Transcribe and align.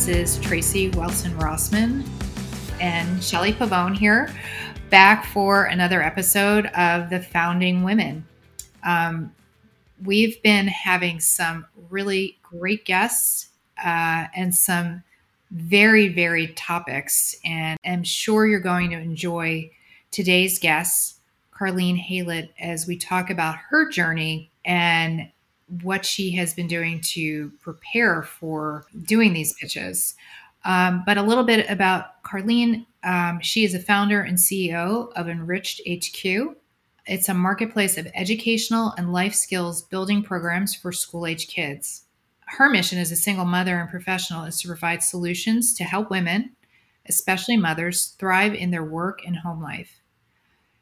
This 0.00 0.38
is 0.38 0.42
Tracy 0.42 0.88
Wilson 0.88 1.36
Rossman 1.36 2.08
and 2.80 3.22
Shelly 3.22 3.52
Pavone 3.52 3.94
here, 3.94 4.32
back 4.88 5.26
for 5.26 5.66
another 5.66 6.02
episode 6.02 6.64
of 6.68 7.10
The 7.10 7.20
Founding 7.20 7.82
Women. 7.82 8.26
Um, 8.82 9.30
we've 10.02 10.42
been 10.42 10.68
having 10.68 11.20
some 11.20 11.66
really 11.90 12.38
great 12.42 12.86
guests 12.86 13.50
uh, 13.76 14.24
and 14.34 14.54
some 14.54 15.02
very 15.50 16.08
varied 16.08 16.56
topics, 16.56 17.36
and 17.44 17.78
I'm 17.84 18.02
sure 18.02 18.46
you're 18.46 18.58
going 18.58 18.88
to 18.92 18.98
enjoy 18.98 19.70
today's 20.10 20.58
guest, 20.58 21.18
Carleen 21.52 22.02
Haylett, 22.02 22.48
as 22.58 22.86
we 22.86 22.96
talk 22.96 23.28
about 23.28 23.56
her 23.68 23.90
journey 23.90 24.50
and 24.64 25.30
what 25.82 26.04
she 26.04 26.32
has 26.32 26.54
been 26.54 26.66
doing 26.66 27.00
to 27.00 27.50
prepare 27.60 28.22
for 28.22 28.86
doing 29.02 29.32
these 29.32 29.54
pitches. 29.54 30.14
Um, 30.64 31.02
but 31.06 31.16
a 31.16 31.22
little 31.22 31.44
bit 31.44 31.68
about 31.70 32.22
Carleen. 32.22 32.86
Um, 33.02 33.40
she 33.40 33.64
is 33.64 33.74
a 33.74 33.78
founder 33.78 34.20
and 34.20 34.36
CEO 34.36 35.12
of 35.14 35.28
Enriched 35.28 35.80
HQ. 35.88 36.56
It's 37.06 37.28
a 37.28 37.34
marketplace 37.34 37.96
of 37.96 38.08
educational 38.14 38.92
and 38.98 39.12
life 39.12 39.34
skills 39.34 39.82
building 39.82 40.22
programs 40.22 40.74
for 40.74 40.92
school 40.92 41.26
age 41.26 41.48
kids. 41.48 42.04
Her 42.46 42.68
mission 42.68 42.98
as 42.98 43.12
a 43.12 43.16
single 43.16 43.44
mother 43.44 43.78
and 43.78 43.88
professional 43.88 44.44
is 44.44 44.60
to 44.60 44.68
provide 44.68 45.02
solutions 45.02 45.72
to 45.74 45.84
help 45.84 46.10
women, 46.10 46.56
especially 47.08 47.56
mothers, 47.56 48.16
thrive 48.18 48.54
in 48.54 48.70
their 48.70 48.84
work 48.84 49.20
and 49.24 49.36
home 49.36 49.62
life. 49.62 50.00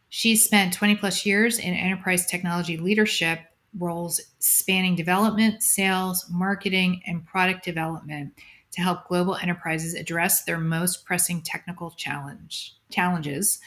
She's 0.09 0.45
spent 0.45 0.73
20 0.73 0.97
plus 0.97 1.27
years 1.27 1.59
in 1.59 1.75
enterprise 1.75 2.27
technology 2.27 2.79
leadership 2.79 3.41
roles 3.77 4.21
spanning 4.39 4.95
development, 4.95 5.63
sales, 5.63 6.27
marketing, 6.31 7.03
and 7.07 7.25
product 7.27 7.65
development 7.65 8.33
to 8.73 8.81
help 8.81 9.09
global 9.09 9.37
enterprises 9.37 9.95
address 9.95 10.45
their 10.45 10.59
most 10.59 11.05
pressing 11.05 11.43
technical 11.43 11.91
challenge 11.91 12.75
challenges. 12.91 13.61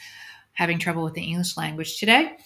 Having 0.54 0.80
trouble 0.80 1.04
with 1.04 1.14
the 1.14 1.22
English 1.22 1.56
language 1.56 1.98
today. 1.98 2.36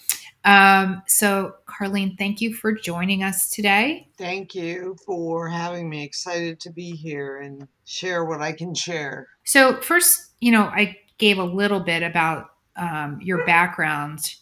Um, 0.45 1.03
so, 1.07 1.55
Carleen, 1.65 2.17
thank 2.17 2.39
you 2.39 2.53
for 2.53 2.71
joining 2.71 3.21
us 3.21 3.49
today. 3.49 4.07
Thank 4.17 4.55
you 4.55 4.95
for 5.05 5.49
having 5.49 5.89
me. 5.89 6.05
Excited 6.05 6.61
to 6.61 6.69
be 6.69 6.91
here 6.91 7.41
and 7.41 7.67
share 7.83 8.23
what 8.23 8.41
I 8.41 8.53
can 8.53 8.73
share. 8.73 9.27
So, 9.43 9.81
first, 9.81 10.31
you 10.39 10.53
know, 10.53 10.63
I 10.63 10.97
gave 11.17 11.37
a 11.37 11.43
little 11.43 11.81
bit 11.81 12.01
about 12.01 12.51
um, 12.77 13.19
your 13.21 13.45
background 13.45 14.35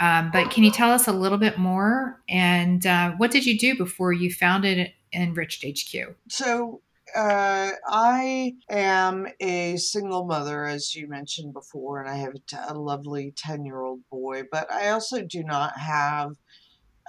um, 0.00 0.30
but 0.32 0.50
can 0.50 0.64
you 0.64 0.70
tell 0.70 0.90
us 0.90 1.06
a 1.06 1.12
little 1.12 1.36
bit 1.36 1.58
more? 1.58 2.20
And 2.28 2.84
uh, 2.86 3.12
what 3.18 3.30
did 3.30 3.44
you 3.44 3.58
do 3.58 3.76
before 3.76 4.12
you 4.12 4.32
founded 4.32 4.90
Enriched 5.12 5.64
HQ? 5.64 6.16
So, 6.28 6.80
uh, 7.14 7.72
I 7.86 8.54
am 8.70 9.26
a 9.40 9.76
single 9.76 10.24
mother, 10.24 10.64
as 10.64 10.94
you 10.94 11.08
mentioned 11.08 11.52
before, 11.52 12.00
and 12.00 12.08
I 12.08 12.14
have 12.16 12.34
a 12.68 12.74
lovely 12.74 13.34
10 13.36 13.64
year 13.64 13.82
old 13.82 14.00
boy, 14.10 14.44
but 14.50 14.70
I 14.72 14.88
also 14.90 15.22
do 15.22 15.44
not 15.44 15.78
have. 15.78 16.32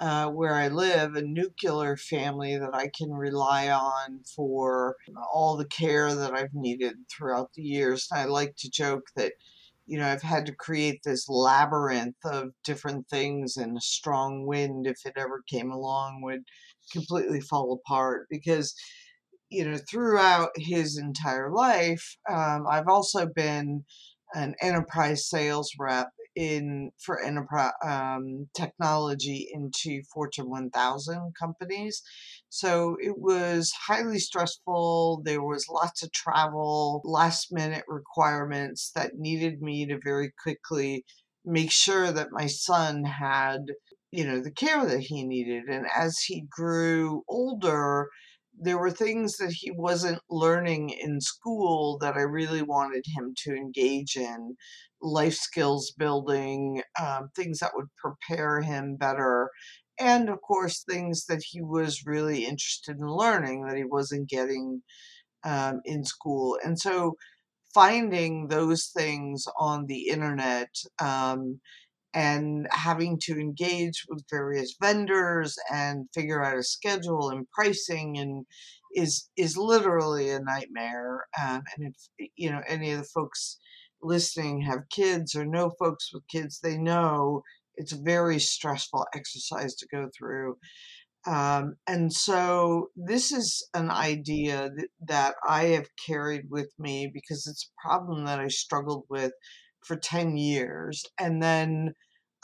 Uh, 0.00 0.26
where 0.28 0.54
I 0.54 0.66
live, 0.66 1.14
a 1.14 1.22
nuclear 1.22 1.96
family 1.96 2.56
that 2.58 2.74
I 2.74 2.90
can 2.96 3.12
rely 3.12 3.68
on 3.68 4.22
for 4.34 4.96
all 5.32 5.56
the 5.56 5.66
care 5.66 6.12
that 6.12 6.34
I've 6.34 6.54
needed 6.54 6.94
throughout 7.08 7.52
the 7.52 7.62
years. 7.62 8.08
And 8.10 8.20
I 8.20 8.24
like 8.24 8.56
to 8.56 8.70
joke 8.70 9.04
that 9.14 9.34
you 9.86 9.98
know, 9.98 10.06
I've 10.06 10.22
had 10.22 10.46
to 10.46 10.54
create 10.54 11.00
this 11.04 11.28
labyrinth 11.28 12.16
of 12.24 12.50
different 12.64 13.08
things, 13.08 13.56
and 13.56 13.76
a 13.76 13.80
strong 13.80 14.46
wind, 14.46 14.86
if 14.86 14.98
it 15.04 15.14
ever 15.16 15.42
came 15.48 15.70
along, 15.70 16.22
would 16.22 16.42
completely 16.92 17.40
fall 17.40 17.72
apart 17.72 18.26
because, 18.30 18.74
you 19.50 19.64
know, 19.64 19.78
throughout 19.90 20.50
his 20.56 20.98
entire 20.98 21.50
life, 21.50 22.16
um, 22.30 22.66
I've 22.68 22.88
also 22.88 23.26
been 23.26 23.84
an 24.34 24.54
enterprise 24.62 25.28
sales 25.28 25.72
rep 25.78 26.08
in 26.34 26.90
for 27.04 27.20
enterprise 27.22 27.72
um, 27.84 28.48
technology 28.54 29.48
into 29.52 30.02
Fortune 30.12 30.48
1000 30.48 31.32
companies. 31.38 32.02
So 32.54 32.96
it 33.00 33.18
was 33.18 33.72
highly 33.72 34.18
stressful. 34.18 35.22
There 35.24 35.42
was 35.42 35.68
lots 35.70 36.02
of 36.02 36.12
travel, 36.12 37.00
last 37.02 37.50
minute 37.50 37.84
requirements 37.88 38.90
that 38.94 39.14
needed 39.16 39.62
me 39.62 39.86
to 39.86 39.98
very 40.04 40.32
quickly 40.42 41.04
make 41.46 41.70
sure 41.72 42.12
that 42.12 42.30
my 42.30 42.46
son 42.46 43.04
had 43.04 43.60
you 44.10 44.24
know 44.24 44.40
the 44.40 44.50
care 44.50 44.84
that 44.86 45.00
he 45.00 45.24
needed 45.24 45.64
and 45.64 45.86
as 45.96 46.18
he 46.20 46.42
grew 46.50 47.24
older 47.28 48.08
there 48.60 48.78
were 48.78 48.90
things 48.90 49.38
that 49.38 49.52
he 49.52 49.70
wasn't 49.70 50.20
learning 50.30 50.90
in 50.90 51.20
school 51.20 51.96
that 51.98 52.14
I 52.16 52.20
really 52.22 52.62
wanted 52.62 53.04
him 53.16 53.34
to 53.44 53.54
engage 53.54 54.14
in 54.16 54.56
life 55.00 55.34
skills 55.34 55.92
building, 55.98 56.82
um, 57.00 57.30
things 57.34 57.58
that 57.58 57.72
would 57.74 57.88
prepare 57.96 58.60
him 58.60 58.96
better. 58.96 59.50
And 60.02 60.28
of 60.28 60.40
course, 60.40 60.82
things 60.82 61.26
that 61.26 61.42
he 61.48 61.62
was 61.62 62.04
really 62.04 62.44
interested 62.44 62.96
in 62.98 63.06
learning 63.06 63.66
that 63.66 63.76
he 63.76 63.84
wasn't 63.84 64.28
getting 64.28 64.82
um, 65.44 65.80
in 65.84 66.04
school. 66.04 66.58
And 66.64 66.76
so 66.76 67.14
finding 67.72 68.48
those 68.48 68.86
things 68.88 69.44
on 69.60 69.86
the 69.86 70.08
internet 70.08 70.70
um, 71.00 71.60
and 72.12 72.66
having 72.72 73.16
to 73.26 73.38
engage 73.38 74.04
with 74.08 74.24
various 74.28 74.74
vendors 74.82 75.56
and 75.72 76.08
figure 76.12 76.42
out 76.42 76.58
a 76.58 76.64
schedule 76.64 77.30
and 77.30 77.48
pricing 77.52 78.18
and 78.18 78.44
is 78.96 79.30
is 79.36 79.56
literally 79.56 80.30
a 80.30 80.40
nightmare. 80.40 81.26
Um, 81.40 81.62
and 81.76 81.94
if 81.94 82.28
you 82.34 82.50
know 82.50 82.62
any 82.66 82.90
of 82.90 82.98
the 82.98 83.04
folks 83.04 83.56
listening 84.02 84.62
have 84.62 84.88
kids 84.90 85.36
or 85.36 85.46
know 85.46 85.70
folks 85.78 86.10
with 86.12 86.26
kids, 86.26 86.58
they 86.60 86.76
know 86.76 87.42
it's 87.76 87.92
a 87.92 88.02
very 88.02 88.38
stressful 88.38 89.06
exercise 89.14 89.74
to 89.76 89.86
go 89.92 90.08
through. 90.16 90.56
Um, 91.26 91.76
and 91.86 92.12
so 92.12 92.88
this 92.96 93.30
is 93.30 93.66
an 93.74 93.90
idea 93.90 94.70
that, 94.76 94.88
that 95.06 95.34
I 95.48 95.66
have 95.66 95.86
carried 96.06 96.46
with 96.50 96.72
me 96.78 97.10
because 97.12 97.46
it's 97.46 97.68
a 97.70 97.88
problem 97.88 98.24
that 98.24 98.40
I 98.40 98.48
struggled 98.48 99.04
with 99.08 99.32
for 99.86 99.96
10 99.96 100.36
years. 100.36 101.04
And 101.18 101.40
then 101.40 101.92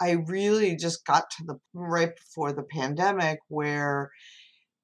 I 0.01 0.19
really 0.27 0.77
just 0.77 1.05
got 1.05 1.25
to 1.31 1.45
the 1.45 1.59
right 1.75 2.13
before 2.15 2.53
the 2.53 2.63
pandemic 2.63 3.39
where 3.49 4.11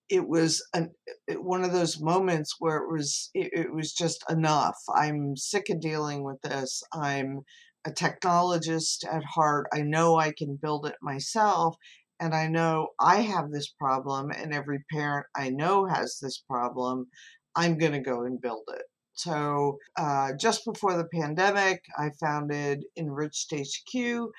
it 0.08 0.28
was 0.28 0.62
an, 0.74 0.90
one 1.28 1.64
of 1.64 1.72
those 1.72 2.00
moments 2.00 2.56
where 2.58 2.76
it 2.78 2.92
was 2.92 3.30
it, 3.32 3.50
it 3.52 3.72
was 3.72 3.92
just 3.92 4.24
enough. 4.28 4.76
I'm 4.94 5.36
sick 5.36 5.66
of 5.70 5.80
dealing 5.80 6.24
with 6.24 6.40
this. 6.42 6.82
I'm 6.92 7.40
a 7.86 7.90
technologist 7.90 9.04
at 9.10 9.24
heart. 9.24 9.66
I 9.72 9.82
know 9.82 10.16
I 10.16 10.32
can 10.32 10.56
build 10.56 10.86
it 10.86 10.96
myself 11.02 11.76
and 12.20 12.34
I 12.34 12.46
know 12.46 12.88
I 13.00 13.22
have 13.22 13.50
this 13.50 13.68
problem 13.68 14.30
and 14.30 14.54
every 14.54 14.84
parent 14.90 15.26
I 15.34 15.50
know 15.50 15.86
has 15.86 16.18
this 16.20 16.38
problem. 16.38 17.08
I'm 17.56 17.78
going 17.78 17.92
to 17.92 18.00
go 18.00 18.22
and 18.22 18.40
build 18.40 18.64
it. 18.72 18.82
So, 19.16 19.78
uh, 19.96 20.32
just 20.40 20.64
before 20.64 20.96
the 20.96 21.08
pandemic, 21.12 21.82
I 21.96 22.10
founded 22.20 22.84
Enriched 22.96 23.52
HQ. 23.52 24.30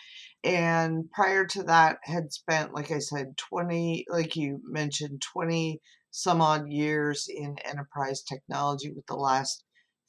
And 0.44 1.10
prior 1.12 1.46
to 1.48 1.64
that, 1.64 2.00
had 2.04 2.34
spent, 2.34 2.74
like 2.74 2.92
I 2.92 3.00
said, 3.00 3.38
20, 3.38 4.06
like 4.10 4.36
you 4.36 4.62
mentioned, 4.66 5.22
20 5.34 5.80
some 6.12 6.42
odd 6.42 6.70
years 6.70 7.28
in 7.30 7.56
enterprise 7.64 8.22
technology, 8.22 8.92
with 8.94 9.06
the 9.08 9.16
last 9.16 9.64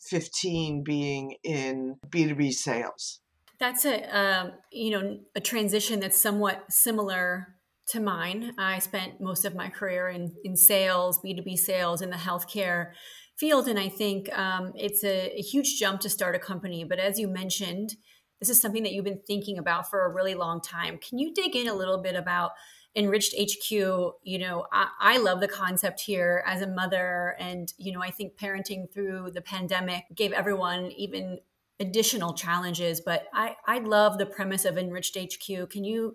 15 0.09 0.83
being 0.85 1.37
in 1.43 1.97
B2B 2.09 2.53
sales. 2.53 3.21
That's 3.59 3.85
a 3.85 4.17
um, 4.17 4.53
you 4.71 4.91
know 4.91 5.19
a 5.35 5.41
transition 5.41 6.01
that's 6.01 6.21
somewhat 6.21 6.65
similar 6.71 7.55
to 7.89 8.01
mine. 8.01 8.53
I 8.59 8.79
spent 8.81 9.21
most 9.21 9.45
of 9.45 9.55
my 9.55 9.69
career 9.69 10.09
in 10.09 10.35
in 10.45 10.57
sales, 10.57 11.19
B 11.21 11.35
two 11.35 11.43
B 11.43 11.57
sales, 11.57 12.03
in 12.03 12.11
the 12.11 12.17
healthcare 12.17 12.93
field. 13.37 13.69
And 13.69 13.79
I 13.79 13.89
think 13.89 14.37
um, 14.37 14.73
it's 14.75 15.05
a, 15.05 15.39
a, 15.39 15.43
huge 15.43 15.79
jump 15.79 16.01
to 16.01 16.09
start 16.09 16.35
a 16.35 16.39
company. 16.39 16.85
But 16.85 16.99
as 16.99 17.19
you 17.19 17.29
mentioned, 17.29 17.97
this 18.41 18.49
is 18.49 18.61
something 18.61 18.83
that 18.83 18.93
you've 18.93 19.05
been 19.05 19.21
thinking 19.27 19.59
about 19.59 19.89
for 19.91 20.05
a 20.05 20.13
really 20.13 20.35
long 20.35 20.61
time. 20.61 20.99
Can 20.99 21.19
you 21.19 21.33
dig 21.33 21.55
in 21.55 21.69
a 21.69 21.75
little 21.75 21.99
bit 21.99 22.17
about 22.17 22.53
Enriched 22.95 23.35
HQ? 23.39 23.71
You 23.71 24.39
know, 24.39 24.67
I, 24.73 24.89
I 25.01 25.19
love 25.19 25.41
the 25.41 25.49
concept 25.49 26.01
here 26.01 26.43
as 26.47 26.63
a 26.63 26.67
mother. 26.67 27.37
And, 27.39 27.73
you 27.79 27.93
know, 27.93 28.03
I 28.03 28.11
think 28.11 28.39
parenting 28.39 28.93
through 28.93 29.33
the 29.33 29.43
pandemic 29.43 30.05
gave 30.15 30.33
everyone 30.33 30.91
even 30.93 31.41
additional 31.81 32.35
challenges. 32.35 33.01
But 33.01 33.27
I, 33.33 33.57
I 33.67 33.79
love 33.79 34.19
the 34.19 34.27
premise 34.27 34.65
of 34.65 34.79
Enriched 34.79 35.17
HQ. 35.17 35.71
Can 35.71 35.85
you? 35.85 36.15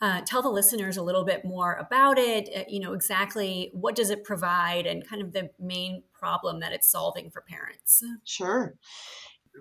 uh, 0.00 0.20
tell 0.26 0.42
the 0.42 0.48
listeners 0.48 0.96
a 0.96 1.02
little 1.02 1.24
bit 1.24 1.44
more 1.44 1.74
about 1.74 2.18
it 2.18 2.48
uh, 2.54 2.64
you 2.68 2.80
know 2.80 2.92
exactly 2.92 3.70
what 3.72 3.94
does 3.94 4.10
it 4.10 4.24
provide 4.24 4.86
and 4.86 5.08
kind 5.08 5.22
of 5.22 5.32
the 5.32 5.50
main 5.58 6.02
problem 6.12 6.60
that 6.60 6.72
it's 6.72 6.90
solving 6.90 7.30
for 7.30 7.40
parents 7.42 8.02
sure 8.24 8.74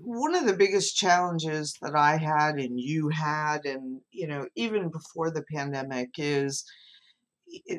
one 0.03 0.35
of 0.35 0.45
the 0.45 0.53
biggest 0.53 0.97
challenges 0.97 1.77
that 1.81 1.95
i 1.95 2.17
had 2.17 2.55
and 2.55 2.79
you 2.79 3.09
had 3.09 3.65
and 3.65 4.01
you 4.11 4.27
know 4.27 4.45
even 4.55 4.89
before 4.89 5.31
the 5.31 5.43
pandemic 5.53 6.09
is 6.17 6.65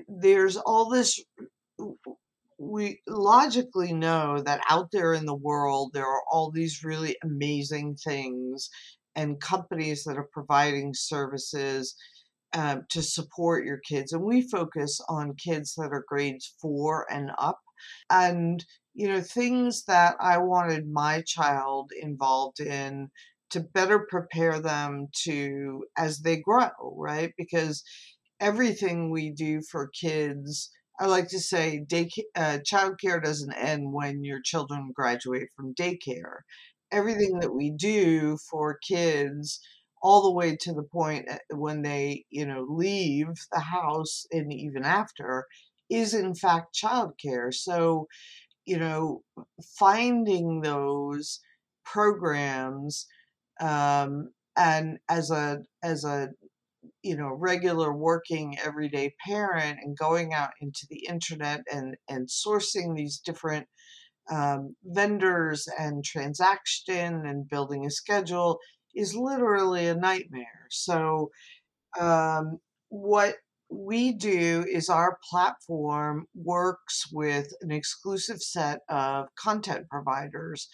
there's 0.08 0.56
all 0.56 0.88
this 0.88 1.22
we 2.58 3.00
logically 3.06 3.92
know 3.92 4.40
that 4.40 4.60
out 4.68 4.88
there 4.92 5.12
in 5.12 5.26
the 5.26 5.34
world 5.34 5.90
there 5.92 6.06
are 6.06 6.22
all 6.30 6.50
these 6.50 6.84
really 6.84 7.16
amazing 7.22 7.96
things 7.96 8.70
and 9.14 9.40
companies 9.40 10.04
that 10.04 10.16
are 10.16 10.28
providing 10.32 10.92
services 10.94 11.94
um, 12.54 12.82
to 12.90 13.02
support 13.02 13.64
your 13.64 13.78
kids 13.78 14.12
and 14.12 14.22
we 14.22 14.48
focus 14.48 15.00
on 15.08 15.34
kids 15.34 15.74
that 15.74 15.90
are 15.92 16.04
grades 16.08 16.54
four 16.60 17.06
and 17.10 17.30
up 17.38 17.60
and 18.10 18.64
you 18.94 19.06
know 19.08 19.20
things 19.20 19.84
that 19.84 20.16
i 20.20 20.38
wanted 20.38 20.88
my 20.88 21.22
child 21.26 21.90
involved 22.00 22.60
in 22.60 23.10
to 23.50 23.60
better 23.60 24.00
prepare 24.10 24.60
them 24.60 25.08
to 25.24 25.84
as 25.96 26.20
they 26.20 26.36
grow 26.36 26.70
right? 26.96 27.32
Because 27.36 27.82
everything 28.40 29.10
we 29.10 29.30
do 29.30 29.60
for 29.62 29.90
kids 29.98 30.70
I 30.98 31.06
like 31.06 31.28
to 31.28 31.40
say, 31.40 31.80
day 31.80 32.08
uh, 32.34 32.58
childcare 32.70 33.22
doesn't 33.22 33.52
end 33.52 33.92
when 33.92 34.24
your 34.24 34.40
children 34.42 34.92
graduate 34.94 35.48
from 35.54 35.74
daycare. 35.74 36.40
Everything 36.90 37.38
that 37.40 37.54
we 37.54 37.70
do 37.70 38.38
for 38.50 38.78
kids, 38.86 39.60
all 40.02 40.22
the 40.22 40.32
way 40.32 40.56
to 40.56 40.72
the 40.72 40.82
point 40.84 41.28
uh, 41.30 41.38
when 41.50 41.82
they, 41.82 42.24
you 42.30 42.46
know, 42.46 42.66
leave 42.68 43.28
the 43.52 43.60
house 43.60 44.26
and 44.30 44.52
even 44.52 44.84
after, 44.84 45.46
is 45.90 46.14
in 46.14 46.34
fact 46.34 46.74
childcare. 46.74 47.52
So, 47.52 48.06
you 48.66 48.78
know, 48.78 49.22
finding 49.78 50.60
those 50.62 51.40
programs 51.84 53.06
um, 53.60 54.30
and 54.56 54.98
as 55.08 55.30
a 55.30 55.58
as 55.82 56.04
a 56.04 56.28
you 57.06 57.16
know 57.16 57.32
regular 57.32 57.92
working 57.92 58.56
everyday 58.64 59.14
parent 59.26 59.78
and 59.82 59.96
going 59.96 60.34
out 60.34 60.50
into 60.60 60.86
the 60.90 61.06
internet 61.08 61.60
and 61.72 61.96
and 62.08 62.28
sourcing 62.28 62.96
these 62.96 63.20
different 63.24 63.66
um, 64.30 64.74
vendors 64.84 65.68
and 65.78 66.04
transaction 66.04 67.26
and 67.26 67.48
building 67.48 67.86
a 67.86 67.90
schedule 67.90 68.58
is 68.94 69.14
literally 69.14 69.86
a 69.86 69.94
nightmare. 69.94 70.66
So 70.70 71.30
um, 72.00 72.58
what 72.88 73.36
we 73.70 74.12
do 74.12 74.64
is 74.70 74.88
our 74.88 75.18
platform 75.28 76.26
works 76.34 77.04
with 77.12 77.48
an 77.60 77.70
exclusive 77.70 78.40
set 78.40 78.80
of 78.88 79.26
content 79.38 79.86
providers 79.88 80.68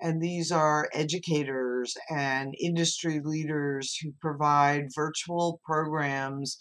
and 0.00 0.20
these 0.20 0.52
are 0.52 0.88
educators 0.92 1.96
and 2.10 2.54
industry 2.60 3.20
leaders 3.24 3.96
who 4.02 4.12
provide 4.20 4.88
virtual 4.94 5.60
programs 5.64 6.58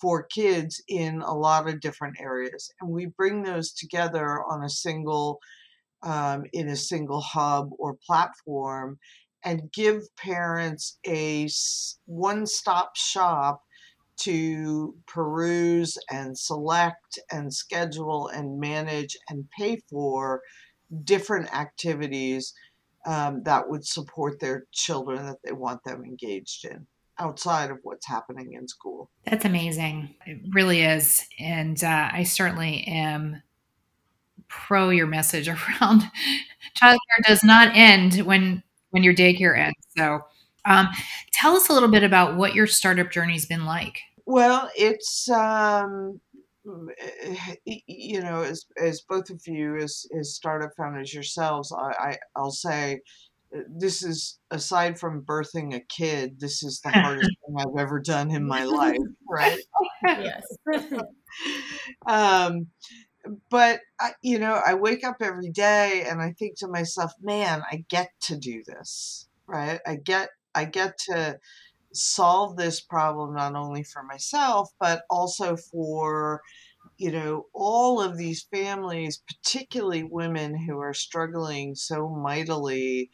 for 0.00 0.26
kids 0.26 0.82
in 0.88 1.22
a 1.22 1.34
lot 1.34 1.68
of 1.68 1.80
different 1.80 2.16
areas. 2.20 2.70
And 2.80 2.90
we 2.90 3.06
bring 3.16 3.42
those 3.42 3.72
together 3.72 4.42
on 4.50 4.64
a 4.64 4.68
single, 4.68 5.38
um, 6.02 6.44
in 6.52 6.68
a 6.68 6.76
single 6.76 7.20
hub 7.20 7.70
or 7.78 7.96
platform 8.04 8.98
and 9.44 9.72
give 9.72 10.02
parents 10.16 10.98
a 11.06 11.48
one 12.06 12.46
stop 12.46 12.96
shop 12.96 13.60
to 14.16 14.94
peruse 15.06 15.96
and 16.10 16.38
select 16.38 17.18
and 17.30 17.52
schedule 17.52 18.28
and 18.28 18.58
manage 18.58 19.16
and 19.28 19.44
pay 19.58 19.78
for 19.90 20.40
different 21.04 21.54
activities 21.54 22.54
um, 23.06 23.42
that 23.44 23.68
would 23.68 23.86
support 23.86 24.40
their 24.40 24.64
children 24.72 25.24
that 25.26 25.38
they 25.44 25.52
want 25.52 25.84
them 25.84 26.04
engaged 26.04 26.64
in 26.64 26.86
outside 27.18 27.70
of 27.70 27.78
what's 27.82 28.06
happening 28.06 28.54
in 28.54 28.66
school. 28.66 29.10
That's 29.24 29.44
amazing. 29.44 30.14
It 30.26 30.40
really 30.52 30.82
is. 30.82 31.24
And 31.38 31.82
uh, 31.82 32.08
I 32.12 32.24
certainly 32.24 32.84
am 32.86 33.42
pro 34.48 34.90
your 34.90 35.06
message 35.06 35.48
around 35.80 36.02
childcare 36.80 37.24
does 37.26 37.42
not 37.44 37.70
end 37.74 38.18
when 38.26 38.62
when 38.90 39.02
your 39.02 39.14
daycare 39.14 39.58
ends. 39.58 39.76
So 39.96 40.20
um, 40.64 40.88
tell 41.32 41.56
us 41.56 41.68
a 41.68 41.72
little 41.72 41.88
bit 41.88 42.04
about 42.04 42.36
what 42.36 42.54
your 42.54 42.66
startup 42.66 43.10
journey's 43.10 43.46
been 43.46 43.64
like. 43.64 43.98
Well, 44.24 44.70
it's 44.76 45.28
um, 45.28 46.20
you 47.66 48.20
know, 48.20 48.42
as 48.42 48.64
as 48.80 49.02
both 49.08 49.30
of 49.30 49.40
you 49.46 49.76
as 49.76 50.06
as 50.18 50.34
startup 50.34 50.70
founders 50.76 51.12
yourselves, 51.12 51.72
I, 51.72 52.10
I 52.10 52.18
I'll 52.36 52.50
say 52.50 53.00
uh, 53.54 53.60
this 53.68 54.02
is 54.02 54.38
aside 54.50 54.98
from 54.98 55.22
birthing 55.22 55.74
a 55.74 55.80
kid, 55.80 56.40
this 56.40 56.62
is 56.62 56.80
the 56.80 56.90
hardest 56.90 57.30
thing 57.46 57.56
I've 57.58 57.78
ever 57.78 58.00
done 58.00 58.30
in 58.30 58.46
my 58.46 58.64
life, 58.64 58.96
right? 59.28 59.60
yes. 60.04 60.44
um, 62.06 62.68
but 63.50 63.80
I, 64.00 64.12
you 64.22 64.38
know, 64.38 64.60
I 64.64 64.74
wake 64.74 65.04
up 65.04 65.16
every 65.20 65.50
day 65.50 66.04
and 66.08 66.20
I 66.20 66.32
think 66.38 66.58
to 66.58 66.68
myself, 66.68 67.12
man, 67.22 67.62
I 67.70 67.84
get 67.88 68.10
to 68.22 68.36
do 68.36 68.62
this, 68.66 69.28
right? 69.46 69.80
I 69.86 69.96
get 69.96 70.30
I 70.54 70.64
get 70.64 70.98
to 71.08 71.38
solve 71.94 72.56
this 72.56 72.80
problem 72.80 73.34
not 73.34 73.54
only 73.54 73.82
for 73.82 74.02
myself 74.02 74.70
but 74.80 75.02
also 75.10 75.56
for 75.56 76.40
you 76.98 77.10
know 77.10 77.46
all 77.54 78.00
of 78.00 78.16
these 78.16 78.46
families 78.52 79.22
particularly 79.26 80.02
women 80.02 80.56
who 80.56 80.78
are 80.78 80.94
struggling 80.94 81.74
so 81.74 82.08
mightily 82.08 83.10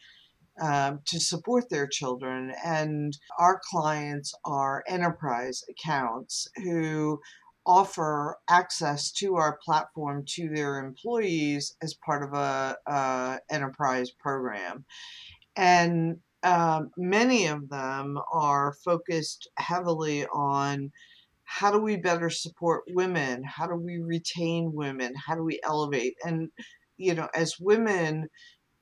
um, 0.59 0.99
to 1.05 1.19
support 1.19 1.69
their 1.69 1.87
children. 1.87 2.53
And 2.63 3.17
our 3.39 3.59
clients 3.69 4.33
are 4.45 4.83
enterprise 4.87 5.63
accounts 5.69 6.47
who 6.57 7.19
offer 7.65 8.37
access 8.49 9.11
to 9.11 9.35
our 9.35 9.59
platform 9.63 10.23
to 10.25 10.49
their 10.49 10.79
employees 10.79 11.75
as 11.81 11.93
part 11.93 12.23
of 12.23 12.33
a, 12.33 12.77
a 12.87 13.39
enterprise 13.49 14.11
program. 14.11 14.85
And 15.55 16.17
um, 16.43 16.89
many 16.97 17.47
of 17.47 17.69
them 17.69 18.17
are 18.31 18.75
focused 18.83 19.49
heavily 19.57 20.25
on 20.27 20.91
how 21.43 21.71
do 21.71 21.79
we 21.79 21.97
better 21.97 22.29
support 22.29 22.83
women? 22.91 23.43
How 23.43 23.67
do 23.67 23.75
we 23.75 23.97
retain 23.97 24.71
women? 24.73 25.13
How 25.15 25.35
do 25.35 25.43
we 25.43 25.59
elevate? 25.63 26.15
And, 26.23 26.49
you 26.97 27.13
know, 27.13 27.27
as 27.35 27.59
women, 27.59 28.27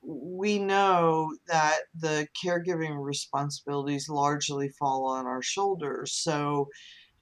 we 0.01 0.59
know 0.59 1.33
that 1.47 1.79
the 1.95 2.27
caregiving 2.41 3.03
responsibilities 3.03 4.07
largely 4.07 4.69
fall 4.79 5.07
on 5.07 5.25
our 5.25 5.41
shoulders. 5.41 6.13
So, 6.13 6.69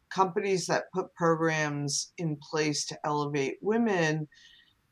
companies 0.10 0.68
that 0.68 0.92
put 0.94 1.14
programs 1.16 2.12
in 2.18 2.38
place 2.52 2.86
to 2.86 2.98
elevate 3.06 3.58
women 3.62 4.28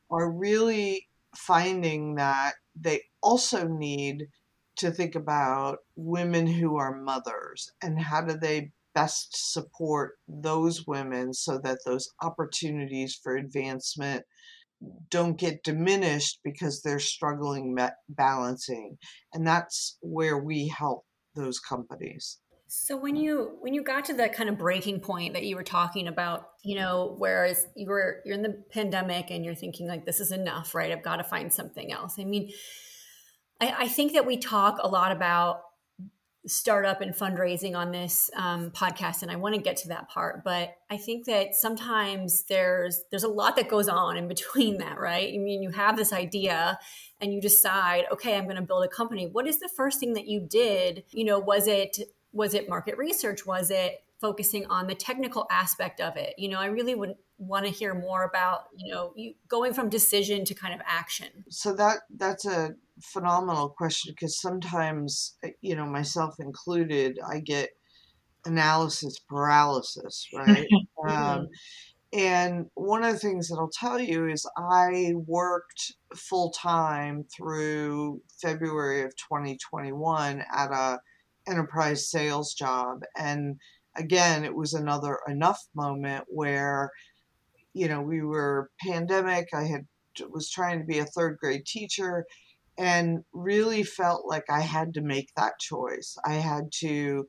are 0.10 0.32
really 0.32 1.08
finding 1.36 2.16
that 2.16 2.54
they 2.80 3.02
also 3.22 3.68
need 3.68 4.28
to 4.78 4.92
think 4.92 5.16
about 5.16 5.80
women 5.96 6.48
who 6.48 6.78
are 6.78 6.96
mothers 6.96 7.72
and 7.82 8.00
how 8.00 8.22
do 8.22 8.38
they 8.38 8.72
best 8.94 9.54
support 9.54 10.14
those 10.28 10.88
women 10.88 11.34
so 11.34 11.60
that 11.60 11.80
those 11.86 12.10
opportunities 12.22 13.20
for 13.22 13.36
advancement 13.36 14.24
don't 15.10 15.38
get 15.38 15.64
diminished 15.64 16.40
because 16.44 16.82
they're 16.82 17.00
struggling 17.00 17.78
balancing 18.10 18.98
and 19.34 19.46
that's 19.46 19.98
where 20.02 20.38
we 20.38 20.68
help 20.68 21.06
those 21.36 21.60
companies. 21.60 22.40
So 22.68 22.98
when 22.98 23.16
you 23.16 23.58
when 23.60 23.74
you 23.74 23.84
got 23.84 24.06
to 24.06 24.14
the 24.14 24.28
kind 24.28 24.50
of 24.50 24.58
breaking 24.58 25.00
point 25.00 25.34
that 25.34 25.44
you 25.44 25.56
were 25.56 25.64
talking 25.64 26.08
about 26.08 26.50
you 26.64 26.76
know 26.76 27.16
whereas 27.18 27.68
you 27.76 27.88
were 27.88 28.22
you're 28.26 28.36
in 28.36 28.42
the 28.42 28.64
pandemic 28.72 29.30
and 29.30 29.46
you're 29.46 29.56
thinking 29.56 29.88
like 29.88 30.06
this 30.06 30.20
is 30.20 30.32
enough 30.32 30.74
right? 30.74 30.92
I've 30.92 31.04
got 31.04 31.18
to 31.18 31.24
find 31.24 31.54
something 31.54 31.92
else. 31.92 32.16
I 32.20 32.24
mean 32.24 32.52
I, 33.62 33.76
I 33.80 33.88
think 33.88 34.14
that 34.14 34.26
we 34.26 34.38
talk 34.38 34.78
a 34.82 34.88
lot 34.88 35.12
about 35.12 35.62
startup 36.48 37.02
and 37.02 37.16
fundraising 37.16 37.76
on 37.76 37.92
this 37.92 38.30
um, 38.36 38.70
podcast 38.70 39.24
and 39.24 39.32
i 39.32 39.36
want 39.36 39.56
to 39.56 39.62
get 39.62 39.78
to 39.78 39.88
that 39.88 40.08
part 40.10 40.44
but 40.44 40.76
i 40.92 40.98
think 40.98 41.26
that 41.26 41.56
sometimes 41.56 42.44
there's 42.44 43.02
there's 43.10 43.24
a 43.24 43.28
lot 43.28 43.56
that 43.56 43.68
goes 43.68 43.88
on 43.88 44.16
in 44.16 44.28
between 44.28 44.78
that 44.80 45.00
right? 45.00 45.34
I 45.34 45.38
mean 45.38 45.64
you 45.64 45.72
have 45.72 45.98
this 45.98 46.14
idea 46.14 46.78
and 47.20 47.34
you 47.34 47.42
decide 47.42 48.06
okay 48.12 48.38
i'm 48.38 48.44
going 48.44 48.58
to 48.58 48.62
build 48.62 48.84
a 48.84 48.88
company. 48.88 49.28
What 49.28 49.48
is 49.48 49.60
the 49.60 49.70
first 49.76 50.00
thing 50.00 50.14
that 50.14 50.28
you 50.28 50.40
did? 50.40 51.04
You 51.12 51.26
know 51.26 51.40
was 51.40 51.68
it 51.68 51.98
was 52.32 52.54
it 52.54 52.70
market 52.70 52.98
research? 52.98 53.46
Was 53.46 53.72
it 53.72 54.04
focusing 54.22 54.66
on 54.68 54.88
the 54.88 54.96
technical 54.96 55.46
aspect 55.52 56.00
of 56.00 56.16
it. 56.18 56.34
You 56.38 56.50
know 56.50 56.60
i 56.60 56.68
really 56.68 56.96
would 56.96 57.16
want 57.38 57.66
to 57.66 57.72
hear 57.72 57.94
more 57.94 58.24
about 58.24 58.68
you 58.76 58.94
know 58.94 59.14
you 59.16 59.34
going 59.48 59.74
from 59.74 59.90
decision 59.90 60.46
to 60.46 60.54
kind 60.54 60.74
of 60.74 60.82
action. 60.86 61.28
So 61.50 61.74
that 61.76 62.00
that's 62.18 62.46
a 62.46 62.76
phenomenal 63.02 63.70
question 63.70 64.14
because 64.16 64.40
sometimes 64.40 65.38
eh, 65.44 65.52
you 65.62 65.76
know 65.76 65.86
myself 65.86 66.36
included 66.40 67.20
i 67.30 67.40
get 67.40 67.72
analysis 68.46 69.20
paralysis 69.20 70.28
right? 70.34 70.68
Um, 71.08 71.12
mm-hmm. 71.12 72.20
and 72.20 72.66
one 72.74 73.04
of 73.04 73.14
the 73.14 73.20
things 73.20 73.50
that 73.50 73.58
i'll 73.60 73.70
tell 73.70 74.00
you 74.00 74.28
is 74.28 74.48
i 74.58 75.14
worked 75.28 75.94
full 76.16 76.52
time 76.52 77.26
through 77.36 78.22
february 78.42 79.04
of 79.04 79.16
2021 79.18 80.44
at 80.52 80.72
a 80.72 81.00
enterprise 81.48 82.10
sales 82.10 82.56
job 82.56 83.04
and 83.16 83.58
again 83.96 84.44
it 84.44 84.56
was 84.56 84.74
another 84.74 85.20
enough 85.28 85.62
moment 85.76 86.26
where 86.28 86.92
you 87.76 87.90
know, 87.90 88.02
we 88.02 88.22
were 88.24 88.72
pandemic. 88.80 89.50
I 89.54 89.66
had 89.66 89.86
was 90.30 90.50
trying 90.50 90.80
to 90.80 90.86
be 90.86 91.00
a 91.00 91.06
third 91.06 91.38
grade 91.38 91.66
teacher 91.66 92.26
and 92.78 93.20
really 93.34 93.84
felt 93.84 94.26
like 94.26 94.46
I 94.50 94.62
had 94.62 94.94
to 94.94 95.02
make 95.02 95.30
that 95.36 95.60
choice. 95.60 96.18
I 96.26 96.36
had 96.36 96.72
to 96.80 97.28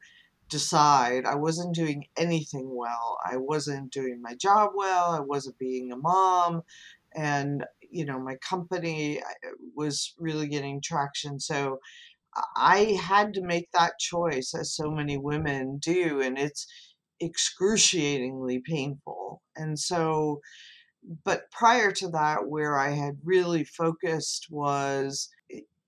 decide 0.49 1.25
I 1.25 1.35
wasn't 1.35 1.75
doing 1.75 2.04
anything 2.16 2.73
well. 2.73 3.18
I 3.28 3.38
wasn't 3.38 3.92
doing 3.92 4.23
my 4.23 4.37
job 4.37 4.70
well. 4.76 5.11
I 5.11 5.18
wasn't 5.18 5.58
being 5.58 5.90
a 5.90 5.96
mom. 5.96 6.62
And, 7.16 7.64
you 7.90 8.04
know, 8.04 8.20
my 8.20 8.37
company 8.37 9.20
was 9.75 10.14
really 10.16 10.46
getting 10.46 10.80
traction. 10.80 11.40
So 11.40 11.80
I 12.57 12.99
had 13.02 13.35
to 13.35 13.43
make 13.43 13.71
that 13.73 13.99
choice, 13.99 14.55
as 14.55 14.75
so 14.75 14.90
many 14.90 15.19
women 15.19 15.78
do. 15.78 16.21
And 16.21 16.38
it's 16.38 16.66
excruciatingly 17.21 18.62
painful. 18.64 19.43
And 19.57 19.78
so, 19.78 20.40
but 21.25 21.50
prior 21.50 21.93
to 21.93 22.09
that, 22.09 22.49
where 22.49 22.78
I 22.78 22.90
had 22.90 23.19
really 23.25 23.64
focused 23.64 24.49
was 24.50 25.28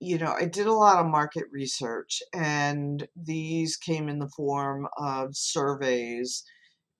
you 0.00 0.18
know, 0.18 0.32
I 0.38 0.44
did 0.44 0.66
a 0.66 0.72
lot 0.72 1.04
of 1.04 1.10
market 1.10 1.44
research, 1.50 2.22
and 2.32 3.06
these 3.16 3.76
came 3.76 4.08
in 4.08 4.18
the 4.20 4.28
form 4.28 4.86
of 4.96 5.36
surveys 5.36 6.44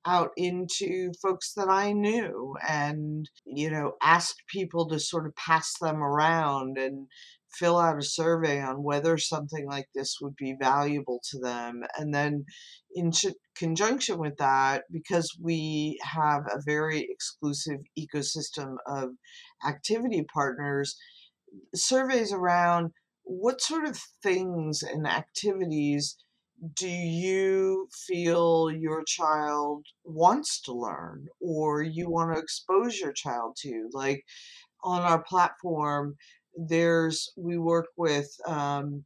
out 0.07 0.31
into 0.37 1.13
folks 1.23 1.53
that 1.55 1.69
I 1.69 1.93
knew 1.93 2.57
and, 2.69 3.29
you 3.45 3.71
know, 3.71 3.95
asked 4.03 4.43
people 4.49 4.89
to 4.89 4.99
sort 4.99 5.27
of 5.27 5.37
pass 5.37 5.75
them 5.81 6.03
around 6.03 6.79
and 6.79 7.09
fill 7.53 7.79
out 7.79 7.99
a 7.99 8.03
survey 8.03 8.61
on 8.61 8.83
whether 8.83 9.17
something 9.19 9.67
like 9.67 9.89
this 9.95 10.17
would 10.21 10.37
be 10.37 10.55
valuable 10.59 11.21
to 11.31 11.39
them. 11.39 11.83
And 11.99 12.15
then, 12.15 12.45
in 12.95 13.13
conjunction 13.57 14.19
with 14.19 14.37
that, 14.39 14.85
because 14.91 15.37
we 15.41 15.99
have 16.03 16.43
a 16.47 16.61
very 16.65 17.07
exclusive 17.11 17.81
ecosystem 17.99 18.77
of 18.87 19.11
activity 19.67 20.25
partners, 20.33 20.97
surveys 21.75 22.33
around 22.33 22.93
what 23.25 23.61
sort 23.61 23.87
of 23.87 23.99
things 24.23 24.83
and 24.83 25.07
activities 25.07 26.17
do 26.75 26.89
you 26.89 27.89
feel 28.07 28.71
your 28.71 29.05
child 29.05 29.85
wants 30.05 30.61
to 30.63 30.73
learn 30.73 31.27
or 31.41 31.83
you 31.83 32.11
want 32.11 32.35
to 32.35 32.41
expose 32.41 32.99
your 32.99 33.13
child 33.13 33.57
to 33.57 33.89
like 33.93 34.25
on 34.83 35.03
our 35.03 35.23
platform 35.23 36.17
there's 36.59 37.33
we 37.37 37.59
work 37.59 37.87
with 37.97 38.29
um, 38.47 39.05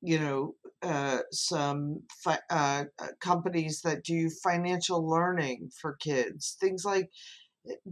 you 0.00 0.18
know 0.18 0.54
uh, 0.82 1.20
some 1.30 2.02
fi- 2.24 2.38
uh, 2.50 2.84
uh 2.98 3.06
companies 3.20 3.80
that 3.82 4.04
do 4.04 4.30
financial 4.42 5.08
learning 5.08 5.70
for 5.80 5.96
kids 6.00 6.56
things 6.60 6.84
like 6.84 7.08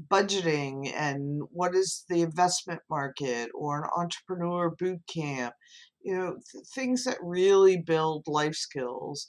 budgeting 0.09 0.93
and 0.95 1.43
what 1.53 1.75
is 1.75 2.05
the 2.09 2.23
investment 2.23 2.81
market 2.91 3.51
or 3.55 3.85
an 3.85 3.91
entrepreneur 3.97 4.71
boot 4.71 5.01
camp 5.13 5.55
you 6.03 6.17
know 6.17 6.37
th- 6.51 6.65
things 6.75 7.05
that 7.05 7.19
really 7.23 7.77
build 7.77 8.25
life 8.27 8.55
skills 8.55 9.27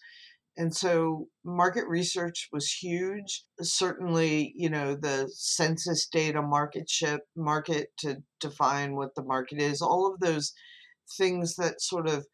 and 0.61 0.75
so 0.75 1.27
market 1.43 1.85
research 1.87 2.47
was 2.51 2.71
huge. 2.71 3.45
Certainly 3.61 4.53
you 4.55 4.69
know 4.69 4.95
the 4.95 5.27
census 5.33 6.07
data 6.07 6.41
market 6.41 6.87
ship 6.87 7.21
market 7.35 7.89
to 7.99 8.17
define 8.39 8.95
what 8.95 9.15
the 9.15 9.23
market 9.23 9.59
is 9.59 9.81
all 9.81 10.11
of 10.11 10.19
those 10.19 10.53
things 11.17 11.55
that 11.55 11.81
sort 11.81 12.07
of 12.07 12.27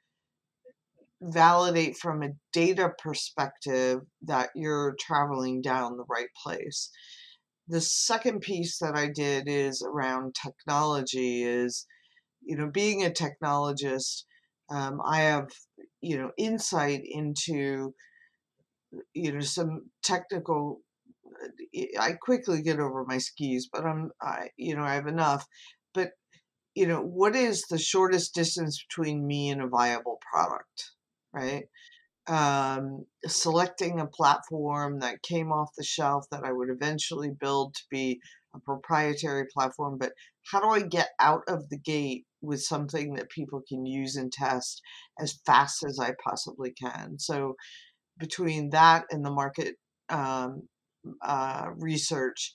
validate 1.22 1.96
from 1.98 2.22
a 2.22 2.30
data 2.52 2.92
perspective 3.02 4.02
that 4.22 4.50
you're 4.56 4.96
traveling 5.00 5.62
down 5.62 5.96
the 5.96 6.06
right 6.10 6.30
place. 6.44 6.92
The 7.70 7.82
second 7.82 8.42
piece 8.42 8.78
that 8.80 8.96
I 8.96 9.08
did 9.08 9.46
is 9.48 9.82
around 9.82 10.36
technology 10.36 11.44
is, 11.44 11.86
you 12.42 12.58
know, 12.58 12.70
being 12.70 13.06
a 13.06 13.10
technologist, 13.10 14.24
um, 14.70 15.00
I 15.06 15.22
have, 15.22 15.50
you 16.02 16.18
know, 16.18 16.32
insight 16.38 17.02
into, 17.04 17.94
you 19.14 19.32
know, 19.32 19.40
some 19.42 19.90
technical, 20.04 20.82
uh, 21.26 21.84
I 22.00 22.14
quickly 22.14 22.62
get 22.62 22.80
over 22.80 23.06
my 23.06 23.18
skis, 23.18 23.70
but 23.72 23.86
I'm, 23.86 24.12
I, 24.22 24.50
you 24.58 24.76
know, 24.76 24.84
I 24.84 24.96
have 24.96 25.08
enough, 25.08 25.46
but, 25.94 26.12
you 26.76 26.88
know, 26.88 27.02
what 27.02 27.36
is 27.36 27.64
the 27.70 27.80
shortest 27.80 28.36
distance 28.36 28.84
between 28.88 29.26
me 29.26 29.50
and 29.50 29.62
a 29.62 29.68
viable 29.68 30.20
product, 30.32 30.92
right? 31.34 31.66
um, 32.28 33.06
selecting 33.26 34.00
a 34.00 34.06
platform 34.08 35.00
that 35.00 35.24
came 35.24 35.52
off 35.52 35.70
the 35.78 35.84
shelf 35.84 36.26
that 36.32 36.44
I 36.44 36.52
would 36.52 36.70
eventually 36.70 37.32
build 37.32 37.76
to 37.76 37.84
be 37.90 38.20
a 38.54 38.60
proprietary 38.60 39.46
platform. 39.54 39.98
But 39.98 40.12
how 40.52 40.60
do 40.60 40.68
I 40.68 40.82
get 40.82 41.10
out 41.20 41.44
of 41.48 41.70
the 41.70 41.78
gate 41.78 42.26
with 42.42 42.62
something 42.62 43.14
that 43.14 43.30
people 43.30 43.62
can 43.68 43.86
use 43.86 44.16
and 44.16 44.32
test 44.32 44.82
as 45.20 45.40
fast 45.46 45.84
as 45.88 46.00
I 46.00 46.14
possibly 46.24 46.72
can? 46.72 47.18
So 47.20 47.56
between 48.18 48.70
that 48.72 49.06
and 49.12 49.26
the 49.26 49.32
market 49.32 49.76
um, 50.10 50.64
uh, 51.22 51.68
research, 51.76 52.54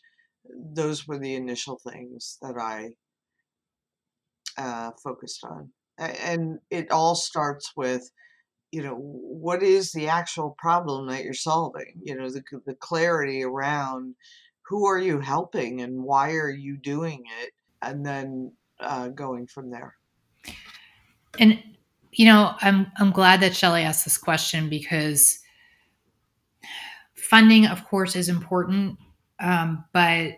those 0.75 1.07
were 1.07 1.19
the 1.19 1.35
initial 1.35 1.79
things 1.87 2.39
that 2.43 2.57
I 2.59 2.91
uh, 4.57 4.91
focused 5.03 5.45
on. 5.45 5.71
And 5.99 6.59
it 6.71 6.91
all 6.91 7.15
starts 7.15 7.73
with 7.77 8.11
you 8.73 8.83
know 8.83 8.95
what 8.97 9.63
is 9.63 9.93
the 9.93 10.09
actual 10.09 10.57
problem 10.59 11.07
that 11.09 11.25
you're 11.25 11.35
solving? 11.35 11.93
You 12.03 12.17
know 12.17 12.31
the, 12.31 12.43
the 12.65 12.75
clarity 12.75 13.45
around 13.45 14.15
who 14.63 14.87
are 14.87 14.99
you 14.99 15.21
helping 15.21 15.83
and 15.83 16.03
why 16.03 16.33
are 16.33 16.51
you 16.51 16.79
doing 16.79 17.25
it? 17.43 17.51
And 17.83 18.05
then 18.07 18.53
uh, 18.81 19.09
going 19.09 19.47
from 19.47 19.71
there. 19.71 19.95
And 21.39 21.63
you 22.13 22.27
know 22.27 22.55
i'm 22.61 22.91
i'm 22.99 23.11
glad 23.11 23.41
that 23.41 23.57
shelly 23.57 23.83
asked 23.83 24.05
this 24.05 24.19
question 24.19 24.69
because 24.69 25.39
funding 27.33 27.65
of 27.67 27.83
course 27.89 28.15
is 28.15 28.29
important 28.29 28.99
um, 29.41 29.85
but 29.95 30.35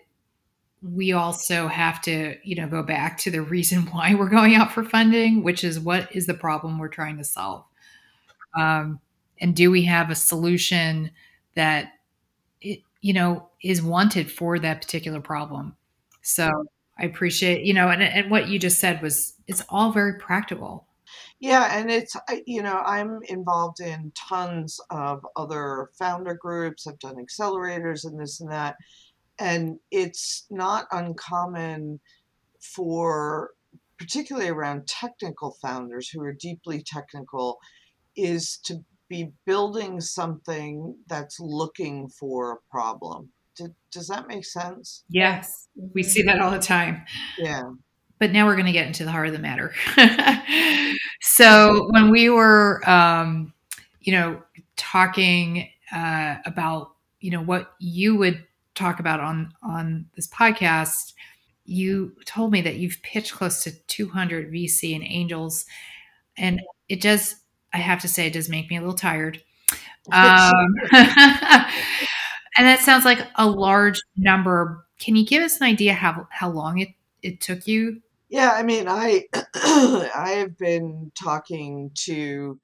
we 0.80 1.12
also 1.12 1.66
have 1.66 2.00
to 2.02 2.36
you 2.44 2.54
know 2.54 2.68
go 2.68 2.82
back 2.82 3.18
to 3.18 3.30
the 3.30 3.42
reason 3.42 3.82
why 3.92 4.14
we're 4.14 4.28
going 4.28 4.54
out 4.54 4.70
for 4.70 4.84
funding 4.84 5.42
which 5.42 5.64
is 5.64 5.80
what 5.80 6.14
is 6.14 6.26
the 6.26 6.34
problem 6.34 6.78
we're 6.78 6.88
trying 6.88 7.16
to 7.18 7.24
solve? 7.24 7.64
Um, 8.58 9.00
and 9.40 9.56
do 9.56 9.70
we 9.70 9.82
have 9.84 10.10
a 10.10 10.14
solution 10.14 11.10
that 11.56 11.92
it, 12.60 12.80
you 13.00 13.12
know 13.12 13.48
is 13.60 13.82
wanted 13.82 14.30
for 14.30 14.58
that 14.60 14.82
particular 14.82 15.20
problem? 15.20 15.76
So 16.22 16.68
i 16.96 17.04
appreciate 17.04 17.66
you 17.66 17.74
know 17.74 17.88
and, 17.88 18.00
and 18.00 18.30
what 18.30 18.46
you 18.48 18.56
just 18.56 18.78
said 18.78 19.02
was 19.02 19.34
it's 19.48 19.64
all 19.68 19.90
very 19.90 20.14
practical 20.14 20.86
yeah 21.40 21.78
and 21.78 21.90
it's 21.90 22.16
you 22.46 22.62
know 22.62 22.80
i'm 22.86 23.18
involved 23.28 23.80
in 23.80 24.12
tons 24.16 24.80
of 24.90 25.24
other 25.36 25.90
founder 25.98 26.34
groups 26.34 26.86
i've 26.86 26.98
done 26.98 27.16
accelerators 27.16 28.04
and 28.04 28.20
this 28.20 28.40
and 28.40 28.50
that 28.50 28.76
and 29.38 29.78
it's 29.90 30.46
not 30.50 30.86
uncommon 30.92 32.00
for 32.60 33.50
particularly 33.98 34.48
around 34.48 34.86
technical 34.86 35.56
founders 35.62 36.08
who 36.08 36.22
are 36.22 36.32
deeply 36.32 36.82
technical 36.84 37.58
is 38.16 38.58
to 38.64 38.84
be 39.08 39.30
building 39.46 40.00
something 40.00 40.96
that's 41.08 41.38
looking 41.40 42.08
for 42.08 42.52
a 42.52 42.70
problem. 42.70 43.30
does 43.92 44.08
that 44.08 44.26
make 44.26 44.44
sense? 44.44 45.04
Yes, 45.08 45.68
we 45.94 46.02
see 46.02 46.22
that 46.22 46.40
all 46.40 46.50
the 46.50 46.58
time. 46.58 47.04
Yeah. 47.38 47.62
But 48.18 48.32
now 48.32 48.46
we're 48.46 48.54
going 48.54 48.66
to 48.66 48.72
get 48.72 48.86
into 48.86 49.04
the 49.04 49.10
heart 49.10 49.26
of 49.26 49.32
the 49.32 49.38
matter. 49.38 49.74
so 51.20 51.88
when 51.90 52.10
we 52.10 52.30
were, 52.30 52.88
um, 52.88 53.52
you 54.00 54.12
know, 54.12 54.42
talking 54.76 55.68
uh, 55.92 56.36
about, 56.46 56.92
you 57.20 57.30
know, 57.30 57.42
what 57.42 57.72
you 57.80 58.16
would 58.16 58.44
talk 58.74 59.00
about 59.00 59.20
on 59.20 59.52
on 59.62 60.06
this 60.14 60.28
podcast, 60.28 61.12
you 61.64 62.12
told 62.24 62.52
me 62.52 62.60
that 62.60 62.76
you've 62.76 63.00
pitched 63.02 63.32
close 63.32 63.62
to 63.64 63.72
200 63.86 64.52
VC 64.52 64.94
and 64.94 65.04
angels, 65.04 65.66
and 66.36 66.60
it 66.88 67.00
does 67.00 67.36
I 67.74 67.78
have 67.78 68.00
to 68.02 68.08
say, 68.08 68.28
it 68.28 68.32
does 68.32 68.48
make 68.48 68.70
me 68.70 68.76
a 68.76 68.80
little 68.80 68.94
tired. 68.94 69.42
Um, 70.12 70.52
and 70.92 71.66
that 72.58 72.80
sounds 72.80 73.04
like 73.04 73.26
a 73.34 73.48
large 73.48 74.00
number. 74.16 74.86
Can 75.00 75.16
you 75.16 75.26
give 75.26 75.42
us 75.42 75.56
an 75.56 75.64
idea 75.64 75.92
how 75.92 76.28
how 76.30 76.50
long 76.50 76.78
it 76.78 76.90
it 77.24 77.40
took 77.40 77.66
you? 77.66 78.02
Yeah, 78.28 78.52
I 78.52 78.62
mean, 78.62 78.86
I 78.88 79.24
I 79.54 80.36
have 80.38 80.56
been 80.58 81.10
talking 81.20 81.90
to 82.04 82.60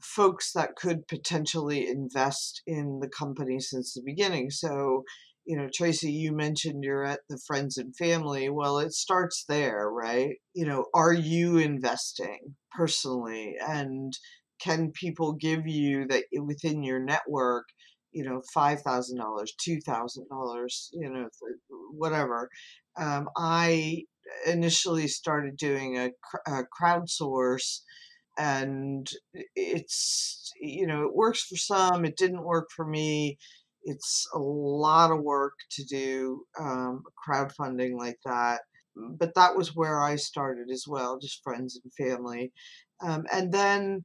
folks 0.00 0.52
that 0.52 0.76
could 0.76 1.08
potentially 1.08 1.88
invest 1.88 2.62
in 2.66 3.00
the 3.00 3.08
company 3.08 3.58
since 3.60 3.94
the 3.94 4.02
beginning. 4.04 4.50
So 4.50 5.04
you 5.46 5.58
know, 5.58 5.68
Tracy, 5.72 6.10
you 6.10 6.32
mentioned 6.32 6.84
you're 6.84 7.04
at 7.04 7.20
the 7.28 7.38
friends 7.46 7.76
and 7.76 7.94
family. 7.96 8.48
Well, 8.48 8.78
it 8.78 8.92
starts 8.92 9.44
there, 9.46 9.90
right? 9.90 10.36
You 10.54 10.66
know, 10.66 10.86
are 10.94 11.12
you 11.12 11.58
investing 11.58 12.56
personally? 12.74 13.56
And 13.60 14.14
can 14.60 14.90
people 14.92 15.34
give 15.34 15.66
you 15.66 16.06
that 16.08 16.24
within 16.42 16.82
your 16.82 16.98
network, 16.98 17.66
you 18.12 18.24
know, 18.24 18.40
$5,000, 18.56 18.82
$2,000, 18.82 20.88
you 20.92 21.10
know, 21.10 21.28
whatever. 21.92 22.48
Um, 22.96 23.28
I 23.36 24.04
initially 24.46 25.08
started 25.08 25.56
doing 25.56 25.98
a, 25.98 26.10
a 26.46 26.64
crowdsource 26.80 27.80
and 28.38 29.08
it's 29.54 30.52
you 30.60 30.86
know 30.86 31.04
it 31.04 31.14
works 31.14 31.44
for 31.44 31.56
some 31.56 32.04
it 32.04 32.16
didn't 32.16 32.44
work 32.44 32.68
for 32.74 32.86
me. 32.86 33.38
It's 33.82 34.26
a 34.34 34.38
lot 34.38 35.10
of 35.10 35.22
work 35.22 35.54
to 35.72 35.84
do 35.84 36.44
um, 36.58 37.02
crowdfunding 37.26 37.98
like 37.98 38.18
that 38.24 38.62
but 38.96 39.34
that 39.34 39.56
was 39.56 39.74
where 39.74 40.00
i 40.00 40.14
started 40.16 40.70
as 40.70 40.84
well 40.86 41.18
just 41.18 41.42
friends 41.42 41.80
and 41.82 41.92
family. 41.94 42.52
Um, 43.02 43.26
and 43.32 43.52
then 43.52 44.04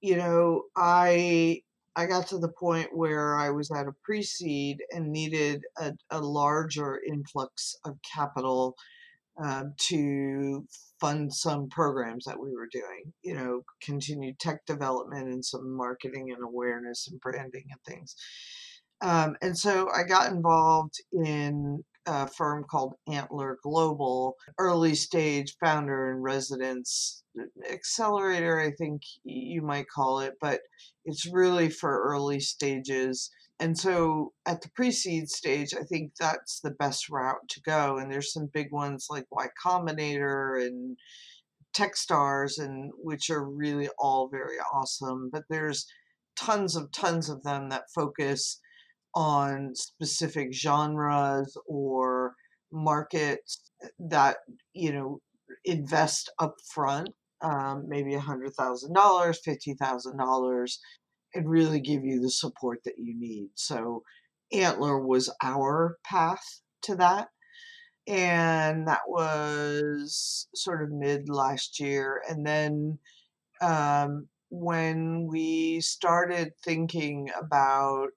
you 0.00 0.16
know 0.16 0.64
i 0.76 1.60
i 2.00 2.06
got 2.06 2.26
to 2.26 2.38
the 2.38 2.52
point 2.58 2.88
where 2.92 3.36
i 3.36 3.50
was 3.50 3.70
at 3.70 3.86
a 3.86 3.92
pre-seed 4.02 4.78
and 4.90 5.12
needed 5.12 5.62
a, 5.78 5.92
a 6.10 6.20
larger 6.20 7.00
influx 7.06 7.76
of 7.84 7.96
capital 8.14 8.74
um, 9.42 9.74
to 9.88 10.66
fund 11.00 11.32
some 11.32 11.68
programs 11.70 12.26
that 12.26 12.38
we 12.38 12.50
were 12.50 12.68
doing, 12.70 13.12
you 13.22 13.34
know, 13.34 13.62
continued 13.82 14.38
tech 14.38 14.66
development 14.66 15.28
and 15.28 15.44
some 15.44 15.74
marketing 15.76 16.30
and 16.30 16.44
awareness 16.44 17.08
and 17.10 17.20
branding 17.20 17.64
and 17.70 17.80
things. 17.86 18.16
Um, 19.00 19.36
and 19.40 19.56
so 19.56 19.88
I 19.94 20.02
got 20.02 20.30
involved 20.30 20.94
in 21.12 21.82
a 22.10 22.26
firm 22.26 22.64
called 22.70 22.94
Antler 23.10 23.58
Global, 23.62 24.36
early 24.58 24.94
stage 24.94 25.56
founder 25.58 26.10
and 26.10 26.22
residence 26.22 27.22
uh, 27.40 27.44
accelerator, 27.72 28.60
I 28.60 28.72
think 28.72 29.02
you 29.24 29.62
might 29.62 29.88
call 29.88 30.20
it, 30.20 30.34
but 30.40 30.60
it's 31.04 31.26
really 31.26 31.70
for 31.70 32.02
early 32.02 32.40
stages 32.40 33.30
and 33.60 33.78
so 33.78 34.32
at 34.46 34.62
the 34.62 34.70
pre-seed 34.70 35.28
stage, 35.28 35.74
I 35.78 35.84
think 35.84 36.12
that's 36.18 36.60
the 36.60 36.70
best 36.70 37.10
route 37.10 37.46
to 37.50 37.60
go. 37.60 37.98
And 37.98 38.10
there's 38.10 38.32
some 38.32 38.48
big 38.52 38.72
ones 38.72 39.08
like 39.10 39.26
Y 39.30 39.48
Combinator 39.62 40.66
and 40.66 40.96
Techstars, 41.76 42.58
and 42.58 42.90
which 42.96 43.28
are 43.28 43.44
really 43.44 43.90
all 43.98 44.28
very 44.28 44.56
awesome. 44.72 45.28
But 45.30 45.44
there's 45.50 45.86
tons 46.36 46.74
of 46.74 46.90
tons 46.90 47.28
of 47.28 47.42
them 47.42 47.68
that 47.68 47.92
focus 47.94 48.58
on 49.14 49.74
specific 49.74 50.52
genres 50.52 51.56
or 51.66 52.34
markets 52.72 53.70
that 53.98 54.38
you 54.74 54.92
know 54.92 55.20
invest 55.64 56.30
up 56.38 56.54
front 56.72 57.08
um, 57.42 57.84
maybe 57.88 58.14
a 58.14 58.20
hundred 58.20 58.52
thousand 58.54 58.94
dollars 58.94 59.40
fifty 59.42 59.74
thousand 59.74 60.18
dollars 60.18 60.78
and 61.34 61.48
really 61.48 61.80
give 61.80 62.04
you 62.04 62.20
the 62.20 62.30
support 62.30 62.80
that 62.84 62.98
you 62.98 63.14
need. 63.18 63.48
So, 63.54 64.02
Antler 64.52 64.98
was 64.98 65.32
our 65.42 65.96
path 66.04 66.60
to 66.82 66.96
that. 66.96 67.28
And 68.08 68.88
that 68.88 69.02
was 69.06 70.48
sort 70.54 70.82
of 70.82 70.90
mid 70.90 71.28
last 71.28 71.78
year. 71.78 72.22
And 72.28 72.44
then 72.44 72.98
um, 73.60 74.26
when 74.48 75.28
we 75.28 75.80
started 75.80 76.52
thinking 76.64 77.28
about, 77.40 78.08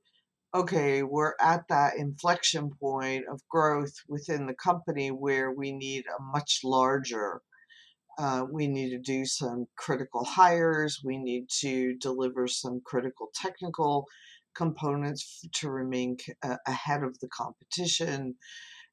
okay, 0.55 1.03
we're 1.03 1.33
at 1.41 1.63
that 1.69 1.95
inflection 1.97 2.71
point 2.79 3.25
of 3.31 3.41
growth 3.49 3.93
within 4.07 4.45
the 4.45 4.53
company 4.53 5.09
where 5.09 5.51
we 5.51 5.71
need 5.71 6.05
a 6.07 6.21
much 6.21 6.59
larger 6.63 7.41
uh, 8.17 8.45
we 8.51 8.67
need 8.67 8.91
to 8.91 8.99
do 8.99 9.25
some 9.25 9.65
critical 9.75 10.23
hires. 10.23 11.01
We 11.03 11.17
need 11.17 11.49
to 11.61 11.95
deliver 11.95 12.47
some 12.47 12.81
critical 12.85 13.29
technical 13.33 14.05
components 14.55 15.43
to 15.53 15.69
remain 15.71 16.17
uh, 16.43 16.57
ahead 16.67 17.03
of 17.03 17.17
the 17.19 17.27
competition. 17.29 18.35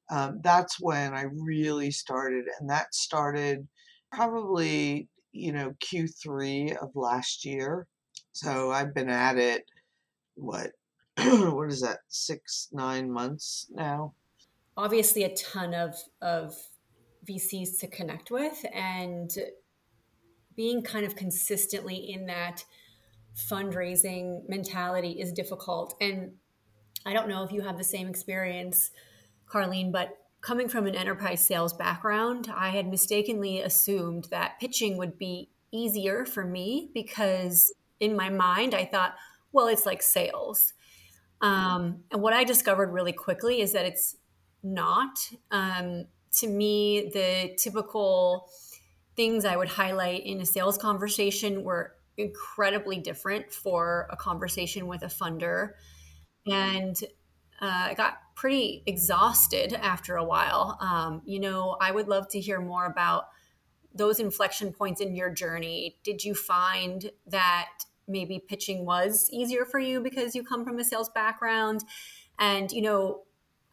Um, 0.09 0.39
that's 0.43 0.77
when 0.79 1.13
I 1.13 1.25
really 1.31 1.91
started, 1.91 2.45
and 2.59 2.69
that 2.69 2.93
started 2.95 3.67
probably 4.11 5.07
you 5.31 5.53
know 5.53 5.73
Q3 5.85 6.75
of 6.77 6.89
last 6.95 7.45
year. 7.45 7.87
So 8.33 8.71
I've 8.71 8.93
been 8.93 9.09
at 9.09 9.37
it. 9.37 9.65
What 10.35 10.71
what 11.53 11.69
is 11.69 11.81
that? 11.81 11.99
Six 12.07 12.69
nine 12.71 13.11
months 13.11 13.67
now. 13.71 14.13
Obviously, 14.77 15.23
a 15.23 15.35
ton 15.35 15.73
of 15.73 15.95
of 16.21 16.55
VCs 17.29 17.79
to 17.79 17.87
connect 17.87 18.31
with 18.31 18.65
and 18.73 19.31
being 20.55 20.81
kind 20.81 21.05
of 21.05 21.15
consistently 21.15 21.95
in 21.95 22.25
that 22.25 22.65
fundraising 23.49 24.47
mentality 24.49 25.11
is 25.11 25.31
difficult. 25.31 25.95
And 26.01 26.33
I 27.05 27.13
don't 27.13 27.29
know 27.29 27.43
if 27.43 27.51
you 27.51 27.61
have 27.61 27.77
the 27.77 27.83
same 27.83 28.07
experience, 28.07 28.91
Carleen, 29.49 29.91
but 29.91 30.17
coming 30.41 30.67
from 30.67 30.87
an 30.87 30.95
enterprise 30.95 31.45
sales 31.45 31.73
background, 31.73 32.51
I 32.53 32.69
had 32.69 32.87
mistakenly 32.87 33.61
assumed 33.61 34.27
that 34.31 34.59
pitching 34.59 34.97
would 34.97 35.17
be 35.17 35.49
easier 35.71 36.25
for 36.25 36.43
me 36.43 36.89
because 36.93 37.73
in 37.99 38.15
my 38.15 38.29
mind, 38.29 38.73
I 38.73 38.85
thought, 38.85 39.15
well, 39.51 39.67
it's 39.67 39.85
like 39.85 40.01
sales. 40.01 40.73
Um, 41.41 42.03
and 42.11 42.21
what 42.21 42.33
I 42.33 42.43
discovered 42.43 42.91
really 42.91 43.13
quickly 43.13 43.61
is 43.61 43.73
that 43.73 43.85
it's 43.85 44.15
not. 44.63 45.17
Um, 45.49 46.05
to 46.33 46.47
me, 46.47 47.09
the 47.13 47.55
typical 47.57 48.47
things 49.15 49.43
I 49.43 49.57
would 49.57 49.67
highlight 49.67 50.25
in 50.25 50.39
a 50.39 50.45
sales 50.45 50.77
conversation 50.77 51.63
were 51.63 51.95
incredibly 52.17 52.99
different 52.99 53.51
for 53.51 54.07
a 54.11 54.15
conversation 54.15 54.87
with 54.87 55.01
a 55.01 55.07
funder. 55.07 55.71
And 56.45 56.95
uh, 57.61 57.89
I 57.89 57.93
got 57.93 58.17
pretty 58.35 58.83
exhausted 58.85 59.73
after 59.73 60.15
a 60.15 60.23
while. 60.23 60.77
Um, 60.79 61.21
you 61.25 61.39
know, 61.39 61.77
I 61.79 61.91
would 61.91 62.07
love 62.07 62.27
to 62.29 62.39
hear 62.39 62.59
more 62.59 62.85
about 62.85 63.25
those 63.93 64.19
inflection 64.19 64.71
points 64.71 65.01
in 65.01 65.15
your 65.15 65.29
journey. 65.29 65.97
Did 66.03 66.23
you 66.23 66.33
find 66.33 67.11
that 67.27 67.69
maybe 68.11 68.39
pitching 68.39 68.85
was 68.85 69.29
easier 69.31 69.65
for 69.65 69.79
you 69.79 70.01
because 70.01 70.35
you 70.35 70.43
come 70.43 70.63
from 70.63 70.79
a 70.79 70.83
sales 70.83 71.09
background? 71.09 71.83
And, 72.39 72.71
you 72.71 72.81
know, 72.81 73.23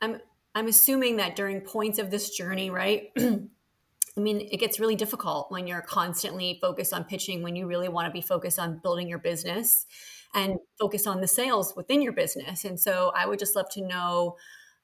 I'm 0.00 0.20
I'm 0.54 0.66
assuming 0.66 1.16
that 1.16 1.36
during 1.36 1.60
points 1.60 1.98
of 1.98 2.10
this 2.10 2.30
journey, 2.30 2.70
right? 2.70 3.10
I 3.18 4.20
mean, 4.20 4.40
it 4.50 4.58
gets 4.58 4.80
really 4.80 4.96
difficult 4.96 5.52
when 5.52 5.68
you're 5.68 5.82
constantly 5.82 6.58
focused 6.60 6.92
on 6.92 7.04
pitching, 7.04 7.42
when 7.42 7.54
you 7.54 7.68
really 7.68 7.88
want 7.88 8.06
to 8.06 8.12
be 8.12 8.20
focused 8.20 8.58
on 8.58 8.80
building 8.82 9.08
your 9.08 9.18
business 9.18 9.86
and 10.34 10.58
focus 10.78 11.06
on 11.06 11.20
the 11.20 11.28
sales 11.28 11.74
within 11.76 12.02
your 12.02 12.12
business. 12.12 12.64
And 12.64 12.78
so 12.78 13.12
I 13.14 13.26
would 13.26 13.38
just 13.38 13.54
love 13.54 13.68
to 13.70 13.82
know, 13.82 14.36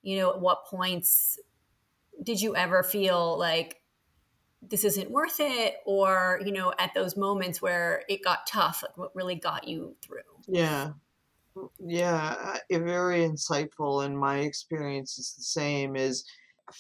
you 0.03 0.19
know, 0.19 0.31
at 0.31 0.41
what 0.41 0.67
points 0.67 1.39
did 2.23 2.41
you 2.41 2.55
ever 2.55 2.85
feel 2.85 3.37
like 3.37 3.81
this 4.69 4.85
isn't 4.85 5.11
worth 5.11 5.41
it? 5.41 5.77
Or, 5.87 6.41
you 6.45 6.53
know, 6.53 6.73
at 6.79 6.95
those 6.95 7.17
moments 7.17 7.61
where 7.61 8.03
it 8.09 8.23
got 8.23 8.47
tough, 8.47 8.83
like 8.83 8.97
what 8.97 9.15
really 9.15 9.37
got 9.37 9.69
you 9.69 9.97
through? 10.03 10.21
Yeah. 10.47 10.91
Yeah, 11.79 12.35
uh, 12.73 12.79
very 12.81 13.21
insightful, 13.21 14.05
and 14.05 14.19
my 14.19 14.39
experience 14.39 15.19
is 15.19 15.35
the 15.37 15.45
same. 15.45 15.95
Is 15.95 16.25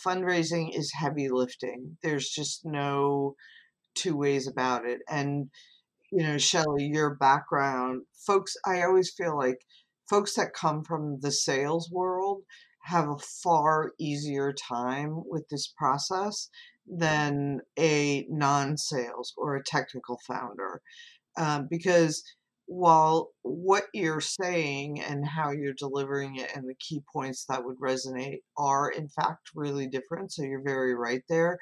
fundraising 0.04 0.76
is 0.76 0.92
heavy 0.92 1.28
lifting. 1.28 1.96
There's 2.02 2.28
just 2.28 2.64
no 2.64 3.36
two 3.94 4.16
ways 4.16 4.48
about 4.48 4.84
it. 4.84 5.00
And 5.08 5.50
you 6.10 6.22
know, 6.22 6.38
Shelly, 6.38 6.86
your 6.86 7.14
background, 7.14 8.02
folks, 8.26 8.56
I 8.66 8.82
always 8.82 9.10
feel 9.10 9.36
like 9.36 9.64
folks 10.08 10.34
that 10.34 10.54
come 10.54 10.84
from 10.84 11.20
the 11.20 11.32
sales 11.32 11.90
world 11.90 12.42
have 12.82 13.08
a 13.08 13.18
far 13.18 13.92
easier 13.98 14.52
time 14.52 15.22
with 15.26 15.48
this 15.48 15.66
process 15.66 16.50
than 16.86 17.60
a 17.78 18.26
non-sales 18.28 19.32
or 19.36 19.56
a 19.56 19.64
technical 19.64 20.18
founder, 20.26 20.80
um, 21.36 21.66
because 21.70 22.22
while 22.66 23.30
what 23.42 23.84
you're 23.92 24.20
saying 24.20 25.00
and 25.00 25.26
how 25.26 25.50
you're 25.50 25.74
delivering 25.74 26.36
it 26.36 26.50
and 26.54 26.68
the 26.68 26.74
key 26.74 27.02
points 27.12 27.44
that 27.48 27.64
would 27.64 27.78
resonate 27.78 28.38
are 28.56 28.88
in 28.88 29.08
fact 29.08 29.50
really 29.54 29.86
different 29.86 30.32
so 30.32 30.42
you're 30.42 30.62
very 30.62 30.94
right 30.94 31.22
there 31.28 31.58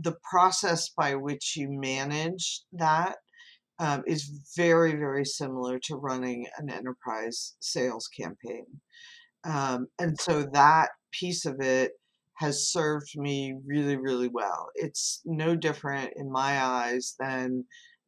the 0.00 0.14
process 0.30 0.90
by 0.90 1.14
which 1.14 1.56
you 1.56 1.68
manage 1.68 2.62
that 2.72 3.16
um, 3.78 4.02
is 4.06 4.30
very 4.56 4.92
very 4.92 5.24
similar 5.24 5.78
to 5.80 5.96
running 5.96 6.46
an 6.58 6.70
enterprise 6.70 7.56
sales 7.60 8.08
campaign 8.08 8.66
um, 9.44 9.88
and 9.98 10.18
so 10.18 10.44
that 10.52 10.90
piece 11.12 11.44
of 11.44 11.60
it 11.60 11.92
has 12.38 12.70
served 12.70 13.10
me 13.16 13.54
really 13.66 13.96
really 13.96 14.28
well 14.28 14.68
it's 14.74 15.20
no 15.24 15.56
different 15.56 16.12
in 16.16 16.30
my 16.30 16.62
eyes 16.62 17.14
than 17.18 17.64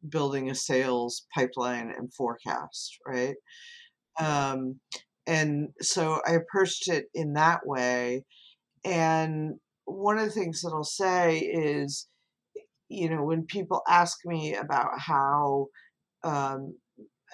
building 0.06 0.50
a 0.50 0.54
sales 0.54 1.26
pipeline 1.34 1.92
and 1.96 2.12
forecast, 2.12 2.98
right? 3.06 3.36
Um, 4.20 4.80
and 5.26 5.68
so 5.80 6.20
I 6.26 6.32
approached 6.32 6.88
it 6.88 7.06
in 7.14 7.34
that 7.34 7.66
way. 7.66 8.24
And 8.84 9.54
one 9.84 10.18
of 10.18 10.24
the 10.24 10.30
things 10.30 10.62
that 10.62 10.72
I'll 10.72 10.84
say 10.84 11.38
is, 11.38 12.08
you 12.88 13.10
know, 13.10 13.22
when 13.22 13.44
people 13.44 13.82
ask 13.88 14.18
me 14.24 14.54
about 14.54 14.98
how, 14.98 15.66
um, 16.24 16.76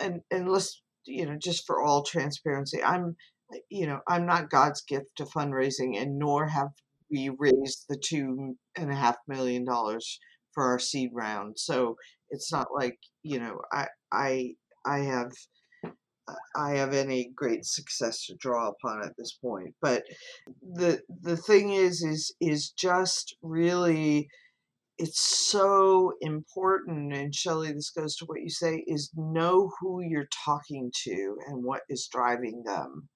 and 0.00 0.20
and 0.30 0.48
let's, 0.50 0.82
you 1.06 1.26
know, 1.26 1.36
just 1.40 1.64
for 1.66 1.82
all 1.82 2.02
transparency, 2.02 2.82
I'm, 2.82 3.16
you 3.70 3.86
know, 3.86 4.00
I'm 4.08 4.26
not 4.26 4.50
God's 4.50 4.82
gift 4.82 5.06
to 5.16 5.24
fundraising, 5.24 6.00
and 6.00 6.18
nor 6.18 6.48
have 6.48 6.70
we 7.14 7.30
raised 7.38 7.84
the 7.88 7.96
two 7.96 8.56
and 8.76 8.90
a 8.90 8.94
half 8.94 9.16
million 9.28 9.64
dollars 9.64 10.18
for 10.52 10.64
our 10.64 10.78
seed 10.78 11.10
round. 11.12 11.58
So 11.58 11.96
it's 12.30 12.52
not 12.52 12.68
like 12.74 12.98
you 13.22 13.38
know 13.38 13.60
I 13.72 13.86
I 14.12 14.54
I 14.84 14.98
have 15.00 15.32
I 16.56 16.72
have 16.76 16.94
any 16.94 17.30
great 17.34 17.64
success 17.64 18.26
to 18.26 18.36
draw 18.36 18.68
upon 18.68 19.04
at 19.04 19.12
this 19.16 19.32
point. 19.32 19.74
But 19.80 20.02
the 20.62 21.02
the 21.22 21.36
thing 21.36 21.72
is 21.72 22.02
is 22.02 22.34
is 22.40 22.70
just 22.70 23.36
really 23.42 24.28
it's 24.96 25.20
so 25.50 26.12
important 26.20 27.12
and 27.12 27.34
Shelly 27.34 27.72
this 27.72 27.90
goes 27.90 28.16
to 28.16 28.26
what 28.26 28.40
you 28.40 28.48
say 28.48 28.84
is 28.86 29.10
know 29.16 29.72
who 29.80 30.00
you're 30.02 30.28
talking 30.44 30.92
to 31.04 31.36
and 31.48 31.64
what 31.64 31.82
is 31.88 32.08
driving 32.10 32.62
them. 32.64 33.08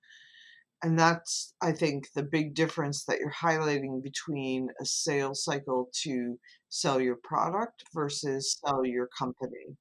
And 0.83 0.99
that's 0.99 1.55
I 1.61 1.73
think 1.73 2.13
the 2.15 2.23
big 2.23 2.55
difference 2.55 3.05
that 3.05 3.19
you're 3.19 3.33
highlighting 3.33 4.03
between 4.03 4.69
a 4.81 4.85
sales 4.85 5.43
cycle 5.43 5.91
to 6.05 6.39
sell 6.69 7.01
your 7.01 7.19
product 7.23 7.85
versus 7.95 8.59
sell 8.65 8.85
your 8.85 9.09
company. 9.19 9.77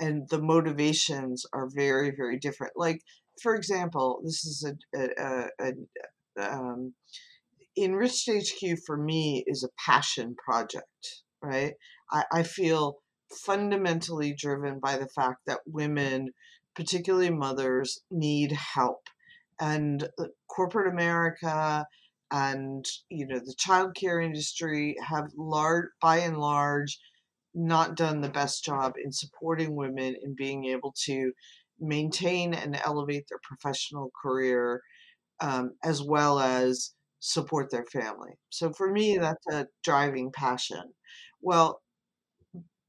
And 0.00 0.28
the 0.28 0.42
motivations 0.42 1.46
are 1.52 1.68
very 1.72 2.12
very 2.16 2.38
different. 2.38 2.72
Like 2.76 3.00
for 3.42 3.54
example 3.54 4.20
this 4.24 4.44
is 4.44 4.64
a, 4.94 4.98
a, 4.98 5.48
a, 5.60 5.72
a 6.38 6.52
um, 6.52 6.94
enriched 7.76 8.28
hq 8.28 8.78
for 8.86 8.96
me 8.96 9.42
is 9.48 9.64
a 9.64 9.68
passion 9.84 10.36
project 10.44 11.24
right? 11.44 11.74
I, 12.10 12.24
I 12.32 12.42
feel 12.42 12.98
fundamentally 13.30 14.34
driven 14.36 14.80
by 14.80 14.96
the 14.96 15.08
fact 15.08 15.40
that 15.46 15.60
women 15.66 16.30
particularly 16.74 17.30
mothers 17.30 18.00
need 18.10 18.52
help 18.52 19.08
and 19.60 20.08
corporate 20.48 20.92
america 20.92 21.84
and 22.30 22.84
you 23.10 23.26
know 23.26 23.38
the 23.38 23.54
childcare 23.54 24.24
industry 24.24 24.96
have 25.06 25.26
large 25.36 25.86
by 26.00 26.18
and 26.18 26.38
large 26.38 26.98
not 27.54 27.96
done 27.96 28.20
the 28.20 28.28
best 28.28 28.64
job 28.64 28.94
in 29.02 29.12
supporting 29.12 29.76
women 29.76 30.16
in 30.22 30.34
being 30.36 30.64
able 30.64 30.92
to 31.04 31.32
maintain 31.78 32.54
and 32.54 32.80
elevate 32.84 33.24
their 33.28 33.38
professional 33.42 34.10
career 34.20 34.80
um, 35.40 35.72
as 35.84 36.02
well 36.02 36.40
as 36.40 36.92
support 37.20 37.70
their 37.70 37.84
family. 37.86 38.32
So 38.50 38.72
for 38.72 38.90
me, 38.90 39.18
that's 39.18 39.46
a 39.50 39.66
driving 39.82 40.30
passion. 40.32 40.92
Well, 41.40 41.80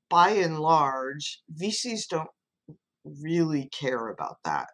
by 0.10 0.32
and 0.32 0.60
large, 0.60 1.42
VCs 1.60 2.08
don't 2.10 2.30
really 3.06 3.70
care 3.78 4.10
about 4.10 4.38
that, 4.44 4.68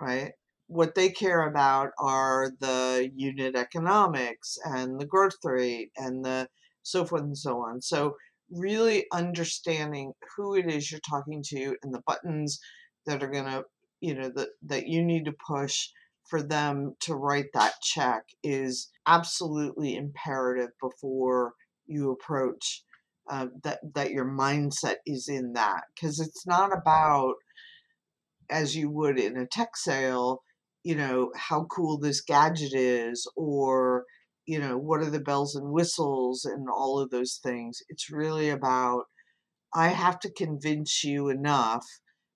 right? 0.00 0.32
What 0.68 0.94
they 0.94 1.10
care 1.10 1.46
about 1.46 1.90
are 1.98 2.50
the 2.60 3.10
unit 3.14 3.54
economics 3.54 4.58
and 4.64 5.00
the 5.00 5.06
growth 5.06 5.36
rate 5.44 5.90
and 5.96 6.24
the 6.24 6.48
so 6.82 7.04
forth 7.04 7.22
and 7.22 7.38
so 7.38 7.58
on. 7.58 7.82
So 7.82 8.16
really 8.50 9.06
understanding 9.12 10.12
who 10.36 10.54
it 10.54 10.66
is 10.66 10.90
you're 10.90 11.00
talking 11.08 11.42
to 11.48 11.76
and 11.82 11.92
the 11.92 12.02
buttons 12.06 12.60
that 13.06 13.22
are 13.22 13.30
going 13.30 13.46
to 13.46 13.64
you 14.00 14.14
know 14.14 14.30
that 14.34 14.48
that 14.62 14.86
you 14.86 15.02
need 15.02 15.24
to 15.24 15.34
push 15.48 15.88
for 16.28 16.42
them 16.42 16.94
to 17.00 17.14
write 17.14 17.46
that 17.54 17.74
check 17.82 18.22
is 18.42 18.90
absolutely 19.06 19.96
imperative 19.96 20.70
before 20.80 21.54
you 21.86 22.10
approach 22.10 22.82
uh, 23.30 23.46
that 23.62 23.80
that 23.94 24.10
your 24.10 24.24
mindset 24.24 24.96
is 25.06 25.28
in 25.28 25.52
that 25.54 25.82
because 25.94 26.20
it's 26.20 26.46
not 26.46 26.70
about 26.76 27.34
as 28.50 28.76
you 28.76 28.90
would 28.90 29.18
in 29.18 29.36
a 29.36 29.46
tech 29.46 29.76
sale 29.76 30.42
you 30.86 30.94
know 30.94 31.30
how 31.36 31.64
cool 31.64 31.98
this 31.98 32.20
gadget 32.20 32.72
is 32.74 33.28
or 33.36 34.04
you 34.46 34.60
know, 34.60 34.78
what 34.78 35.00
are 35.00 35.10
the 35.10 35.20
bells 35.20 35.56
and 35.56 35.72
whistles 35.72 36.44
and 36.44 36.68
all 36.70 37.00
of 37.00 37.10
those 37.10 37.40
things. 37.42 37.82
It's 37.88 38.10
really 38.10 38.48
about, 38.48 39.04
I 39.74 39.88
have 39.88 40.20
to 40.20 40.30
convince 40.30 41.02
you 41.02 41.28
enough 41.28 41.84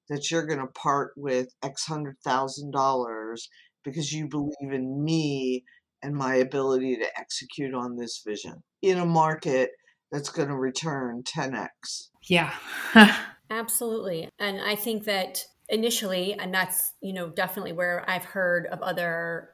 that 0.08 0.30
you're 0.30 0.46
going 0.46 0.58
to 0.58 0.66
part 0.66 1.12
with 1.16 1.54
X 1.62 1.86
hundred 1.86 2.16
thousand 2.24 2.72
dollars 2.72 3.48
because 3.84 4.12
you 4.12 4.28
believe 4.28 4.72
in 4.72 5.04
me 5.04 5.64
and 6.02 6.14
my 6.14 6.34
ability 6.34 6.96
to 6.96 7.18
execute 7.18 7.74
on 7.74 7.96
this 7.96 8.20
vision 8.26 8.62
in 8.82 8.98
a 8.98 9.06
market 9.06 9.70
that's 10.10 10.30
going 10.30 10.48
to 10.48 10.56
return 10.56 11.22
10x. 11.22 12.08
Yeah. 12.28 12.52
Absolutely. 13.50 14.28
And 14.38 14.60
I 14.60 14.74
think 14.74 15.04
that 15.04 15.44
initially, 15.70 16.34
and 16.34 16.52
that's, 16.54 16.94
you 17.00 17.12
know, 17.12 17.28
definitely 17.30 17.72
where 17.72 18.04
I've 18.08 18.24
heard 18.24 18.66
of 18.66 18.82
other 18.82 19.50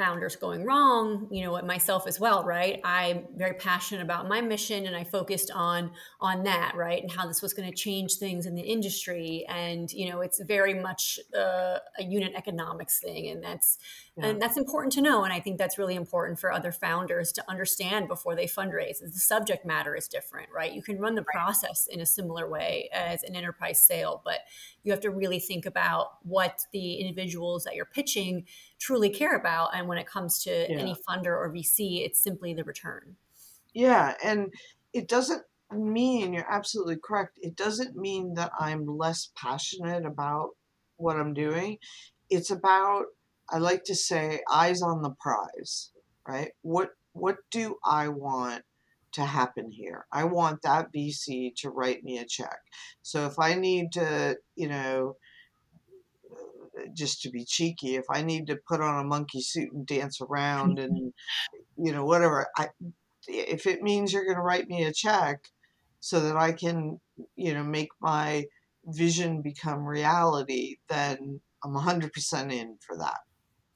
founders 0.00 0.34
going 0.34 0.64
wrong 0.64 1.28
you 1.30 1.44
know 1.44 1.60
myself 1.60 2.06
as 2.06 2.18
well 2.18 2.42
right? 2.42 2.80
I'm 2.84 3.26
very 3.36 3.52
passionate 3.54 4.02
about 4.02 4.28
my 4.28 4.40
mission 4.40 4.86
and 4.86 4.96
i 4.96 5.04
focused 5.04 5.50
on 5.54 5.90
on 6.20 6.44
that 6.44 6.72
right? 6.74 7.02
And 7.02 7.12
how 7.12 7.26
this 7.26 7.42
was 7.42 7.52
going 7.52 7.68
to 7.70 7.76
change 7.76 8.14
things 8.14 8.46
in 8.46 8.54
the 8.54 8.62
industry. 8.62 9.44
And 9.48 9.92
you 9.92 10.08
know 10.08 10.22
it's 10.22 10.40
very 10.40 10.74
much 10.74 11.20
uh, 11.36 11.78
a 11.98 12.02
unit 12.02 12.32
economics 12.34 12.98
thing 13.00 13.28
and 13.28 13.44
that's 13.44 13.78
yeah. 14.16 14.26
and 14.26 14.40
that's 14.40 14.56
important 14.56 14.92
to 14.94 15.02
know. 15.02 15.24
And 15.24 15.32
i 15.32 15.40
think 15.40 15.58
that's 15.58 15.76
really 15.76 15.96
important 15.96 16.38
for 16.38 16.50
other 16.50 16.72
founders 16.72 17.30
to 17.32 17.44
understand 17.48 18.08
before 18.08 18.34
they 18.34 18.46
fundraise. 18.46 19.00
The 19.00 19.10
subject 19.34 19.66
matter 19.66 19.94
is 19.94 20.08
different 20.08 20.48
right? 20.54 20.72
You 20.72 20.82
can 20.82 20.98
run 20.98 21.14
the 21.14 21.26
process 21.34 21.88
in 21.90 22.00
a 22.00 22.06
similar 22.06 22.48
way 22.48 22.88
as 22.92 23.22
an 23.22 23.36
enterprise 23.36 23.80
sale 23.82 24.22
but 24.24 24.38
you 24.82 24.92
have 24.92 25.00
to 25.00 25.10
really 25.10 25.40
think 25.40 25.66
about 25.66 26.06
what 26.22 26.60
the 26.72 26.94
individuals 26.94 27.64
that 27.64 27.74
you're 27.74 27.84
pitching 27.84 28.46
truly 28.80 29.10
care 29.10 29.36
about. 29.36 29.70
And 29.74 29.86
when 29.88 29.98
it 29.98 30.06
comes 30.06 30.42
to 30.44 30.50
yeah. 30.50 30.78
any 30.78 30.96
funder 31.08 31.26
or 31.26 31.52
VC, 31.54 32.04
it's 32.04 32.22
simply 32.22 32.54
the 32.54 32.64
return. 32.64 33.16
Yeah. 33.74 34.14
And 34.24 34.52
it 34.92 35.08
doesn't 35.08 35.42
mean, 35.70 36.32
you're 36.32 36.50
absolutely 36.50 36.96
correct. 36.96 37.38
It 37.40 37.56
doesn't 37.56 37.96
mean 37.96 38.34
that 38.34 38.50
I'm 38.58 38.86
less 38.86 39.30
passionate 39.36 40.04
about 40.04 40.50
what 40.96 41.16
I'm 41.16 41.34
doing. 41.34 41.78
It's 42.28 42.50
about, 42.50 43.06
I 43.48 43.58
like 43.58 43.84
to 43.84 43.94
say, 43.94 44.40
eyes 44.50 44.82
on 44.82 45.02
the 45.02 45.14
prize, 45.20 45.90
right? 46.26 46.52
What 46.62 46.90
what 47.12 47.38
do 47.50 47.76
I 47.84 48.08
want 48.08 48.62
to 49.12 49.24
happen 49.24 49.70
here? 49.70 50.06
I 50.12 50.24
want 50.24 50.62
that 50.62 50.92
VC 50.92 51.54
to 51.56 51.70
write 51.70 52.04
me 52.04 52.18
a 52.18 52.24
check. 52.24 52.58
So 53.02 53.26
if 53.26 53.38
I 53.38 53.54
need 53.54 53.92
to, 53.92 54.36
you 54.54 54.68
know, 54.68 55.16
just 56.94 57.22
to 57.22 57.30
be 57.30 57.44
cheeky, 57.44 57.96
if 57.96 58.04
I 58.10 58.22
need 58.22 58.46
to 58.48 58.58
put 58.68 58.80
on 58.80 59.00
a 59.00 59.08
monkey 59.08 59.40
suit 59.40 59.72
and 59.72 59.86
dance 59.86 60.20
around 60.20 60.78
and 60.78 61.12
you 61.76 61.92
know 61.92 62.04
whatever, 62.04 62.46
I 62.56 62.68
if 63.26 63.66
it 63.66 63.82
means 63.82 64.12
you're 64.12 64.24
going 64.24 64.36
to 64.36 64.42
write 64.42 64.68
me 64.68 64.84
a 64.84 64.92
check 64.92 65.40
so 66.00 66.20
that 66.20 66.36
I 66.36 66.52
can 66.52 67.00
you 67.36 67.54
know 67.54 67.64
make 67.64 67.90
my 68.00 68.44
vision 68.86 69.42
become 69.42 69.84
reality, 69.84 70.76
then 70.88 71.40
I'm 71.64 71.74
100% 71.74 72.52
in 72.52 72.78
for 72.80 72.96
that. 72.96 73.18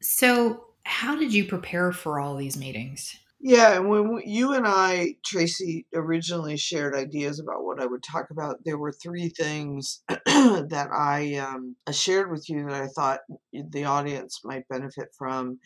So, 0.01 0.67
how 0.85 1.17
did 1.17 1.33
you 1.33 1.45
prepare 1.45 1.93
for 1.93 2.21
all 2.21 2.37
these 2.37 2.57
meetings? 2.57 3.17
Yeah, 3.47 3.77
and 3.77 3.91
when 3.91 4.23
you 4.25 4.55
and 4.55 4.67
I, 4.67 5.17
Tracy, 5.23 5.87
originally 5.95 6.57
shared 6.57 6.95
ideas 6.95 7.39
about 7.39 7.63
what 7.63 7.79
I 7.79 7.85
would 7.85 8.03
talk 8.03 8.31
about, 8.31 8.61
there 8.65 8.79
were 8.79 8.91
three 8.93 9.29
things 9.29 10.03
that 10.09 10.89
I 10.91 11.35
um, 11.37 11.77
shared 11.93 12.31
with 12.31 12.49
you 12.49 12.65
that 12.65 12.83
I 12.83 12.87
thought 12.89 13.21
the 13.53 13.85
audience 13.85 14.41
might 14.45 14.67
benefit 14.71 15.09
from. 15.19 15.59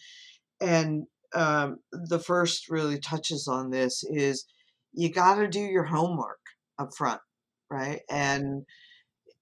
And 0.61 1.05
um, 1.35 1.79
the 1.93 2.19
first 2.21 2.71
really 2.71 2.99
touches 3.01 3.49
on 3.49 3.71
this 3.71 4.05
is 4.05 4.47
you 4.93 5.13
got 5.13 5.37
to 5.37 5.49
do 5.49 5.61
your 5.61 5.85
homework 5.85 6.41
up 6.81 6.91
front, 6.97 7.21
right? 7.71 8.01
And 8.11 8.65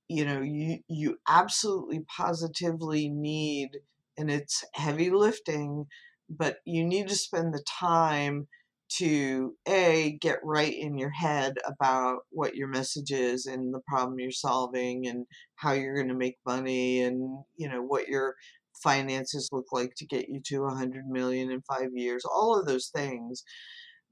you 0.09 0.25
know, 0.25 0.40
you 0.40 0.79
you 0.88 1.16
absolutely 1.29 2.01
positively 2.16 3.09
need, 3.09 3.70
and 4.16 4.31
it's 4.31 4.64
heavy 4.75 5.11
lifting 5.11 5.87
but 6.28 6.58
you 6.64 6.84
need 6.84 7.08
to 7.08 7.14
spend 7.14 7.52
the 7.52 7.64
time 7.78 8.48
to 8.88 9.54
a 9.66 10.16
get 10.20 10.38
right 10.44 10.72
in 10.72 10.96
your 10.96 11.10
head 11.10 11.54
about 11.66 12.20
what 12.30 12.54
your 12.54 12.68
message 12.68 13.10
is 13.10 13.46
and 13.46 13.74
the 13.74 13.80
problem 13.88 14.18
you're 14.18 14.30
solving 14.30 15.06
and 15.08 15.26
how 15.56 15.72
you're 15.72 15.96
going 15.96 16.08
to 16.08 16.14
make 16.14 16.36
money 16.46 17.02
and 17.02 17.42
you 17.56 17.68
know 17.68 17.82
what 17.82 18.06
your 18.06 18.34
finances 18.82 19.48
look 19.50 19.66
like 19.72 19.92
to 19.96 20.06
get 20.06 20.28
you 20.28 20.40
to 20.44 20.60
100 20.60 21.06
million 21.08 21.50
in 21.50 21.62
5 21.62 21.88
years 21.94 22.24
all 22.24 22.58
of 22.58 22.66
those 22.66 22.90
things. 22.94 23.42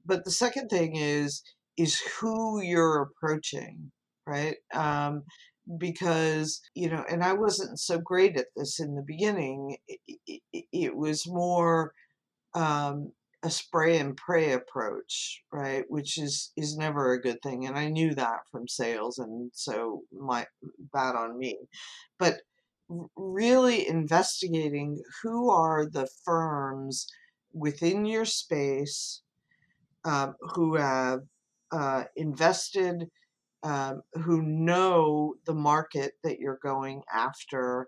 But 0.05 0.25
the 0.25 0.31
second 0.31 0.69
thing 0.69 0.95
is 0.95 1.41
is 1.77 1.99
who 2.19 2.61
you're 2.61 3.01
approaching 3.01 3.91
right? 4.27 4.55
Um, 4.73 5.23
because 5.79 6.61
you 6.75 6.89
know 6.89 7.03
and 7.09 7.23
i 7.23 7.33
wasn't 7.33 7.79
so 7.79 7.97
great 7.97 8.37
at 8.37 8.45
this 8.55 8.79
in 8.79 8.93
the 8.95 9.03
beginning 9.05 9.75
it, 9.87 10.21
it, 10.27 10.65
it 10.71 10.95
was 10.95 11.23
more 11.25 11.91
um, 12.55 13.11
a 13.43 13.49
spray 13.49 13.99
and 13.99 14.17
pray 14.17 14.53
approach, 14.53 15.43
right? 15.51 15.85
Which 15.89 16.17
is 16.17 16.51
is 16.57 16.77
never 16.77 17.13
a 17.13 17.21
good 17.21 17.41
thing, 17.43 17.65
and 17.67 17.77
I 17.77 17.89
knew 17.89 18.15
that 18.15 18.39
from 18.51 18.67
sales, 18.67 19.19
and 19.19 19.51
so 19.53 20.03
my 20.11 20.47
bad 20.93 21.15
on 21.15 21.37
me. 21.37 21.57
But 22.19 22.41
really 23.15 23.87
investigating 23.87 25.01
who 25.23 25.49
are 25.51 25.85
the 25.85 26.07
firms 26.25 27.07
within 27.53 28.05
your 28.05 28.25
space 28.25 29.21
um, 30.05 30.35
who 30.53 30.75
have 30.75 31.21
uh, 31.71 32.03
invested, 32.15 33.05
um, 33.63 34.01
who 34.13 34.41
know 34.43 35.35
the 35.45 35.53
market 35.53 36.13
that 36.23 36.39
you're 36.39 36.59
going 36.63 37.01
after, 37.13 37.87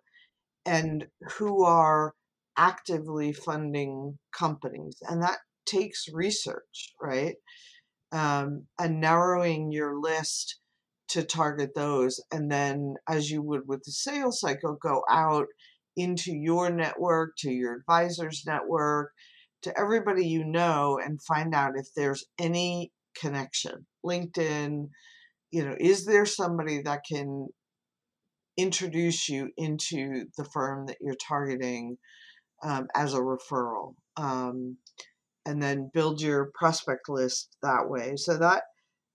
and 0.65 1.07
who 1.37 1.63
are 1.63 2.13
actively 2.57 3.33
funding 3.33 4.17
companies. 4.37 4.97
And 5.07 5.21
that 5.21 5.37
takes 5.65 6.07
research, 6.11 6.93
right? 7.01 7.35
Um, 8.11 8.63
and 8.79 9.01
narrowing 9.01 9.71
your 9.71 9.99
list 9.99 10.59
to 11.09 11.23
target 11.23 11.71
those. 11.75 12.21
And 12.31 12.51
then, 12.51 12.95
as 13.07 13.29
you 13.29 13.41
would 13.41 13.67
with 13.67 13.83
the 13.83 13.91
sales 13.91 14.39
cycle, 14.39 14.77
go 14.81 15.03
out 15.09 15.47
into 15.95 16.31
your 16.31 16.69
network, 16.69 17.33
to 17.39 17.51
your 17.51 17.75
advisor's 17.75 18.43
network, 18.45 19.11
to 19.63 19.77
everybody 19.77 20.27
you 20.27 20.45
know, 20.45 20.99
and 21.03 21.21
find 21.21 21.53
out 21.55 21.73
if 21.75 21.87
there's 21.95 22.25
any 22.39 22.91
connection. 23.19 23.85
LinkedIn, 24.05 24.89
you 25.51 25.65
know, 25.65 25.75
is 25.79 26.05
there 26.05 26.25
somebody 26.25 26.81
that 26.83 27.01
can 27.09 27.47
introduce 28.57 29.29
you 29.29 29.51
into 29.57 30.25
the 30.37 30.45
firm 30.45 30.87
that 30.87 30.97
you're 31.01 31.15
targeting 31.15 31.97
um, 32.63 32.87
as 32.95 33.13
a 33.13 33.19
referral? 33.19 33.95
Um, 34.15 34.77
and 35.45 35.63
then 35.63 35.89
build 35.93 36.21
your 36.21 36.51
prospect 36.53 37.07
list 37.07 37.55
that 37.63 37.89
way. 37.89 38.15
So 38.17 38.37
that 38.37 38.63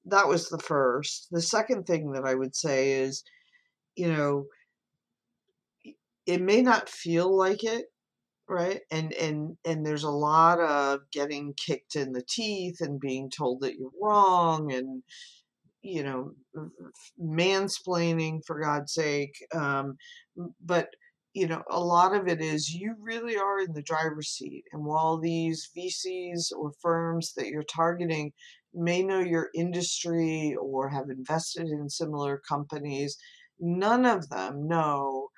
that 0.07 0.27
was 0.27 0.49
the 0.49 0.59
first. 0.59 1.29
The 1.31 1.43
second 1.43 1.87
thing 1.87 2.13
that 2.13 2.25
I 2.25 2.35
would 2.35 2.57
say 2.57 2.93
is, 2.93 3.23
you 3.95 4.13
know, 4.13 4.47
it 6.27 6.41
may 6.41 6.63
not 6.63 6.89
feel 6.89 7.37
like 7.37 7.65
it, 7.65 7.87
right? 8.49 8.81
And 8.91 9.13
and 9.13 9.57
and 9.65 9.85
there's 9.85 10.05
a 10.05 10.11
lot 10.11 10.61
of 10.61 11.01
getting 11.13 11.55
kicked 11.55 11.97
in 11.97 12.13
the 12.13 12.25
teeth 12.29 12.81
and 12.81 13.01
being 13.01 13.31
told 13.31 13.61
that 13.61 13.75
you're 13.77 13.91
wrong 14.01 14.73
and 14.73 15.03
you 15.83 16.03
know 16.03 16.33
mansplaining 17.21 18.41
for 18.47 18.61
God's 18.61 18.95
sake. 18.95 19.35
Um, 19.55 19.97
but 20.65 20.89
you 21.35 21.47
know, 21.47 21.63
a 21.71 21.81
lot 21.81 22.15
of 22.15 22.29
it 22.29 22.41
is 22.41 22.75
you 22.75 22.95
really 23.01 23.37
are 23.37 23.61
in 23.61 23.73
the 23.73 23.83
driver's 23.83 24.29
seat. 24.29 24.65
And 24.73 24.85
while 24.85 25.19
these 25.19 25.71
VCs 25.77 26.53
or 26.57 26.73
firms 26.81 27.33
that 27.37 27.49
you're 27.49 27.63
targeting 27.65 28.33
may 28.75 29.03
know 29.03 29.21
your 29.21 29.49
industry 29.55 30.55
or 30.61 30.89
have 30.89 31.09
invested 31.11 31.69
in 31.69 31.89
similar 31.89 32.41
companies, 32.47 33.17
none 33.59 34.05
of 34.05 34.29
them 34.29 34.69
know 34.69 35.29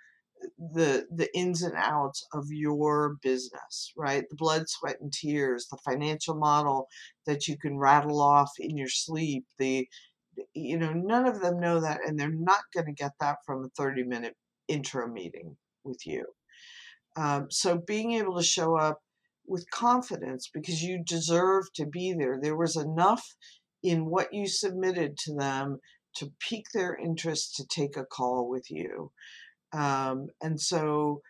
the 0.59 1.07
the 1.14 1.35
ins 1.37 1.62
and 1.62 1.74
outs 1.76 2.26
of 2.35 2.44
your 2.50 3.16
business 3.22 3.92
right 3.96 4.24
the 4.28 4.37
blood 4.37 4.68
sweat 4.68 4.96
and 5.00 5.12
tears 5.12 5.66
the 5.70 5.78
financial 5.85 6.35
model 6.35 6.87
that 7.26 7.48
you 7.48 7.57
can 7.57 7.78
rattle 7.78 8.20
off 8.20 8.50
in 8.59 8.76
your 8.76 8.88
sleep 8.88 9.46
the 9.59 9.88
you 10.52 10.76
know 10.76 10.92
none 10.92 11.26
of 11.26 11.40
them 11.40 11.59
know 11.61 11.80
that 11.80 12.00
and 12.07 12.18
they're 12.18 12.28
not 12.30 12.61
going 12.74 12.87
to 12.87 12.92
get 12.92 13.12
that 13.20 13.37
from 13.46 13.64
a 13.64 13.68
30 13.70 14.04
minute 14.04 14.35
intro 14.68 15.09
meeting 15.09 15.57
with 15.85 16.07
you. 16.07 16.25
Um, 17.16 17.47
so 17.51 17.79
being 17.79 18.12
able 18.12 18.37
to 18.38 18.44
show 18.44 18.77
up 18.77 19.01
with 19.47 19.70
confidence 19.70 20.51
because 20.53 20.83
you 20.83 21.03
deserve 21.05 21.73
to 21.75 21.87
be 21.87 22.14
there. 22.14 22.38
There 22.40 22.57
was 22.57 22.77
enough 22.77 23.25
in 23.83 24.07
what 24.07 24.33
you 24.33 24.47
submitted 24.49 25.18
to 25.18 25.35
them 25.35 25.79
to 26.16 26.33
pique 26.40 26.70
their 26.73 26.97
interest 26.97 27.57
to 27.57 27.66
take 27.66 27.97
a 27.97 28.05
call 28.05 28.49
with 28.49 28.70
you. 28.70 29.11
Um, 29.73 30.29
and 30.40 30.61
so, 30.61 31.20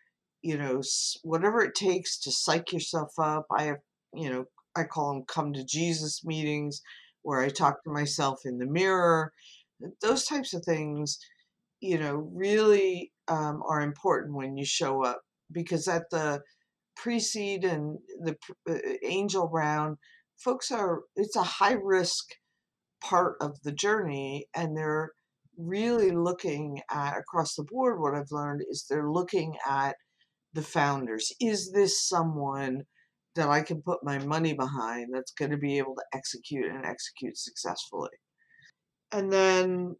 you 0.42 0.56
know, 0.56 0.82
whatever 1.22 1.62
it 1.62 1.74
takes 1.74 2.20
to 2.20 2.30
psych 2.30 2.72
yourself 2.72 3.12
up, 3.18 3.46
I 3.50 3.64
have, 3.64 3.78
you 4.14 4.30
know, 4.30 4.44
I 4.76 4.84
call 4.84 5.12
them 5.12 5.24
come 5.26 5.52
to 5.54 5.64
Jesus 5.64 6.24
meetings 6.24 6.82
where 7.22 7.40
I 7.40 7.48
talk 7.48 7.82
to 7.84 7.90
myself 7.90 8.40
in 8.44 8.58
the 8.58 8.66
mirror. 8.66 9.32
Those 10.02 10.24
types 10.24 10.52
of 10.54 10.64
things, 10.64 11.18
you 11.80 11.98
know, 11.98 12.30
really 12.34 13.12
um, 13.28 13.62
are 13.68 13.80
important 13.80 14.34
when 14.34 14.56
you 14.56 14.64
show 14.64 15.04
up 15.04 15.20
because 15.52 15.88
at 15.88 16.04
the 16.10 16.42
pre-seed 16.96 17.64
and 17.64 17.98
the 18.20 18.36
uh, 18.68 18.78
angel 19.04 19.48
round, 19.52 19.96
folks 20.42 20.70
are 20.70 21.00
it's 21.16 21.36
a 21.36 21.42
high 21.42 21.76
risk 21.82 22.24
part 23.02 23.36
of 23.40 23.60
the 23.62 23.72
journey, 23.72 24.46
and 24.54 24.76
they're 24.76 25.12
really 25.56 26.10
looking 26.10 26.80
at 26.90 27.16
across 27.16 27.54
the 27.54 27.64
board. 27.64 28.00
What 28.00 28.14
I've 28.14 28.32
learned 28.32 28.62
is 28.70 28.86
they're 28.88 29.10
looking 29.10 29.56
at 29.68 29.96
the 30.52 30.62
founders. 30.62 31.32
Is 31.40 31.72
this 31.72 32.06
someone 32.08 32.82
that 33.34 33.48
I 33.48 33.62
can 33.62 33.82
put 33.82 34.04
my 34.04 34.18
money 34.18 34.54
behind 34.54 35.08
that's 35.12 35.32
going 35.32 35.50
to 35.50 35.56
be 35.56 35.78
able 35.78 35.94
to 35.96 36.04
execute 36.14 36.66
and 36.66 36.84
execute 36.84 37.36
successfully? 37.36 38.10
And 39.12 39.32
then 39.32 39.96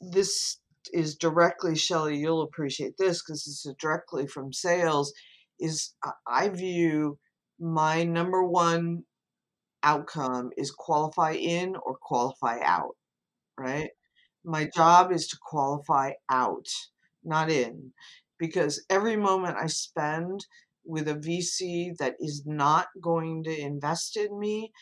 this 0.00 0.58
is 0.92 1.16
directly, 1.16 1.76
Shelly, 1.76 2.16
you'll 2.16 2.42
appreciate 2.42 2.94
this 2.98 3.22
because 3.22 3.46
it's 3.46 3.66
directly 3.80 4.26
from 4.26 4.52
sales, 4.52 5.12
is 5.58 5.94
I 6.26 6.48
view 6.48 7.18
my 7.58 8.04
number 8.04 8.42
one 8.42 9.04
outcome 9.82 10.50
is 10.56 10.70
qualify 10.70 11.32
in 11.32 11.74
or 11.76 11.96
qualify 12.00 12.58
out, 12.62 12.96
right? 13.58 13.90
My 14.44 14.70
job 14.74 15.12
is 15.12 15.28
to 15.28 15.38
qualify 15.40 16.12
out, 16.30 16.68
not 17.22 17.50
in, 17.50 17.92
because 18.38 18.84
every 18.88 19.16
moment 19.16 19.56
I 19.60 19.66
spend 19.66 20.46
with 20.84 21.08
a 21.08 21.14
VC 21.14 21.96
that 21.98 22.14
is 22.18 22.44
not 22.46 22.88
going 23.02 23.44
to 23.44 23.60
invest 23.60 24.16
in 24.16 24.38
me, 24.38 24.72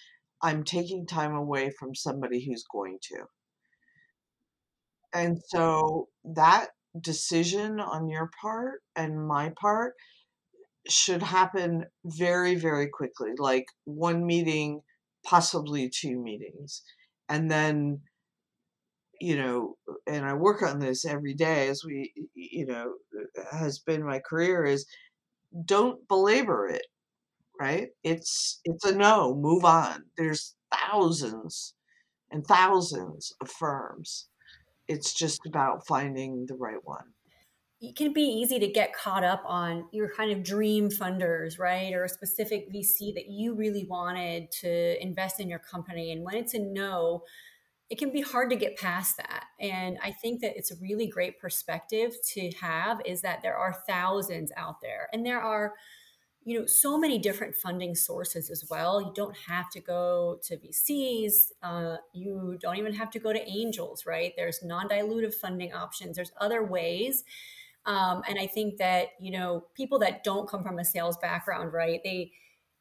I'm 0.42 0.62
taking 0.62 1.06
time 1.06 1.34
away 1.34 1.70
from 1.78 1.94
somebody 1.94 2.44
who's 2.44 2.64
going 2.72 2.98
to. 3.10 3.24
And 5.12 5.38
so 5.48 6.08
that 6.24 6.68
decision 7.00 7.80
on 7.80 8.08
your 8.08 8.30
part 8.40 8.80
and 8.96 9.26
my 9.26 9.52
part 9.60 9.94
should 10.88 11.22
happen 11.22 11.84
very, 12.04 12.54
very 12.54 12.88
quickly, 12.88 13.30
like 13.38 13.66
one 13.84 14.24
meeting, 14.26 14.80
possibly 15.24 15.90
two 15.90 16.20
meetings. 16.20 16.82
And 17.28 17.50
then, 17.50 18.00
you 19.20 19.36
know, 19.36 19.76
and 20.06 20.24
I 20.24 20.34
work 20.34 20.62
on 20.62 20.78
this 20.78 21.04
every 21.04 21.34
day 21.34 21.68
as 21.68 21.82
we, 21.84 22.12
you 22.34 22.66
know, 22.66 22.94
has 23.52 23.78
been 23.80 24.04
my 24.06 24.20
career 24.20 24.64
is 24.64 24.86
don't 25.64 26.06
belabor 26.08 26.68
it, 26.68 26.86
right? 27.60 27.88
It's 28.04 28.60
it's 28.64 28.84
a 28.84 28.94
no, 28.94 29.34
move 29.34 29.64
on. 29.64 30.04
There's 30.16 30.54
thousands 30.72 31.74
and 32.30 32.46
thousands 32.46 33.32
of 33.40 33.50
firms 33.50 34.28
it's 34.88 35.12
just 35.12 35.46
about 35.46 35.86
finding 35.86 36.46
the 36.46 36.54
right 36.54 36.84
one 36.84 37.12
it 37.80 37.94
can 37.94 38.12
be 38.12 38.22
easy 38.22 38.58
to 38.58 38.66
get 38.66 38.92
caught 38.92 39.22
up 39.22 39.42
on 39.46 39.86
your 39.92 40.10
kind 40.12 40.32
of 40.32 40.42
dream 40.42 40.88
funders, 40.88 41.60
right? 41.60 41.92
Or 41.94 42.04
a 42.04 42.08
specific 42.08 42.72
VC 42.72 43.14
that 43.14 43.28
you 43.28 43.54
really 43.54 43.84
wanted 43.84 44.50
to 44.62 45.00
invest 45.00 45.38
in 45.38 45.48
your 45.48 45.60
company. 45.60 46.10
And 46.10 46.24
when 46.24 46.34
it's 46.34 46.54
a 46.54 46.58
no, 46.58 47.22
it 47.88 47.96
can 47.96 48.12
be 48.12 48.20
hard 48.20 48.50
to 48.50 48.56
get 48.56 48.76
past 48.76 49.16
that. 49.18 49.44
And 49.60 49.96
I 50.02 50.10
think 50.10 50.40
that 50.40 50.56
it's 50.56 50.72
a 50.72 50.76
really 50.80 51.06
great 51.06 51.38
perspective 51.38 52.14
to 52.34 52.50
have 52.60 53.00
is 53.06 53.22
that 53.22 53.42
there 53.42 53.56
are 53.56 53.82
thousands 53.88 54.50
out 54.56 54.80
there 54.82 55.08
and 55.12 55.24
there 55.24 55.40
are 55.40 55.74
you 56.48 56.58
know 56.58 56.64
so 56.66 56.96
many 56.96 57.18
different 57.18 57.54
funding 57.54 57.94
sources 57.94 58.48
as 58.48 58.64
well. 58.70 59.02
You 59.02 59.12
don't 59.14 59.36
have 59.36 59.68
to 59.70 59.80
go 59.80 60.38
to 60.44 60.56
vcs 60.56 61.52
uh, 61.62 61.96
you 62.14 62.56
don't 62.62 62.78
even 62.78 62.94
have 62.94 63.10
to 63.10 63.18
go 63.18 63.32
to 63.34 63.48
angels 63.48 64.06
right? 64.06 64.32
There's 64.36 64.62
non-dilutive 64.62 65.34
funding 65.34 65.74
options. 65.74 66.16
There's 66.16 66.32
other 66.40 66.64
ways. 66.64 67.24
Um, 67.86 68.22
and 68.28 68.38
i 68.38 68.46
think 68.46 68.78
that 68.78 69.08
you 69.20 69.30
know 69.30 69.64
people 69.74 69.98
that 70.00 70.24
don't 70.24 70.48
come 70.48 70.62
from 70.62 70.78
a 70.78 70.84
sales 70.84 71.16
background 71.18 71.72
right 71.72 72.00
they 72.04 72.32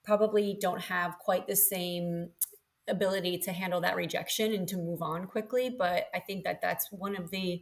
probably 0.03 0.57
don't 0.59 0.81
have 0.81 1.19
quite 1.19 1.47
the 1.47 1.55
same 1.55 2.29
ability 2.89 3.37
to 3.37 3.51
handle 3.51 3.79
that 3.81 3.95
rejection 3.95 4.53
and 4.53 4.67
to 4.69 4.77
move 4.77 5.01
on 5.01 5.27
quickly. 5.27 5.69
But 5.69 6.05
i 6.13 6.19
think 6.19 6.43
that 6.45 6.61
that's 6.61 6.91
one 6.91 7.15
of 7.15 7.31
the 7.31 7.61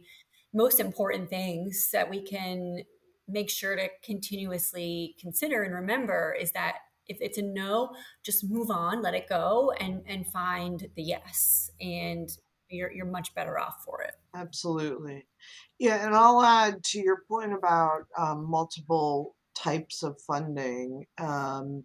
most 0.54 0.80
important 0.80 1.28
things 1.28 1.90
that 1.92 2.08
we 2.08 2.22
can 2.22 2.82
make 3.28 3.50
sure 3.50 3.76
to 3.76 3.88
continuously 4.02 5.16
consider 5.20 5.62
and 5.62 5.74
remember 5.74 6.36
is 6.38 6.52
that 6.52 6.76
if 7.08 7.18
it's 7.20 7.38
a 7.38 7.42
no 7.42 7.90
just 8.24 8.48
move 8.48 8.70
on 8.70 9.02
let 9.02 9.14
it 9.14 9.28
go 9.28 9.72
and 9.80 10.02
and 10.06 10.26
find 10.26 10.88
the 10.96 11.02
yes. 11.02 11.70
And 11.80 12.28
you're 12.68 12.92
you're 12.92 13.06
much 13.06 13.34
better 13.34 13.58
off 13.58 13.82
for 13.84 14.02
it. 14.02 14.12
Absolutely. 14.34 15.26
Yeah 15.78 16.04
and 16.04 16.14
i'll 16.14 16.42
add 16.42 16.82
to 16.84 16.98
your 16.98 17.22
point 17.28 17.52
about 17.52 18.06
um, 18.18 18.48
multiple 18.48 19.34
types 19.54 20.02
of 20.02 20.20
funding 20.26 21.06
um, 21.18 21.84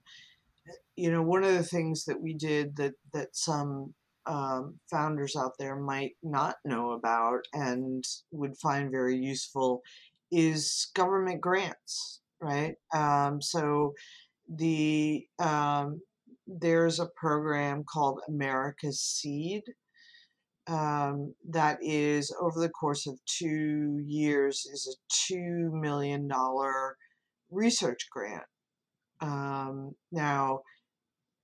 you 0.96 1.12
know 1.12 1.24
one 1.24 1.44
of 1.44 1.54
the 1.54 1.64
things 1.64 2.06
that 2.06 2.22
we 2.22 2.34
did 2.34 2.76
that 2.76 2.94
that 3.14 3.30
some 3.34 3.94
um, 4.28 4.80
founders 4.90 5.36
out 5.36 5.54
there 5.58 5.76
might 5.76 6.16
not 6.22 6.58
know 6.64 6.92
about 6.92 7.40
and 7.54 8.04
would 8.32 8.56
find 8.58 8.92
very 8.92 9.18
useful 9.18 9.82
is 10.32 10.90
government 10.96 11.42
grants, 11.42 12.22
right? 12.42 12.76
Um, 12.94 13.42
so 13.42 13.94
the 14.50 15.26
um, 15.40 16.02
there's 16.48 17.00
a 17.00 17.10
program 17.16 17.84
called 17.88 18.20
America's 18.28 19.02
Seed 19.02 19.64
um, 20.68 21.34
that 21.50 21.80
is 21.82 22.34
over 22.40 22.60
the 22.60 22.70
course 22.70 23.08
of 23.08 23.20
two 23.26 24.02
years 24.06 24.66
is 24.72 24.88
a 24.88 24.98
two 25.28 25.72
million 25.74 26.28
dollar 26.28 26.96
research 27.50 28.08
grant. 28.12 28.44
Um, 29.20 29.94
now, 30.12 30.62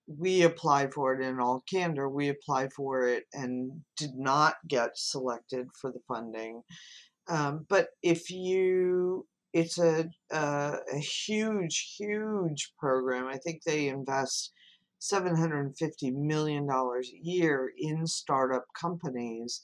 we 0.08 0.43
applied 0.43 0.93
for 0.93 1.13
it 1.13 1.26
in 1.26 1.39
all 1.39 1.63
candor. 1.69 2.10
We 2.10 2.30
applied 2.30 2.71
for 2.73 3.08
it 3.08 3.26
and 3.34 3.82
did 3.97 4.12
not 4.15 4.56
get 4.67 4.91
selected 4.95 5.67
for 5.80 5.91
the 5.91 6.00
funding. 6.08 6.62
Um, 7.29 7.65
but 7.69 7.89
if 8.01 8.29
you, 8.29 9.25
it's 9.53 9.79
a, 9.79 10.09
a, 10.31 10.73
a 10.93 10.99
huge, 10.99 11.95
huge 11.97 12.73
program. 12.79 13.27
I 13.27 13.37
think 13.37 13.63
they 13.63 13.87
invest 13.87 14.51
$750 15.01 15.71
million 16.13 16.67
a 16.69 17.01
year 17.21 17.71
in 17.77 18.07
startup 18.07 18.65
companies. 18.79 19.61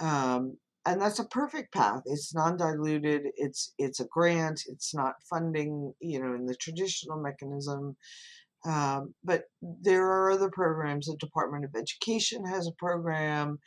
Um, 0.00 0.56
and 0.84 1.00
that's 1.00 1.20
a 1.20 1.26
perfect 1.26 1.72
path. 1.72 2.02
It's 2.06 2.34
non-diluted. 2.34 3.22
It's 3.36 3.72
it's 3.78 4.00
a 4.00 4.06
grant. 4.06 4.62
It's 4.66 4.92
not 4.94 5.14
funding, 5.30 5.94
you 6.00 6.20
know, 6.20 6.34
in 6.34 6.46
the 6.46 6.56
traditional 6.56 7.20
mechanism. 7.20 7.96
Um, 8.64 9.14
but 9.22 9.44
there 9.60 10.06
are 10.06 10.30
other 10.30 10.50
programs. 10.50 11.06
The 11.06 11.16
Department 11.16 11.64
of 11.64 11.74
Education 11.76 12.44
has 12.46 12.66
a 12.66 12.72
program. 12.78 13.58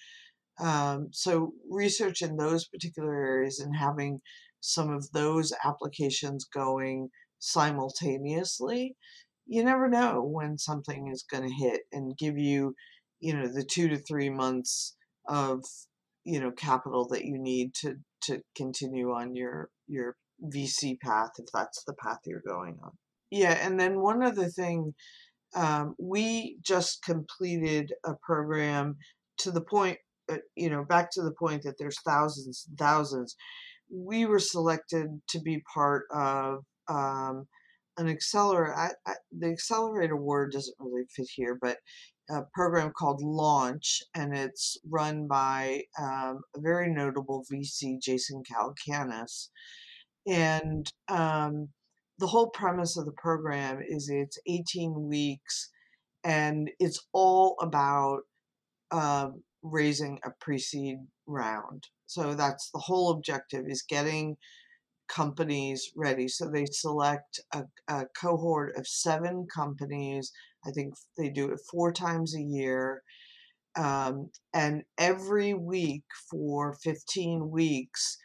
Um, 0.60 1.10
so 1.12 1.54
research 1.70 2.22
in 2.22 2.38
those 2.38 2.68
particular 2.68 3.14
areas 3.14 3.60
and 3.60 3.76
having 3.76 4.22
some 4.62 4.90
of 4.90 5.12
those 5.12 5.54
applications 5.64 6.46
going 6.46 7.10
simultaneously, 7.40 8.96
you 9.46 9.64
never 9.64 9.88
know 9.88 10.24
when 10.24 10.58
something 10.58 11.10
is 11.12 11.24
going 11.30 11.48
to 11.48 11.54
hit 11.54 11.82
and 11.92 12.18
give 12.18 12.38
you, 12.38 12.74
you 13.20 13.36
know, 13.36 13.48
the 13.48 13.64
two 13.64 13.88
to 13.90 13.98
three 13.98 14.30
months 14.30 14.96
of, 15.28 15.64
you 16.24 16.40
know, 16.40 16.52
capital 16.52 17.08
that 17.10 17.26
you 17.26 17.38
need 17.38 17.74
to 17.76 17.96
to 18.24 18.42
continue 18.56 19.12
on 19.12 19.36
your 19.36 19.70
your 19.88 20.16
VC 20.44 21.00
path 21.00 21.32
if 21.38 21.46
that's 21.54 21.84
the 21.86 21.94
path 21.94 22.20
you're 22.26 22.42
going 22.46 22.78
on. 22.84 22.92
Yeah, 23.30 23.54
and 23.54 23.80
then 23.80 24.02
one 24.02 24.24
other 24.24 24.48
thing, 24.48 24.94
um, 25.56 25.96
we 26.00 26.58
just 26.62 27.04
completed 27.04 27.94
a 28.06 28.14
program 28.26 28.98
to 29.40 29.52
the 29.52 29.62
point, 29.62 29.98
you 30.56 30.70
know, 30.70 30.84
back 30.84 31.12
to 31.12 31.22
the 31.22 31.34
point 31.38 31.64
that 31.64 31.76
there's 31.78 32.00
thousands 32.02 32.66
and 32.68 32.78
thousands. 32.78 33.36
We 33.90 34.26
were 34.26 34.40
selected 34.40 35.08
to 35.30 35.40
be 35.40 35.64
part 35.74 36.06
of 36.12 36.60
um, 36.88 37.48
an 37.98 38.08
accelerator. 38.08 38.76
I, 38.76 38.90
I, 39.06 39.14
the 39.38 39.48
accelerator 39.48 40.18
word 40.18 40.52
doesn't 40.52 40.76
really 40.80 41.06
fit 41.16 41.28
here, 41.36 41.58
but 41.62 41.78
a 42.30 42.42
program 42.54 42.92
called 42.98 43.22
Launch, 43.22 44.02
and 44.16 44.36
it's 44.36 44.78
run 44.90 45.28
by 45.28 45.84
um, 46.00 46.42
a 46.56 46.60
very 46.60 46.92
notable 46.92 47.46
VC, 47.52 48.02
Jason 48.02 48.42
Calacanis. 48.52 49.50
And 50.28 50.92
um, 51.08 51.70
the 52.18 52.28
whole 52.28 52.50
premise 52.50 52.98
of 52.98 53.06
the 53.06 53.14
program 53.14 53.80
is 53.88 54.10
it's 54.10 54.40
18 54.48 55.08
weeks 55.08 55.70
and 56.24 56.72
it's 56.80 57.00
all 57.14 57.56
about 57.62 58.22
um, 58.92 59.44
raising 59.66 60.20
a 60.24 60.32
pre-seed 60.40 60.98
round. 61.26 61.88
So 62.06 62.36
that's 62.36 62.70
the 62.72 62.80
whole 62.80 63.12
objective 63.12 63.66
is 63.68 63.82
getting 63.82 64.38
companies 65.08 65.92
ready. 65.96 66.28
So 66.28 66.50
they 66.50 66.66
select 66.66 67.40
a, 67.54 67.64
a 67.88 68.06
cohort 68.20 68.76
of 68.78 68.88
seven 68.88 69.48
companies. 69.54 70.32
I 70.66 70.72
think 70.72 70.94
they 71.18 71.30
do 71.30 71.52
it 71.52 71.60
four 71.72 71.92
times 71.92 72.36
a 72.36 72.42
year. 72.42 73.02
Um, 73.78 74.30
and 74.54 74.84
every 74.98 75.54
week 75.54 76.04
for 76.32 76.76
15 76.82 77.50
weeks 77.50 78.18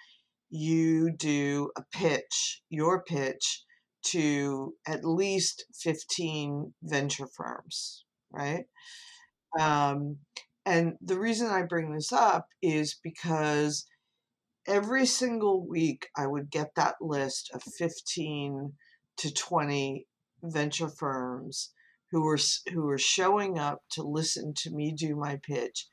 you 0.48 1.12
do 1.16 1.70
a 1.76 1.83
pitch 1.92 2.62
your 2.70 3.03
pitch 3.03 3.64
to 4.03 4.74
at 4.87 5.05
least 5.05 5.64
15 5.74 6.72
venture 6.83 7.26
firms, 7.37 8.05
right? 8.33 8.64
Um, 9.59 10.18
and 10.70 10.96
the 11.00 11.18
reason 11.18 11.48
I 11.48 11.62
bring 11.62 11.92
this 11.92 12.12
up 12.12 12.46
is 12.62 12.94
because 13.02 13.87
every 14.68 15.04
single 15.04 15.66
week 15.66 16.09
I 16.16 16.28
would 16.28 16.48
get 16.48 16.76
that 16.76 16.94
list 17.00 17.50
of 17.52 17.62
15 17.62 18.74
to 19.16 19.35
20 19.35 20.06
venture 20.44 20.88
firms 20.88 21.72
who 22.12 22.22
were 22.22 22.38
who 22.72 22.83
were 22.83 22.98
showing 22.98 23.59
up 23.59 23.83
to 23.92 24.04
listen 24.04 24.54
to 24.59 24.70
me 24.70 24.92
do 24.92 25.16
my 25.16 25.40
pitch. 25.42 25.88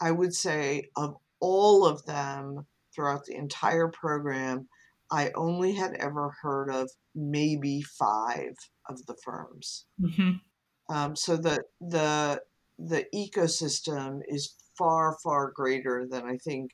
I 0.00 0.10
would 0.10 0.34
say 0.34 0.88
of 0.96 1.14
all 1.38 1.86
of 1.86 2.04
them 2.04 2.66
throughout 2.92 3.26
the 3.26 3.36
entire 3.36 3.88
program, 3.88 4.66
I 5.08 5.30
only 5.36 5.74
had 5.74 5.94
ever 5.94 6.34
heard 6.42 6.68
of 6.68 6.90
maybe 7.14 7.80
five 7.82 8.56
of 8.88 9.06
the 9.06 9.16
firms. 9.24 9.86
Mm-hmm. 10.00 10.94
Um, 10.94 11.14
so 11.14 11.36
the 11.36 11.62
the 11.80 12.40
the 12.88 13.04
ecosystem 13.14 14.20
is 14.28 14.54
far 14.76 15.18
far 15.22 15.50
greater 15.54 16.06
than 16.08 16.24
I 16.24 16.36
think 16.38 16.70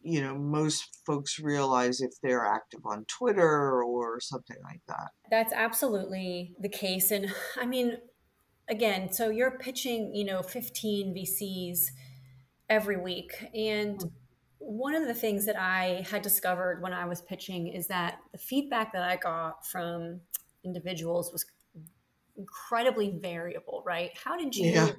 you 0.00 0.20
know 0.20 0.36
most 0.36 0.98
folks 1.06 1.38
realize 1.38 2.00
if 2.00 2.12
they're 2.22 2.46
active 2.46 2.80
on 2.84 3.04
Twitter 3.06 3.82
or 3.82 4.20
something 4.20 4.56
like 4.64 4.80
that. 4.88 5.10
That's 5.30 5.52
absolutely 5.52 6.54
the 6.58 6.68
case, 6.68 7.10
and 7.10 7.32
I 7.56 7.66
mean, 7.66 7.98
again, 8.68 9.12
so 9.12 9.30
you're 9.30 9.58
pitching 9.58 10.14
you 10.14 10.24
know 10.24 10.42
15 10.42 11.14
VCs 11.14 11.86
every 12.68 12.96
week, 12.96 13.32
and 13.54 13.98
mm 13.98 14.10
one 14.60 14.94
of 14.94 15.06
the 15.06 15.14
things 15.14 15.46
that 15.46 15.58
I 15.58 16.04
had 16.10 16.20
discovered 16.20 16.82
when 16.82 16.92
I 16.92 17.04
was 17.06 17.22
pitching 17.22 17.68
is 17.68 17.86
that 17.86 18.18
the 18.32 18.38
feedback 18.38 18.92
that 18.92 19.02
I 19.02 19.16
got 19.16 19.64
from 19.66 20.20
individuals 20.64 21.32
was 21.32 21.46
incredibly 22.36 23.10
variable, 23.10 23.82
right? 23.86 24.10
How 24.22 24.36
did 24.36 24.54
you 24.54 24.70
yeah. 24.70 24.90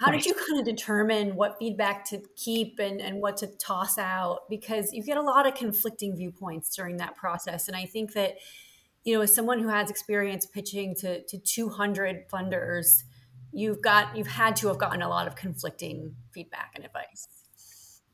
How 0.00 0.10
did 0.10 0.24
you 0.24 0.32
kind 0.32 0.58
of 0.58 0.64
determine 0.64 1.36
what 1.36 1.56
feedback 1.58 2.06
to 2.06 2.22
keep 2.34 2.78
and, 2.78 3.02
and 3.02 3.20
what 3.20 3.36
to 3.36 3.46
toss 3.58 3.98
out? 3.98 4.48
Because 4.48 4.94
you 4.94 5.04
get 5.04 5.18
a 5.18 5.22
lot 5.22 5.46
of 5.46 5.54
conflicting 5.54 6.16
viewpoints 6.16 6.74
during 6.74 6.96
that 6.96 7.16
process. 7.16 7.68
And 7.68 7.76
I 7.76 7.84
think 7.84 8.14
that, 8.14 8.36
you 9.04 9.14
know, 9.14 9.20
as 9.20 9.34
someone 9.34 9.58
who 9.60 9.68
has 9.68 9.90
experience 9.90 10.46
pitching 10.46 10.94
to, 11.00 11.22
to 11.24 11.38
200 11.38 12.30
funders, 12.30 13.02
you've 13.52 13.82
got 13.82 14.16
you've 14.16 14.26
had 14.26 14.56
to 14.56 14.68
have 14.68 14.78
gotten 14.78 15.02
a 15.02 15.08
lot 15.08 15.26
of 15.26 15.36
conflicting 15.36 16.14
feedback 16.32 16.72
and 16.74 16.84
advice. 16.86 17.28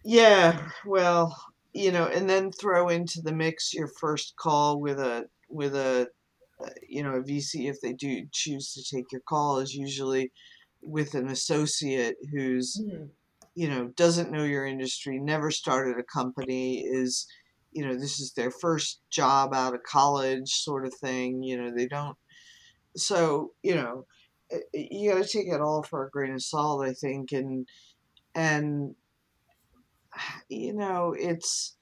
Yeah, 0.05 0.69
well, 0.85 1.37
you 1.73 1.93
know, 1.93 2.07
and 2.07 2.29
then 2.29 2.51
throw 2.51 2.89
into 2.89 3.21
the 3.23 3.33
mix 3.33 3.73
your 3.73 3.89
first 4.01 4.35
call 4.37 4.81
with 4.81 4.99
a 4.99 5.27
with 5.49 5.77
a 5.77 6.09
uh, 6.61 6.69
you 6.89 7.05
know 7.05 7.13
a 7.13 7.23
VC 7.23 7.71
if 7.71 7.81
they 7.81 7.93
do 7.93 8.27
choose 8.33 8.73
to 8.73 8.97
take 8.97 9.13
your 9.13 9.21
call 9.29 9.59
is 9.59 9.73
usually 9.73 10.33
with 10.87 11.15
an 11.15 11.29
associate 11.29 12.17
who's 12.33 12.81
mm-hmm. 12.81 13.05
you 13.55 13.69
know 13.69 13.89
doesn't 13.97 14.33
know 14.33 14.45
your 14.45 14.67
industry, 14.67 15.19
never 15.19 15.51
started 15.51 15.99
a 15.99 16.05
company, 16.05 16.81
is 16.81 17.27
you 17.73 17.87
know 17.87 17.95
this 17.95 18.21
is 18.21 18.33
their 18.33 18.51
first 18.51 19.01
job 19.11 19.55
out 19.55 19.75
of 19.75 19.83
college 19.83 20.51
sort 20.51 20.87
of 20.87 20.95
thing. 20.95 21.43
You 21.43 21.61
know 21.61 21.71
they 21.75 21.87
don't. 21.87 22.17
So 22.97 23.53
you 23.63 23.75
know 23.75 24.07
eh, 24.51 24.59
eh, 24.75 24.87
you 24.91 25.13
got 25.13 25.23
to 25.23 25.29
take 25.29 25.49
it 25.49 25.61
all 25.61 25.83
for 25.83 26.07
a 26.07 26.11
grain 26.11 26.35
of 26.35 26.43
salt, 26.43 26.87
I 26.87 26.93
think, 26.93 27.33
and 27.33 27.69
and 28.35 28.95
you 30.49 30.75
know, 30.75 31.15
it's, 31.19 31.77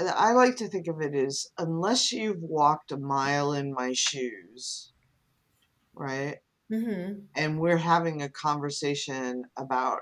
I 0.00 0.32
like 0.32 0.56
to 0.56 0.68
think 0.68 0.86
of 0.88 1.00
it 1.00 1.14
as 1.14 1.46
unless 1.58 2.12
you've 2.12 2.42
walked 2.42 2.92
a 2.92 2.96
mile 2.96 3.52
in 3.52 3.72
my 3.72 3.92
shoes, 3.92 4.92
right? 5.94 6.38
Mm-hmm. 6.72 7.20
And 7.34 7.60
we're 7.60 7.76
having 7.76 8.22
a 8.22 8.28
conversation 8.28 9.44
about 9.56 10.00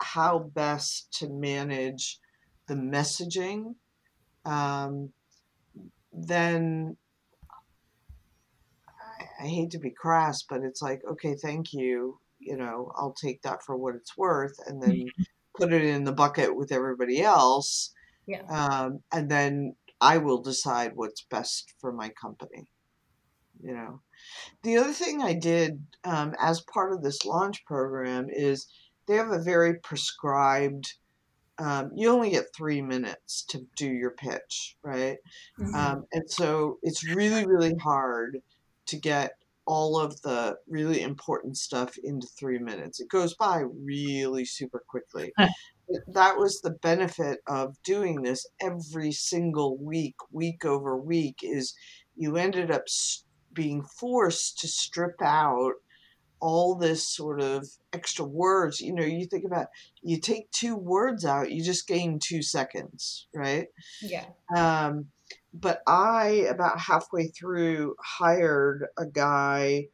how 0.00 0.38
best 0.38 1.12
to 1.18 1.28
manage 1.28 2.18
the 2.66 2.74
messaging, 2.74 3.74
um, 4.44 5.10
then 6.12 6.96
I, 8.88 9.44
I 9.44 9.46
hate 9.46 9.70
to 9.72 9.78
be 9.78 9.90
crass, 9.90 10.42
but 10.42 10.62
it's 10.62 10.80
like, 10.80 11.02
okay, 11.08 11.34
thank 11.34 11.72
you. 11.72 12.18
You 12.38 12.56
know, 12.56 12.92
I'll 12.96 13.14
take 13.14 13.42
that 13.42 13.62
for 13.62 13.76
what 13.76 13.94
it's 13.94 14.16
worth. 14.16 14.58
And 14.66 14.82
then 14.82 14.90
mm-hmm 14.90 15.22
put 15.56 15.72
it 15.72 15.84
in 15.84 16.04
the 16.04 16.12
bucket 16.12 16.54
with 16.54 16.72
everybody 16.72 17.22
else. 17.22 17.92
Yeah. 18.26 18.42
Um, 18.48 19.00
and 19.12 19.30
then 19.30 19.76
I 20.00 20.18
will 20.18 20.42
decide 20.42 20.92
what's 20.94 21.22
best 21.22 21.74
for 21.80 21.92
my 21.92 22.10
company. 22.10 22.66
You 23.62 23.74
know, 23.74 24.00
the 24.62 24.76
other 24.76 24.92
thing 24.92 25.22
I 25.22 25.34
did 25.34 25.84
um, 26.04 26.34
as 26.40 26.60
part 26.72 26.92
of 26.92 27.02
this 27.02 27.24
launch 27.24 27.64
program 27.64 28.28
is 28.30 28.66
they 29.06 29.16
have 29.16 29.30
a 29.30 29.42
very 29.42 29.74
prescribed. 29.80 30.94
Um, 31.58 31.90
you 31.94 32.08
only 32.10 32.30
get 32.30 32.46
three 32.56 32.82
minutes 32.82 33.44
to 33.50 33.66
do 33.76 33.86
your 33.86 34.10
pitch, 34.12 34.76
right? 34.82 35.18
Mm-hmm. 35.60 35.74
Um, 35.74 36.04
and 36.12 36.28
so 36.30 36.78
it's 36.82 37.08
really, 37.08 37.46
really 37.46 37.74
hard 37.76 38.38
to 38.86 38.96
get 38.96 39.32
all 39.66 39.98
of 39.98 40.20
the 40.22 40.56
really 40.68 41.00
important 41.00 41.56
stuff 41.56 41.96
into 42.02 42.26
three 42.38 42.58
minutes. 42.58 43.00
It 43.00 43.08
goes 43.08 43.34
by 43.34 43.64
really 43.82 44.44
super 44.44 44.82
quickly. 44.86 45.32
that 46.08 46.36
was 46.36 46.60
the 46.60 46.76
benefit 46.82 47.38
of 47.46 47.76
doing 47.82 48.22
this 48.22 48.46
every 48.60 49.12
single 49.12 49.78
week, 49.78 50.16
week 50.30 50.64
over 50.64 50.96
week, 50.96 51.38
is 51.42 51.74
you 52.16 52.36
ended 52.36 52.70
up 52.70 52.84
being 53.54 53.82
forced 53.82 54.58
to 54.58 54.68
strip 54.68 55.22
out 55.22 55.74
all 56.40 56.74
this 56.74 57.08
sort 57.08 57.40
of 57.40 57.66
extra 57.92 58.24
words. 58.24 58.80
You 58.80 58.94
know, 58.94 59.04
you 59.04 59.26
think 59.26 59.44
about 59.44 59.68
you 60.02 60.20
take 60.20 60.50
two 60.50 60.76
words 60.76 61.24
out, 61.24 61.50
you 61.50 61.64
just 61.64 61.88
gain 61.88 62.18
two 62.22 62.42
seconds, 62.42 63.28
right? 63.34 63.68
Yeah. 64.02 64.26
Um, 64.54 65.06
but 65.54 65.82
I, 65.86 66.46
about 66.50 66.80
halfway 66.80 67.28
through, 67.28 67.94
hired 67.98 68.86
a 68.98 69.06
guy 69.06 69.88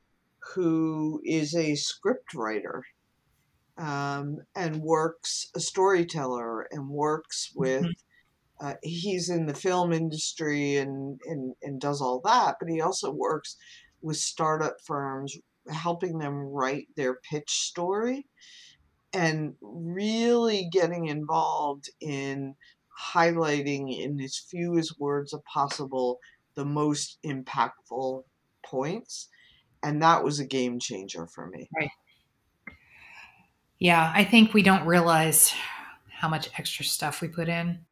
who 0.54 1.20
is 1.24 1.54
a 1.54 1.76
script 1.76 2.34
writer 2.34 2.84
um, 3.78 4.38
and 4.56 4.82
works 4.82 5.50
a 5.54 5.60
storyteller 5.60 6.62
and 6.70 6.88
works 6.88 7.52
with. 7.54 7.82
Mm-hmm. 7.82 7.90
Uh, 8.60 8.74
he's 8.82 9.30
in 9.30 9.46
the 9.46 9.54
film 9.54 9.92
industry 9.92 10.76
and, 10.76 11.18
and 11.24 11.54
and 11.62 11.80
does 11.80 12.02
all 12.02 12.20
that, 12.24 12.56
but 12.60 12.68
he 12.68 12.80
also 12.80 13.10
works 13.10 13.56
with 14.02 14.16
startup 14.16 14.76
firms, 14.84 15.36
helping 15.70 16.18
them 16.18 16.34
write 16.34 16.88
their 16.96 17.14
pitch 17.14 17.50
story, 17.50 18.26
and 19.12 19.54
really 19.60 20.68
getting 20.70 21.06
involved 21.06 21.88
in 22.00 22.54
highlighting 23.14 23.98
in 23.98 24.20
as 24.20 24.36
few 24.36 24.78
as 24.78 24.98
words 24.98 25.32
as 25.32 25.40
possible 25.52 26.18
the 26.54 26.64
most 26.64 27.18
impactful 27.24 28.24
points. 28.62 29.28
And 29.82 30.02
that 30.02 30.22
was 30.22 30.38
a 30.38 30.44
game 30.44 30.78
changer 30.78 31.26
for 31.26 31.46
me. 31.46 31.68
Right. 31.74 31.90
Yeah, 33.78 34.12
I 34.14 34.24
think 34.24 34.52
we 34.52 34.62
don't 34.62 34.84
realize 34.84 35.54
how 36.10 36.28
much 36.28 36.50
extra 36.58 36.84
stuff 36.84 37.22
we 37.22 37.28
put 37.28 37.48
in. 37.48 37.86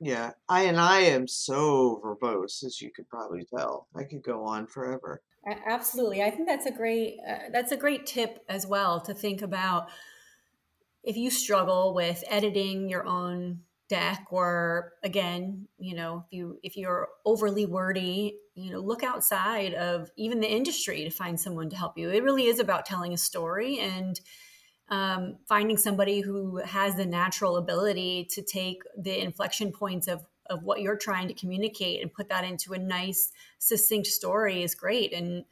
Yeah, 0.00 0.32
I 0.48 0.62
and 0.62 0.78
I 0.78 1.00
am 1.00 1.26
so 1.26 2.00
verbose, 2.04 2.64
as 2.64 2.80
you 2.80 2.90
could 2.90 3.08
probably 3.08 3.44
tell. 3.44 3.88
I 3.96 4.04
could 4.04 4.22
go 4.22 4.44
on 4.44 4.66
forever. 4.66 5.22
Absolutely, 5.66 6.22
I 6.22 6.30
think 6.30 6.46
that's 6.46 6.66
a 6.66 6.70
great 6.70 7.16
uh, 7.26 7.50
that's 7.52 7.72
a 7.72 7.76
great 7.76 8.06
tip 8.06 8.44
as 8.48 8.66
well 8.66 9.00
to 9.02 9.14
think 9.14 9.42
about. 9.42 9.88
If 11.02 11.16
you 11.16 11.30
struggle 11.30 11.94
with 11.94 12.22
editing 12.28 12.88
your 12.88 13.06
own 13.06 13.60
deck 13.88 14.26
or 14.30 14.92
again 15.02 15.66
you 15.78 15.94
know 15.94 16.24
if 16.26 16.32
you 16.32 16.58
if 16.62 16.76
you're 16.76 17.08
overly 17.24 17.64
wordy 17.64 18.38
you 18.54 18.70
know 18.70 18.80
look 18.80 19.02
outside 19.02 19.72
of 19.74 20.10
even 20.16 20.40
the 20.40 20.50
industry 20.50 21.04
to 21.04 21.10
find 21.10 21.40
someone 21.40 21.70
to 21.70 21.76
help 21.76 21.96
you 21.96 22.10
it 22.10 22.22
really 22.22 22.44
is 22.44 22.60
about 22.60 22.84
telling 22.84 23.14
a 23.14 23.16
story 23.16 23.78
and 23.78 24.20
um, 24.90 25.36
finding 25.46 25.76
somebody 25.76 26.20
who 26.20 26.58
has 26.58 26.94
the 26.94 27.04
natural 27.04 27.56
ability 27.56 28.26
to 28.30 28.42
take 28.42 28.82
the 28.96 29.20
inflection 29.22 29.72
points 29.72 30.08
of 30.08 30.24
of 30.50 30.62
what 30.62 30.80
you're 30.80 30.96
trying 30.96 31.28
to 31.28 31.34
communicate 31.34 32.00
and 32.00 32.10
put 32.10 32.30
that 32.30 32.42
into 32.42 32.72
a 32.72 32.78
nice 32.78 33.32
succinct 33.58 34.06
story 34.06 34.62
is 34.62 34.74
great 34.74 35.12
and 35.12 35.44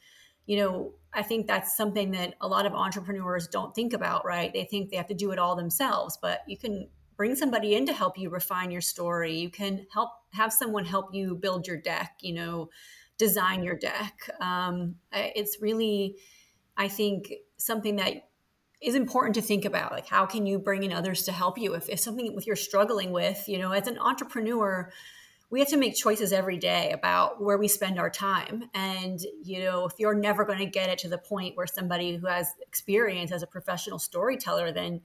you 0.46 0.56
know 0.56 0.94
i 1.12 1.22
think 1.22 1.46
that's 1.46 1.76
something 1.76 2.12
that 2.12 2.32
a 2.40 2.48
lot 2.48 2.64
of 2.64 2.72
entrepreneurs 2.72 3.46
don't 3.46 3.74
think 3.74 3.92
about 3.92 4.24
right 4.24 4.54
they 4.54 4.64
think 4.64 4.88
they 4.88 4.96
have 4.96 5.06
to 5.06 5.12
do 5.12 5.32
it 5.32 5.38
all 5.38 5.54
themselves 5.54 6.16
but 6.16 6.40
you 6.46 6.56
can 6.56 6.88
bring 7.16 7.34
somebody 7.34 7.74
in 7.74 7.86
to 7.86 7.92
help 7.92 8.18
you 8.18 8.30
refine 8.30 8.70
your 8.70 8.80
story. 8.80 9.36
You 9.36 9.50
can 9.50 9.86
help 9.92 10.10
have 10.32 10.52
someone 10.52 10.84
help 10.84 11.14
you 11.14 11.34
build 11.34 11.66
your 11.66 11.78
deck, 11.78 12.18
you 12.20 12.34
know, 12.34 12.70
design 13.18 13.62
your 13.62 13.76
deck. 13.76 14.28
Um, 14.40 14.96
it's 15.12 15.58
really, 15.60 16.16
I 16.76 16.88
think, 16.88 17.32
something 17.56 17.96
that 17.96 18.28
is 18.86 18.94
important 18.94 19.34
to 19.34 19.42
think 19.42 19.64
about. 19.64 19.90
Like, 19.90 20.06
how 20.06 20.24
can 20.24 20.46
you 20.46 20.60
bring 20.60 20.84
in 20.84 20.92
others 20.92 21.24
to 21.24 21.32
help 21.32 21.58
you? 21.58 21.74
If, 21.74 21.88
if 21.88 21.98
something 21.98 22.34
with 22.34 22.46
you're 22.46 22.54
struggling 22.54 23.10
with, 23.10 23.48
you 23.48 23.58
know, 23.58 23.72
as 23.72 23.88
an 23.88 23.98
entrepreneur, 23.98 24.92
we 25.50 25.58
have 25.58 25.68
to 25.70 25.76
make 25.76 25.96
choices 25.96 26.32
every 26.32 26.56
day 26.56 26.92
about 26.92 27.42
where 27.42 27.58
we 27.58 27.66
spend 27.66 27.98
our 27.98 28.08
time. 28.10 28.70
And, 28.74 29.20
you 29.42 29.58
know, 29.58 29.86
if 29.86 29.94
you're 29.98 30.14
never 30.14 30.44
going 30.44 30.60
to 30.60 30.66
get 30.66 30.88
it 30.88 30.98
to 30.98 31.08
the 31.08 31.18
point 31.18 31.56
where 31.56 31.66
somebody 31.66 32.16
who 32.16 32.28
has 32.28 32.48
experience 32.62 33.32
as 33.32 33.42
a 33.42 33.46
professional 33.46 33.98
storyteller, 33.98 34.70
then 34.70 35.00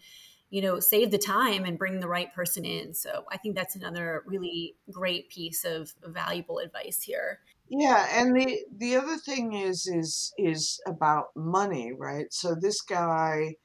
you 0.51 0.61
know 0.61 0.79
save 0.79 1.09
the 1.09 1.17
time 1.17 1.63
and 1.63 1.79
bring 1.79 2.01
the 2.01 2.07
right 2.09 2.33
person 2.33 2.65
in 2.65 2.93
so 2.93 3.23
i 3.31 3.37
think 3.37 3.55
that's 3.55 3.75
another 3.75 4.21
really 4.27 4.75
great 4.91 5.29
piece 5.29 5.63
of 5.63 5.93
valuable 6.05 6.59
advice 6.59 7.01
here 7.01 7.39
yeah 7.69 8.05
and 8.11 8.35
the 8.35 8.59
the 8.77 8.97
other 8.97 9.15
thing 9.15 9.53
is 9.53 9.87
is 9.87 10.33
is 10.37 10.79
about 10.85 11.27
money 11.37 11.93
right 11.97 12.33
so 12.33 12.53
this 12.53 12.81
guy 12.81 13.55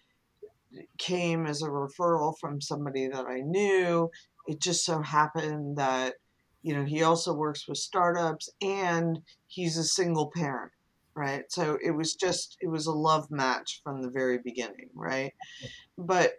came 0.99 1.47
as 1.47 1.63
a 1.63 1.69
referral 1.69 2.35
from 2.41 2.61
somebody 2.61 3.09
that 3.09 3.27
i 3.27 3.41
knew. 3.41 4.11
It 4.47 4.61
just 4.61 4.85
so 4.85 5.03
happened 5.03 5.79
that 5.79 6.15
you 6.63 6.75
know 6.75 6.85
he 6.85 7.03
also 7.03 7.33
works 7.33 7.69
with 7.69 7.79
startups 7.79 8.49
and 8.61 9.21
he's 9.47 9.77
a 9.77 9.85
single 9.85 10.31
parent 10.35 10.73
right? 11.17 11.45
So 11.49 11.79
it 11.83 11.93
was 11.93 12.15
just 12.15 12.59
it 12.61 12.69
was 12.69 12.87
a 12.87 12.93
love 12.93 13.31
match 13.31 13.81
from 13.83 14.03
the 14.03 14.11
very 14.11 14.39
beginning 14.39 14.91
right? 14.95 15.33
But 15.99 16.35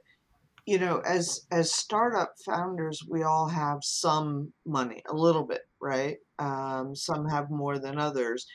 you 0.66 0.80
know 0.80 1.00
as 1.00 1.48
as 1.52 1.72
startup 1.72 2.34
founders 2.46 3.02
we 3.10 3.24
all 3.24 3.48
have 3.48 3.80
some 3.82 4.54
money 4.66 5.02
a 5.10 5.16
little 5.16 5.44
bit 5.44 5.62
right? 5.82 6.18
Um, 6.40 6.96
some 6.96 7.28
have 7.28 7.50
more 7.50 7.80
than 7.80 7.98
others. 7.98 8.46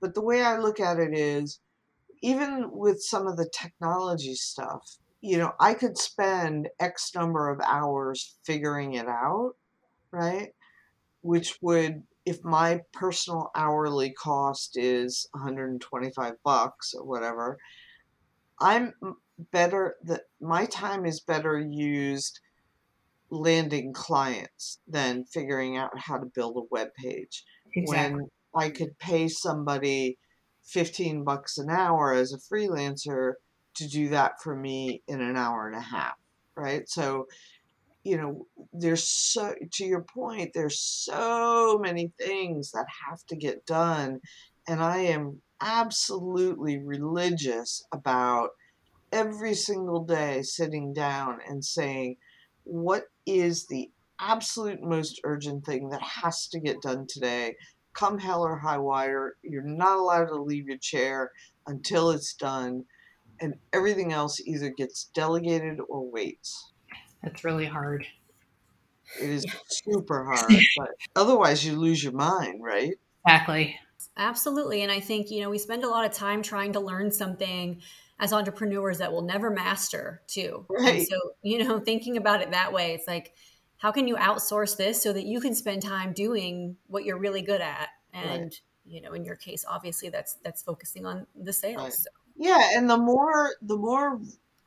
But 0.00 0.14
the 0.14 0.22
way 0.22 0.42
i 0.42 0.58
look 0.58 0.80
at 0.80 0.98
it 0.98 1.16
is 1.16 1.60
even 2.22 2.70
with 2.72 3.02
some 3.02 3.26
of 3.26 3.36
the 3.36 3.48
technology 3.52 4.34
stuff 4.34 4.98
you 5.20 5.38
know 5.38 5.52
i 5.60 5.74
could 5.74 5.96
spend 5.98 6.68
x 6.78 7.12
number 7.14 7.48
of 7.48 7.60
hours 7.66 8.38
figuring 8.44 8.94
it 8.94 9.08
out 9.08 9.52
right 10.12 10.50
which 11.22 11.58
would 11.60 12.02
if 12.26 12.42
my 12.44 12.80
personal 12.92 13.50
hourly 13.56 14.12
cost 14.12 14.76
is 14.76 15.26
125 15.32 16.34
bucks 16.44 16.94
or 16.94 17.04
whatever 17.04 17.58
i'm 18.60 18.92
better 19.52 19.96
that 20.04 20.22
my 20.40 20.66
time 20.66 21.06
is 21.06 21.20
better 21.20 21.58
used 21.58 22.40
landing 23.30 23.92
clients 23.92 24.80
than 24.86 25.24
figuring 25.24 25.76
out 25.76 25.90
how 25.96 26.18
to 26.18 26.26
build 26.34 26.56
a 26.56 26.66
web 26.70 26.88
page. 26.94 27.44
Exactly. 27.74 28.14
When 28.14 28.28
I 28.54 28.70
could 28.70 28.98
pay 28.98 29.28
somebody 29.28 30.18
15 30.64 31.24
bucks 31.24 31.58
an 31.58 31.70
hour 31.70 32.12
as 32.12 32.32
a 32.32 32.38
freelancer 32.38 33.34
to 33.74 33.88
do 33.88 34.08
that 34.10 34.42
for 34.42 34.54
me 34.54 35.02
in 35.08 35.20
an 35.20 35.36
hour 35.36 35.66
and 35.66 35.76
a 35.76 35.80
half, 35.80 36.16
right? 36.54 36.88
So, 36.88 37.28
you 38.04 38.16
know, 38.16 38.46
there's 38.72 39.06
so, 39.06 39.54
to 39.72 39.84
your 39.84 40.02
point, 40.02 40.52
there's 40.54 40.78
so 40.80 41.78
many 41.82 42.12
things 42.18 42.72
that 42.72 42.86
have 43.08 43.24
to 43.26 43.36
get 43.36 43.66
done. 43.66 44.20
And 44.68 44.82
I 44.82 44.98
am 44.98 45.40
absolutely 45.60 46.78
religious 46.78 47.84
about 47.92 48.50
every 49.12 49.54
single 49.54 50.04
day 50.04 50.42
sitting 50.42 50.92
down 50.92 51.38
and 51.48 51.64
saying, 51.64 52.16
what 52.64 53.04
is 53.26 53.66
the 53.66 53.90
absolute 54.20 54.82
most 54.82 55.20
urgent 55.24 55.64
thing 55.64 55.88
that 55.90 56.02
has 56.02 56.46
to 56.48 56.60
get 56.60 56.82
done 56.82 57.06
today? 57.08 57.56
Come 57.92 58.18
hell 58.18 58.42
or 58.42 58.56
high 58.56 58.78
water, 58.78 59.36
you're 59.42 59.62
not 59.62 59.98
allowed 59.98 60.26
to 60.26 60.40
leave 60.40 60.68
your 60.68 60.78
chair 60.78 61.32
until 61.66 62.10
it's 62.10 62.34
done, 62.34 62.84
and 63.40 63.54
everything 63.72 64.12
else 64.12 64.40
either 64.40 64.70
gets 64.70 65.04
delegated 65.14 65.78
or 65.88 66.10
waits. 66.10 66.72
That's 67.22 67.44
really 67.44 67.66
hard. 67.66 68.06
It 69.20 69.30
is 69.30 69.46
super 69.68 70.24
hard, 70.24 70.52
but 70.76 70.90
otherwise 71.16 71.64
you 71.64 71.76
lose 71.76 72.02
your 72.02 72.12
mind, 72.12 72.62
right? 72.62 72.94
Exactly. 73.26 73.78
Absolutely. 74.16 74.82
And 74.82 74.92
I 74.92 75.00
think, 75.00 75.30
you 75.30 75.42
know, 75.42 75.50
we 75.50 75.58
spend 75.58 75.84
a 75.84 75.88
lot 75.88 76.04
of 76.04 76.12
time 76.12 76.42
trying 76.42 76.72
to 76.74 76.80
learn 76.80 77.10
something 77.10 77.80
as 78.18 78.32
entrepreneurs 78.32 78.98
that 78.98 79.12
we'll 79.12 79.22
never 79.22 79.50
master 79.50 80.22
too. 80.26 80.66
Right. 80.68 80.98
And 80.98 81.06
so, 81.06 81.16
you 81.42 81.64
know, 81.64 81.80
thinking 81.80 82.16
about 82.16 82.42
it 82.42 82.50
that 82.50 82.72
way, 82.72 82.92
it's 82.92 83.06
like, 83.06 83.32
how 83.78 83.90
can 83.92 84.06
you 84.06 84.16
outsource 84.16 84.76
this 84.76 85.02
so 85.02 85.12
that 85.12 85.24
you 85.24 85.40
can 85.40 85.54
spend 85.54 85.82
time 85.82 86.12
doing 86.12 86.76
what 86.86 87.04
you're 87.04 87.18
really 87.18 87.40
good 87.40 87.62
at? 87.62 87.88
And, 88.12 88.42
right. 88.42 88.60
you 88.84 89.00
know, 89.00 89.12
in 89.12 89.24
your 89.24 89.36
case, 89.36 89.64
obviously 89.66 90.10
that's, 90.10 90.36
that's 90.44 90.62
focusing 90.62 91.06
on 91.06 91.26
the 91.34 91.52
sales. 91.52 91.82
Right. 91.82 91.92
So. 91.92 92.10
Yeah. 92.40 92.70
And 92.74 92.88
the 92.88 92.96
more, 92.96 93.54
the 93.62 93.76
more, 93.76 94.20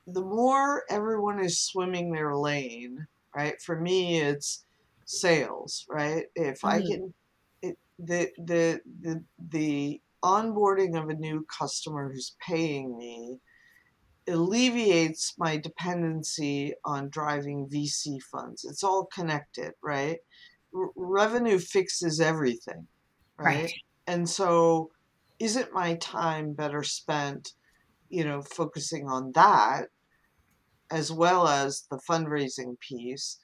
the 0.08 0.22
more 0.22 0.84
everyone 0.90 1.44
is 1.44 1.60
swimming 1.60 2.12
their 2.12 2.36
lane, 2.36 3.08
right? 3.36 3.60
For 3.62 3.80
me, 3.80 4.20
it's 4.20 4.64
sales, 5.06 5.86
right? 5.90 6.26
If 6.36 6.62
mm-hmm. 6.62 6.68
I 6.68 6.80
can, 6.82 7.14
it, 7.62 7.78
the, 8.00 8.30
the, 8.38 8.82
the, 9.02 9.24
the, 9.50 10.02
onboarding 10.24 10.98
of 10.98 11.10
a 11.10 11.16
new 11.16 11.46
customer 11.60 12.10
who's 12.10 12.36
paying 12.40 12.98
me 12.98 13.40
alleviates 14.28 15.34
my 15.38 15.58
dependency 15.58 16.74
on 16.86 17.10
driving 17.10 17.68
VC 17.68 18.22
funds. 18.32 18.64
It's 18.64 18.84
all 18.84 19.06
connected, 19.14 19.74
right? 19.84 20.20
R- 20.74 20.92
revenue 20.96 21.60
fixes 21.60 22.22
everything, 22.22 22.88
right? 23.38 23.64
right? 23.64 23.74
And 24.08 24.30
so 24.30 24.92
isn't 25.40 25.74
my 25.74 25.96
time 25.96 26.54
better 26.54 26.84
spent, 26.84 27.52
you 28.14 28.24
know, 28.24 28.41
focusing 28.41 29.07
on 29.07 29.32
that 29.34 29.88
as 30.91 31.11
well 31.11 31.47
as 31.47 31.88
the 31.89 31.99
fundraising 32.09 32.80
piece 32.80 33.39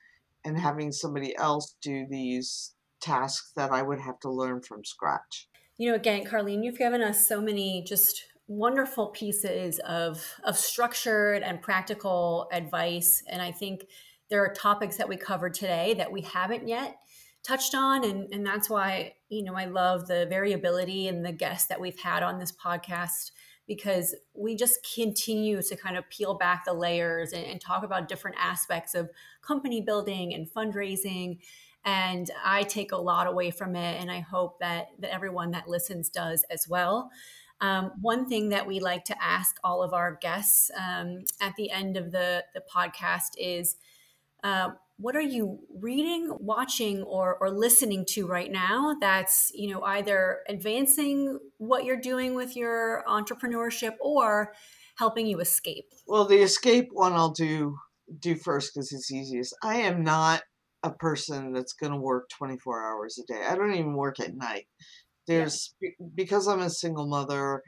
and 0.45 0.59
having 0.59 0.91
somebody 0.91 1.35
else 1.37 1.75
do 1.81 2.05
these 2.07 2.75
tasks 3.01 3.51
that 3.55 3.71
I 3.71 3.81
would 3.81 3.99
have 3.99 4.19
to 4.19 4.29
learn 4.29 4.61
from 4.61 4.85
scratch. 4.85 5.47
You 5.77 5.89
know, 5.89 5.95
again, 5.95 6.23
Carleen, 6.25 6.63
you've 6.63 6.77
given 6.77 7.01
us 7.01 7.27
so 7.27 7.41
many 7.41 7.83
just 7.87 8.25
wonderful 8.47 9.07
pieces 9.07 9.79
of 9.79 10.23
of 10.43 10.57
structured 10.57 11.43
and 11.43 11.61
practical 11.61 12.47
advice 12.51 13.21
and 13.27 13.43
I 13.43 13.51
think 13.51 13.85
there 14.31 14.43
are 14.43 14.51
topics 14.53 14.97
that 14.97 15.07
we 15.07 15.17
covered 15.17 15.53
today 15.53 15.93
that 15.95 16.11
we 16.11 16.21
haven't 16.21 16.67
yet 16.67 16.97
touched 17.43 17.75
on 17.75 18.03
and, 18.03 18.27
and 18.33 18.43
that's 18.43 18.67
why 18.67 19.13
you 19.29 19.43
know 19.43 19.53
i 19.53 19.65
love 19.65 20.07
the 20.07 20.25
variability 20.29 21.07
and 21.07 21.23
the 21.23 21.31
guests 21.31 21.67
that 21.67 21.79
we've 21.79 21.99
had 21.99 22.23
on 22.23 22.39
this 22.39 22.51
podcast 22.51 23.29
because 23.69 24.15
we 24.33 24.55
just 24.55 24.79
continue 24.95 25.61
to 25.61 25.75
kind 25.75 25.95
of 25.95 26.09
peel 26.09 26.33
back 26.33 26.65
the 26.65 26.73
layers 26.73 27.33
and, 27.33 27.45
and 27.45 27.61
talk 27.61 27.83
about 27.83 28.09
different 28.09 28.35
aspects 28.39 28.95
of 28.95 29.11
company 29.43 29.79
building 29.79 30.33
and 30.33 30.51
fundraising. 30.51 31.37
And 31.85 32.29
i 32.43 32.63
take 32.63 32.91
a 32.91 32.97
lot 32.97 33.25
away 33.27 33.51
from 33.51 33.73
it 33.73 34.01
and 34.01 34.11
i 34.11 34.19
hope 34.19 34.59
that 34.59 34.87
that 34.99 35.13
everyone 35.13 35.51
that 35.51 35.69
listens 35.69 36.09
does 36.09 36.43
as 36.49 36.67
well. 36.67 37.09
Um, 37.61 37.91
one 38.01 38.27
thing 38.27 38.49
that 38.49 38.65
we 38.67 38.79
like 38.79 39.05
to 39.05 39.23
ask 39.23 39.57
all 39.63 39.83
of 39.83 39.93
our 39.93 40.17
guests 40.21 40.71
um, 40.77 41.25
at 41.41 41.55
the 41.57 41.71
end 41.71 41.97
of 41.97 42.11
the, 42.11 42.43
the 42.53 42.63
podcast 42.73 43.31
is 43.37 43.75
uh, 44.43 44.69
what 44.99 45.15
are 45.15 45.21
you 45.21 45.59
reading, 45.79 46.29
watching, 46.41 47.03
or, 47.03 47.37
or 47.39 47.49
listening 47.49 48.05
to 48.09 48.27
right 48.27 48.51
now 48.51 48.95
that's 48.99 49.49
you 49.55 49.71
know 49.71 49.81
either 49.83 50.39
advancing 50.49 51.39
what 51.57 51.85
you're 51.85 51.99
doing 51.99 52.35
with 52.35 52.55
your 52.55 53.03
entrepreneurship 53.07 53.93
or 54.01 54.53
helping 54.97 55.25
you 55.25 55.39
escape? 55.39 55.85
Well, 56.05 56.25
the 56.25 56.41
escape 56.41 56.89
one 56.91 57.13
I'll 57.13 57.31
do 57.31 57.77
do 58.19 58.35
first 58.35 58.73
because 58.73 58.91
it's 58.91 59.11
easiest. 59.11 59.55
I 59.63 59.77
am 59.77 60.03
not 60.03 60.43
a 60.83 60.91
person 60.91 61.53
that's 61.53 61.73
going 61.73 61.93
to 61.93 61.99
work 61.99 62.29
24 62.37 62.85
hours 62.85 63.19
a 63.19 63.33
day. 63.33 63.41
I 63.47 63.55
don't 63.55 63.73
even 63.73 63.93
work 63.93 64.19
at 64.19 64.35
night. 64.35 64.67
There's 65.27 65.73
yeah. 65.81 65.91
because 66.15 66.47
I'm 66.47 66.61
a 66.61 66.69
single 66.69 67.07
mother 67.07 67.61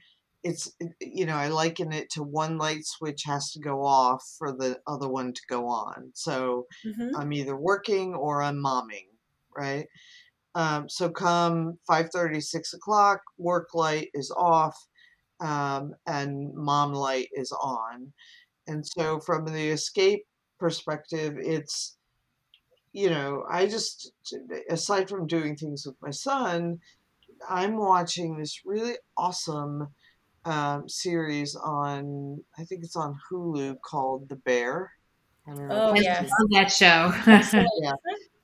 it's 0.43 0.71
you 0.99 1.25
know 1.25 1.35
i 1.35 1.47
liken 1.47 1.93
it 1.93 2.09
to 2.09 2.23
one 2.23 2.57
light 2.57 2.85
switch 2.85 3.23
has 3.23 3.51
to 3.51 3.59
go 3.59 3.85
off 3.85 4.23
for 4.39 4.51
the 4.51 4.79
other 4.87 5.07
one 5.07 5.33
to 5.33 5.41
go 5.47 5.67
on. 5.67 6.11
So 6.13 6.67
mm-hmm. 6.85 7.15
i'm 7.15 7.31
either 7.33 7.55
working 7.55 8.13
or 8.15 8.41
i'm 8.41 8.57
momming 8.57 9.05
right? 9.55 9.87
Um, 10.53 10.89
so 10.89 11.09
come 11.09 11.77
5.30 11.89 12.43
6 12.43 12.73
o'clock 12.73 13.21
work 13.37 13.69
light 13.73 14.09
is 14.13 14.31
off 14.35 14.77
um, 15.39 15.93
and 16.07 16.53
mom 16.53 16.93
light 16.93 17.29
is 17.33 17.51
on. 17.51 18.11
And 18.67 18.85
so 18.85 19.19
from 19.19 19.45
the 19.45 19.69
escape 19.69 20.25
perspective 20.59 21.37
it's 21.39 21.97
you 22.93 23.09
know 23.09 23.43
i 23.49 23.65
just 23.65 24.11
aside 24.69 25.09
from 25.09 25.25
doing 25.25 25.55
things 25.55 25.87
with 25.87 25.95
my 26.03 26.11
son 26.11 26.77
i'm 27.49 27.77
watching 27.77 28.37
this 28.37 28.61
really 28.63 28.93
awesome 29.17 29.87
um, 30.45 30.87
series 30.89 31.55
on, 31.55 32.43
I 32.57 32.63
think 32.63 32.83
it's 32.83 32.95
on 32.95 33.17
Hulu 33.29 33.77
called 33.81 34.29
The 34.29 34.35
Bear. 34.37 34.91
oh, 35.47 35.95
yeah. 35.95 36.25
that 36.51 36.71
show. 36.71 37.13
yeah. 37.81 37.91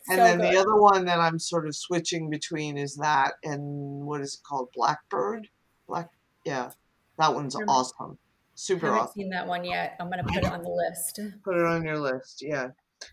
And 0.09 0.17
so 0.19 0.23
then 0.23 0.39
good. 0.39 0.53
the 0.53 0.57
other 0.57 0.75
one 0.75 1.05
that 1.05 1.19
I'm 1.19 1.39
sort 1.39 1.67
of 1.67 1.75
switching 1.75 2.29
between 2.29 2.77
is 2.77 2.95
that 2.95 3.33
and 3.43 4.05
what 4.05 4.21
is 4.21 4.35
it 4.35 4.43
called? 4.47 4.69
Blackbird? 4.73 5.49
Black, 5.87 6.09
yeah. 6.45 6.71
That 7.17 7.33
one's 7.33 7.55
awesome. 7.67 8.17
Super 8.55 8.87
I 8.87 8.89
haven't 8.89 9.01
awesome. 9.01 9.13
seen 9.21 9.29
that 9.31 9.47
one 9.47 9.65
yet. 9.65 9.95
I'm 9.99 10.07
going 10.07 10.23
to 10.23 10.31
put 10.31 10.43
it 10.43 10.51
on 10.51 10.63
the 10.63 10.69
list. 10.69 11.19
Put 11.43 11.57
it 11.57 11.65
on 11.65 11.83
your 11.83 11.99
list, 11.99 12.41
yeah. 12.41 12.69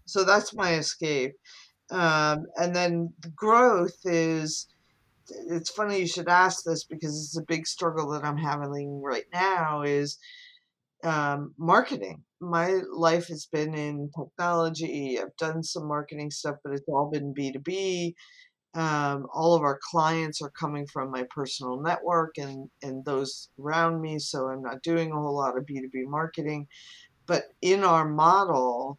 So 0.07 0.24
that's 0.24 0.55
my 0.55 0.74
escape. 0.74 1.35
Um, 1.91 2.47
and 2.57 2.74
then 2.74 3.12
the 3.20 3.28
growth 3.30 3.99
is 4.05 4.68
it's 5.31 5.70
funny 5.70 6.01
you 6.01 6.07
should 6.07 6.29
ask 6.29 6.64
this 6.64 6.85
because 6.85 7.25
it's 7.25 7.37
a 7.37 7.45
big 7.47 7.66
struggle 7.66 8.11
that 8.11 8.25
I'm 8.25 8.37
having 8.37 9.01
right 9.03 9.25
now 9.33 9.83
is 9.83 10.18
um, 11.03 11.55
marketing. 11.59 12.22
My 12.41 12.81
life 12.93 13.29
has 13.29 13.47
been 13.47 13.75
in 13.75 14.11
technology. 14.18 15.18
I've 15.20 15.37
done 15.37 15.62
some 15.62 15.87
marketing 15.87 16.31
stuff, 16.31 16.57
but 16.62 16.72
it's 16.72 16.89
all 16.89 17.11
been 17.11 17.35
B2B. 17.35 18.14
Um, 18.75 19.27
all 19.33 19.55
of 19.55 19.62
our 19.62 19.79
clients 19.91 20.43
are 20.43 20.51
coming 20.51 20.87
from 20.87 21.11
my 21.11 21.25
personal 21.31 21.81
network 21.81 22.39
and, 22.39 22.68
and 22.83 23.05
those 23.05 23.49
around 23.61 24.01
me, 24.01 24.18
so 24.18 24.49
I'm 24.49 24.62
not 24.62 24.83
doing 24.83 25.12
a 25.12 25.14
whole 25.14 25.37
lot 25.37 25.57
of 25.57 25.64
B2B 25.64 26.07
marketing. 26.07 26.66
But 27.27 27.45
in 27.62 27.85
our 27.85 28.07
model, 28.07 28.99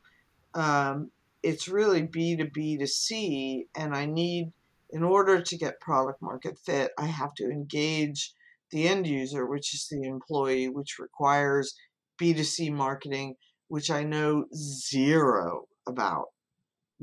um, 0.53 1.11
it's 1.43 1.67
really 1.67 2.03
B2B 2.03 2.79
to 2.79 2.87
C, 2.87 3.67
and 3.75 3.95
I 3.95 4.05
need– 4.05 4.51
in 4.95 5.03
order 5.03 5.41
to 5.41 5.57
get 5.57 5.81
product 5.81 6.21
market 6.21 6.57
fit, 6.65 6.91
I 6.97 7.07
have 7.07 7.33
to 7.35 7.49
engage 7.49 8.31
the 8.71 8.87
end 8.87 9.05
user, 9.05 9.45
which 9.45 9.73
is 9.73 9.87
the 9.91 10.07
employee, 10.07 10.69
which 10.69 10.99
requires 10.99 11.75
B2C 12.19 12.71
marketing, 12.71 13.35
which 13.67 13.91
I 13.91 14.03
know 14.03 14.45
zero 14.55 15.65
about. 15.85 16.27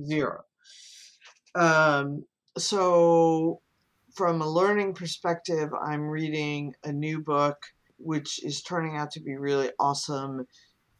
Zero. 0.03 0.41
Um, 1.55 2.25
so, 2.57 3.61
from 4.15 4.41
a 4.41 4.49
learning 4.49 4.95
perspective, 4.95 5.69
I'm 5.75 6.09
reading 6.09 6.73
a 6.85 6.93
new 6.93 7.21
book, 7.21 7.59
which 7.99 8.43
is 8.43 8.63
turning 8.63 8.97
out 8.97 9.11
to 9.11 9.21
be 9.21 9.37
really 9.37 9.69
awesome. 9.79 10.47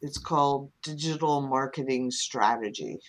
It's 0.03 0.19
called 0.19 0.71
Digital 0.83 1.41
Marketing 1.41 2.11
Strategy. 2.11 2.99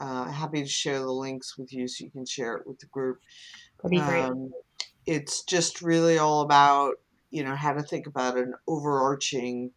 Uh, 0.00 0.24
happy 0.30 0.62
to 0.62 0.68
share 0.68 0.98
the 0.98 1.12
links 1.12 1.58
with 1.58 1.72
you 1.72 1.86
so 1.86 2.04
you 2.04 2.10
can 2.10 2.24
share 2.24 2.56
it 2.56 2.66
with 2.66 2.78
the 2.78 2.86
group. 2.86 3.20
That'd 3.82 3.90
be 3.90 3.98
great. 4.00 4.24
Um, 4.24 4.50
it's 5.06 5.44
just 5.44 5.82
really 5.82 6.18
all 6.18 6.40
about 6.40 6.94
you 7.30 7.44
know 7.44 7.54
how 7.54 7.72
to 7.72 7.82
think 7.82 8.06
about 8.06 8.36
an 8.36 8.54
overarching 8.66 9.70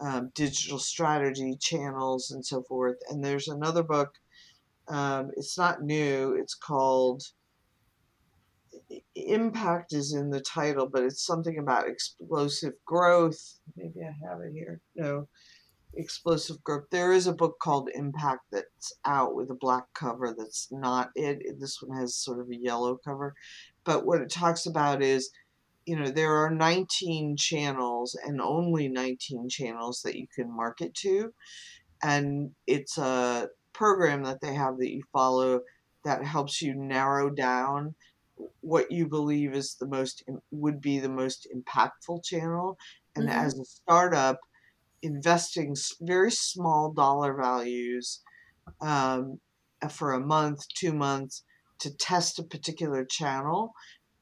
um, 0.00 0.32
digital 0.34 0.78
strategy, 0.78 1.56
channels, 1.60 2.30
and 2.30 2.44
so 2.44 2.62
forth. 2.62 2.96
And 3.08 3.24
there's 3.24 3.48
another 3.48 3.82
book. 3.82 4.14
Um, 4.88 5.30
it's 5.36 5.56
not 5.56 5.82
new. 5.82 6.34
It's 6.34 6.54
called 6.54 7.22
Impact 9.14 9.92
is 9.92 10.14
in 10.14 10.30
the 10.30 10.40
title, 10.40 10.88
but 10.88 11.04
it's 11.04 11.24
something 11.24 11.58
about 11.58 11.88
explosive 11.88 12.74
growth. 12.84 13.58
Maybe 13.76 14.00
I 14.02 14.14
have 14.28 14.40
it 14.40 14.52
here. 14.52 14.80
No, 14.96 15.28
explosive 15.94 16.62
group. 16.62 16.90
There 16.90 17.12
is 17.12 17.26
a 17.26 17.32
book 17.32 17.56
called 17.60 17.90
Impact 17.94 18.42
that's 18.50 18.92
out 19.04 19.34
with 19.34 19.50
a 19.50 19.54
black 19.54 19.84
cover 19.94 20.34
that's 20.36 20.68
not 20.70 21.10
it. 21.14 21.58
This 21.58 21.78
one 21.82 21.98
has 21.98 22.16
sort 22.16 22.40
of 22.40 22.48
a 22.50 22.56
yellow 22.56 22.98
cover. 23.04 23.34
But 23.84 24.06
what 24.06 24.20
it 24.20 24.30
talks 24.30 24.66
about 24.66 25.02
is, 25.02 25.30
you 25.86 25.98
know, 25.98 26.10
there 26.10 26.36
are 26.36 26.50
19 26.50 27.36
channels 27.36 28.18
and 28.24 28.40
only 28.40 28.88
19 28.88 29.48
channels 29.48 30.02
that 30.02 30.16
you 30.16 30.26
can 30.34 30.54
market 30.54 30.94
to. 30.96 31.32
And 32.02 32.52
it's 32.66 32.98
a 32.98 33.48
program 33.72 34.24
that 34.24 34.40
they 34.40 34.54
have 34.54 34.78
that 34.78 34.90
you 34.90 35.02
follow 35.12 35.60
that 36.04 36.24
helps 36.24 36.62
you 36.62 36.74
narrow 36.74 37.30
down 37.30 37.94
what 38.60 38.90
you 38.90 39.06
believe 39.06 39.54
is 39.54 39.74
the 39.74 39.86
most 39.86 40.24
would 40.50 40.80
be 40.80 40.98
the 40.98 41.08
most 41.08 41.46
impactful 41.54 42.24
channel 42.24 42.78
and 43.16 43.28
mm-hmm. 43.28 43.38
as 43.38 43.58
a 43.58 43.64
startup 43.64 44.40
investing 45.02 45.74
very 46.00 46.30
small 46.30 46.92
dollar 46.92 47.34
values 47.34 48.20
um, 48.80 49.38
for 49.90 50.12
a 50.12 50.20
month, 50.20 50.66
two 50.74 50.92
months 50.92 51.42
to 51.80 51.94
test 51.96 52.38
a 52.38 52.42
particular 52.42 53.04
channel 53.04 53.72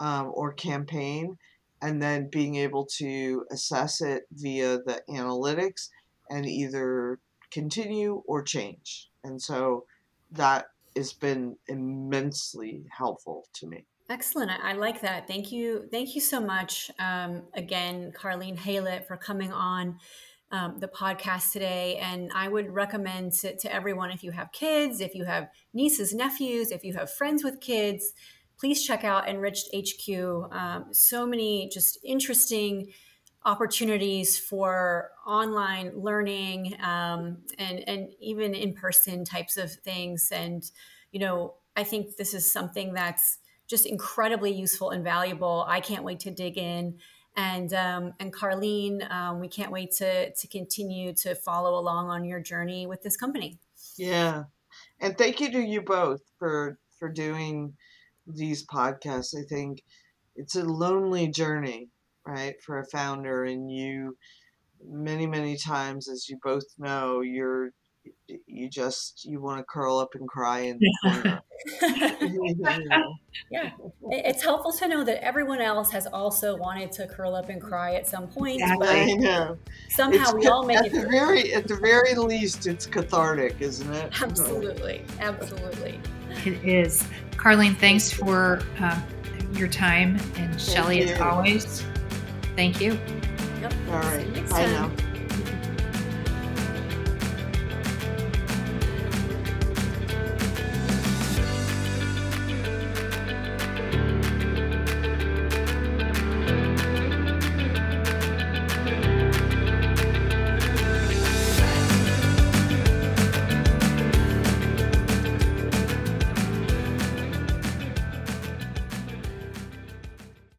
um, 0.01 0.31
or 0.33 0.53
campaign, 0.53 1.37
and 1.83 2.01
then 2.01 2.29
being 2.31 2.57
able 2.57 2.87
to 2.99 3.45
assess 3.51 4.01
it 4.01 4.25
via 4.33 4.79
the 4.79 5.03
analytics 5.11 5.89
and 6.31 6.47
either 6.47 7.19
continue 7.51 8.23
or 8.27 8.43
change. 8.43 9.09
And 9.25 9.41
so 9.41 9.85
that 10.33 10.67
has 10.97 11.13
been 11.13 11.57
immensely 11.69 12.85
helpful 12.97 13.47
to 13.55 13.67
me. 13.67 13.85
Excellent. 14.11 14.51
I, 14.51 14.71
I, 14.71 14.73
like 14.73 15.03
that. 15.03 15.27
Thank 15.29 15.53
you. 15.53 15.87
Thank 15.91 16.15
you 16.15 16.21
so 16.21 16.41
much. 16.41 16.91
Um, 16.99 17.43
again, 17.55 18.13
Carleen 18.17 18.57
Haylett, 18.57 19.07
for 19.07 19.17
coming 19.17 19.53
on 19.53 19.99
um, 20.51 20.79
the 20.79 20.89
podcast 20.89 21.53
today. 21.53 21.97
And 21.97 22.31
I 22.35 22.49
would 22.49 22.71
recommend 22.71 23.33
to, 23.41 23.57
to 23.57 23.73
everyone 23.73 24.11
if 24.11 24.23
you 24.23 24.31
have 24.31 24.53
kids, 24.53 25.01
if 25.01 25.15
you 25.15 25.25
have 25.25 25.49
nieces, 25.75 26.15
nephews, 26.15 26.71
if 26.71 26.85
you 26.85 26.95
have 26.95 27.13
friends 27.13 27.45
with 27.45 27.61
kids, 27.61 28.13
please 28.59 28.85
check 28.85 29.05
out 29.05 29.27
EnrichedHQ. 29.27 30.53
Um, 30.53 30.85
so 30.93 31.27
many 31.27 31.69
just 31.73 31.99
interesting 32.05 32.93
opportunities 33.45 34.39
for 34.39 35.11
online 35.27 35.93
learning 35.95 36.75
um, 36.83 37.39
and, 37.59 37.89
and 37.89 38.09
even 38.21 38.55
in 38.55 38.75
person 38.75 39.25
types 39.25 39.57
of 39.57 39.73
things. 39.73 40.31
And, 40.33 40.63
you 41.13 41.21
know, 41.21 41.55
I 41.77 41.85
think 41.85 42.17
this 42.17 42.35
is 42.35 42.51
something 42.51 42.95
that's 42.95 43.39
just 43.69 43.87
incredibly 43.87 44.53
useful 44.53 44.91
and 44.91 45.05
valuable. 45.05 45.65
I 45.69 45.81
can't 45.81 46.03
wait 46.03 46.21
to 46.21 46.31
dig 46.31 46.59
in 46.59 46.99
And 47.37 47.73
um, 47.73 48.15
and 48.19 48.33
Carleen, 48.33 49.09
um, 49.11 49.41
we 49.41 49.49
can't 49.49 49.71
wait 49.71 49.93
to 49.97 50.33
to 50.33 50.49
continue 50.49 51.13
to 51.15 51.35
follow 51.35 51.79
along 51.79 52.11
on 52.11 52.25
your 52.25 52.41
journey 52.41 52.87
with 52.87 53.03
this 53.03 53.17
company. 53.17 53.59
Yeah, 53.97 54.45
and 55.01 55.17
thank 55.17 55.41
you 55.41 55.51
to 55.53 55.61
you 55.61 55.83
both 55.83 56.21
for 56.39 56.79
for 56.99 57.09
doing 57.09 57.75
these 58.27 58.67
podcasts. 58.67 59.37
I 59.39 59.45
think 59.49 59.83
it's 60.35 60.57
a 60.57 60.65
lonely 60.65 61.29
journey, 61.29 61.91
right, 62.27 62.55
for 62.63 62.79
a 62.79 62.87
founder, 62.87 63.45
and 63.45 63.71
you 63.71 64.17
many 64.85 65.27
many 65.27 65.57
times, 65.57 66.09
as 66.09 66.29
you 66.29 66.39
both 66.43 66.67
know, 66.79 67.21
you're 67.21 67.71
you 68.47 68.69
just 68.69 69.25
you 69.25 69.41
want 69.41 69.59
to 69.59 69.65
curl 69.65 69.99
up 69.99 70.15
and 70.15 70.29
cry 70.29 70.61
in 70.61 70.79
the 70.79 70.93
corner. 71.03 71.43
yeah, 73.51 73.71
it's 74.11 74.43
helpful 74.43 74.73
to 74.73 74.89
know 74.89 75.03
that 75.05 75.23
everyone 75.25 75.61
else 75.61 75.91
has 75.91 76.07
also 76.07 76.57
wanted 76.57 76.93
to 76.93 77.07
curl 77.07 77.35
up 77.35 77.49
and 77.49 77.61
cry 77.61 77.95
at 77.95 78.07
some 78.07 78.29
point. 78.29 78.61
Exactly. 78.61 78.89
I 78.89 79.15
know. 79.15 79.59
Somehow 79.89 80.23
it's, 80.23 80.35
we 80.35 80.47
all 80.47 80.65
make 80.65 80.79
at 80.79 80.87
it. 80.87 80.93
the 80.93 81.09
very 81.09 81.53
at 81.55 81.67
the 81.67 81.77
very 81.77 82.15
least, 82.15 82.67
it's 82.67 82.87
cathartic, 82.87 83.57
isn't 83.61 83.93
it? 83.93 84.13
Absolutely, 84.23 85.03
absolutely. 85.21 86.01
It 86.45 86.65
is. 86.65 87.05
Carleen, 87.33 87.77
thanks 87.77 88.13
for 88.13 88.63
uh, 88.81 89.01
your 89.53 89.69
time, 89.69 90.19
and 90.37 90.61
Shelly, 90.61 91.03
as 91.03 91.21
always, 91.21 91.85
thank 92.55 92.81
you. 92.81 92.99
Yep. 93.61 93.75
All 93.91 94.01
right. 94.01 94.51
Bye 94.51 94.67
now. 94.67 94.91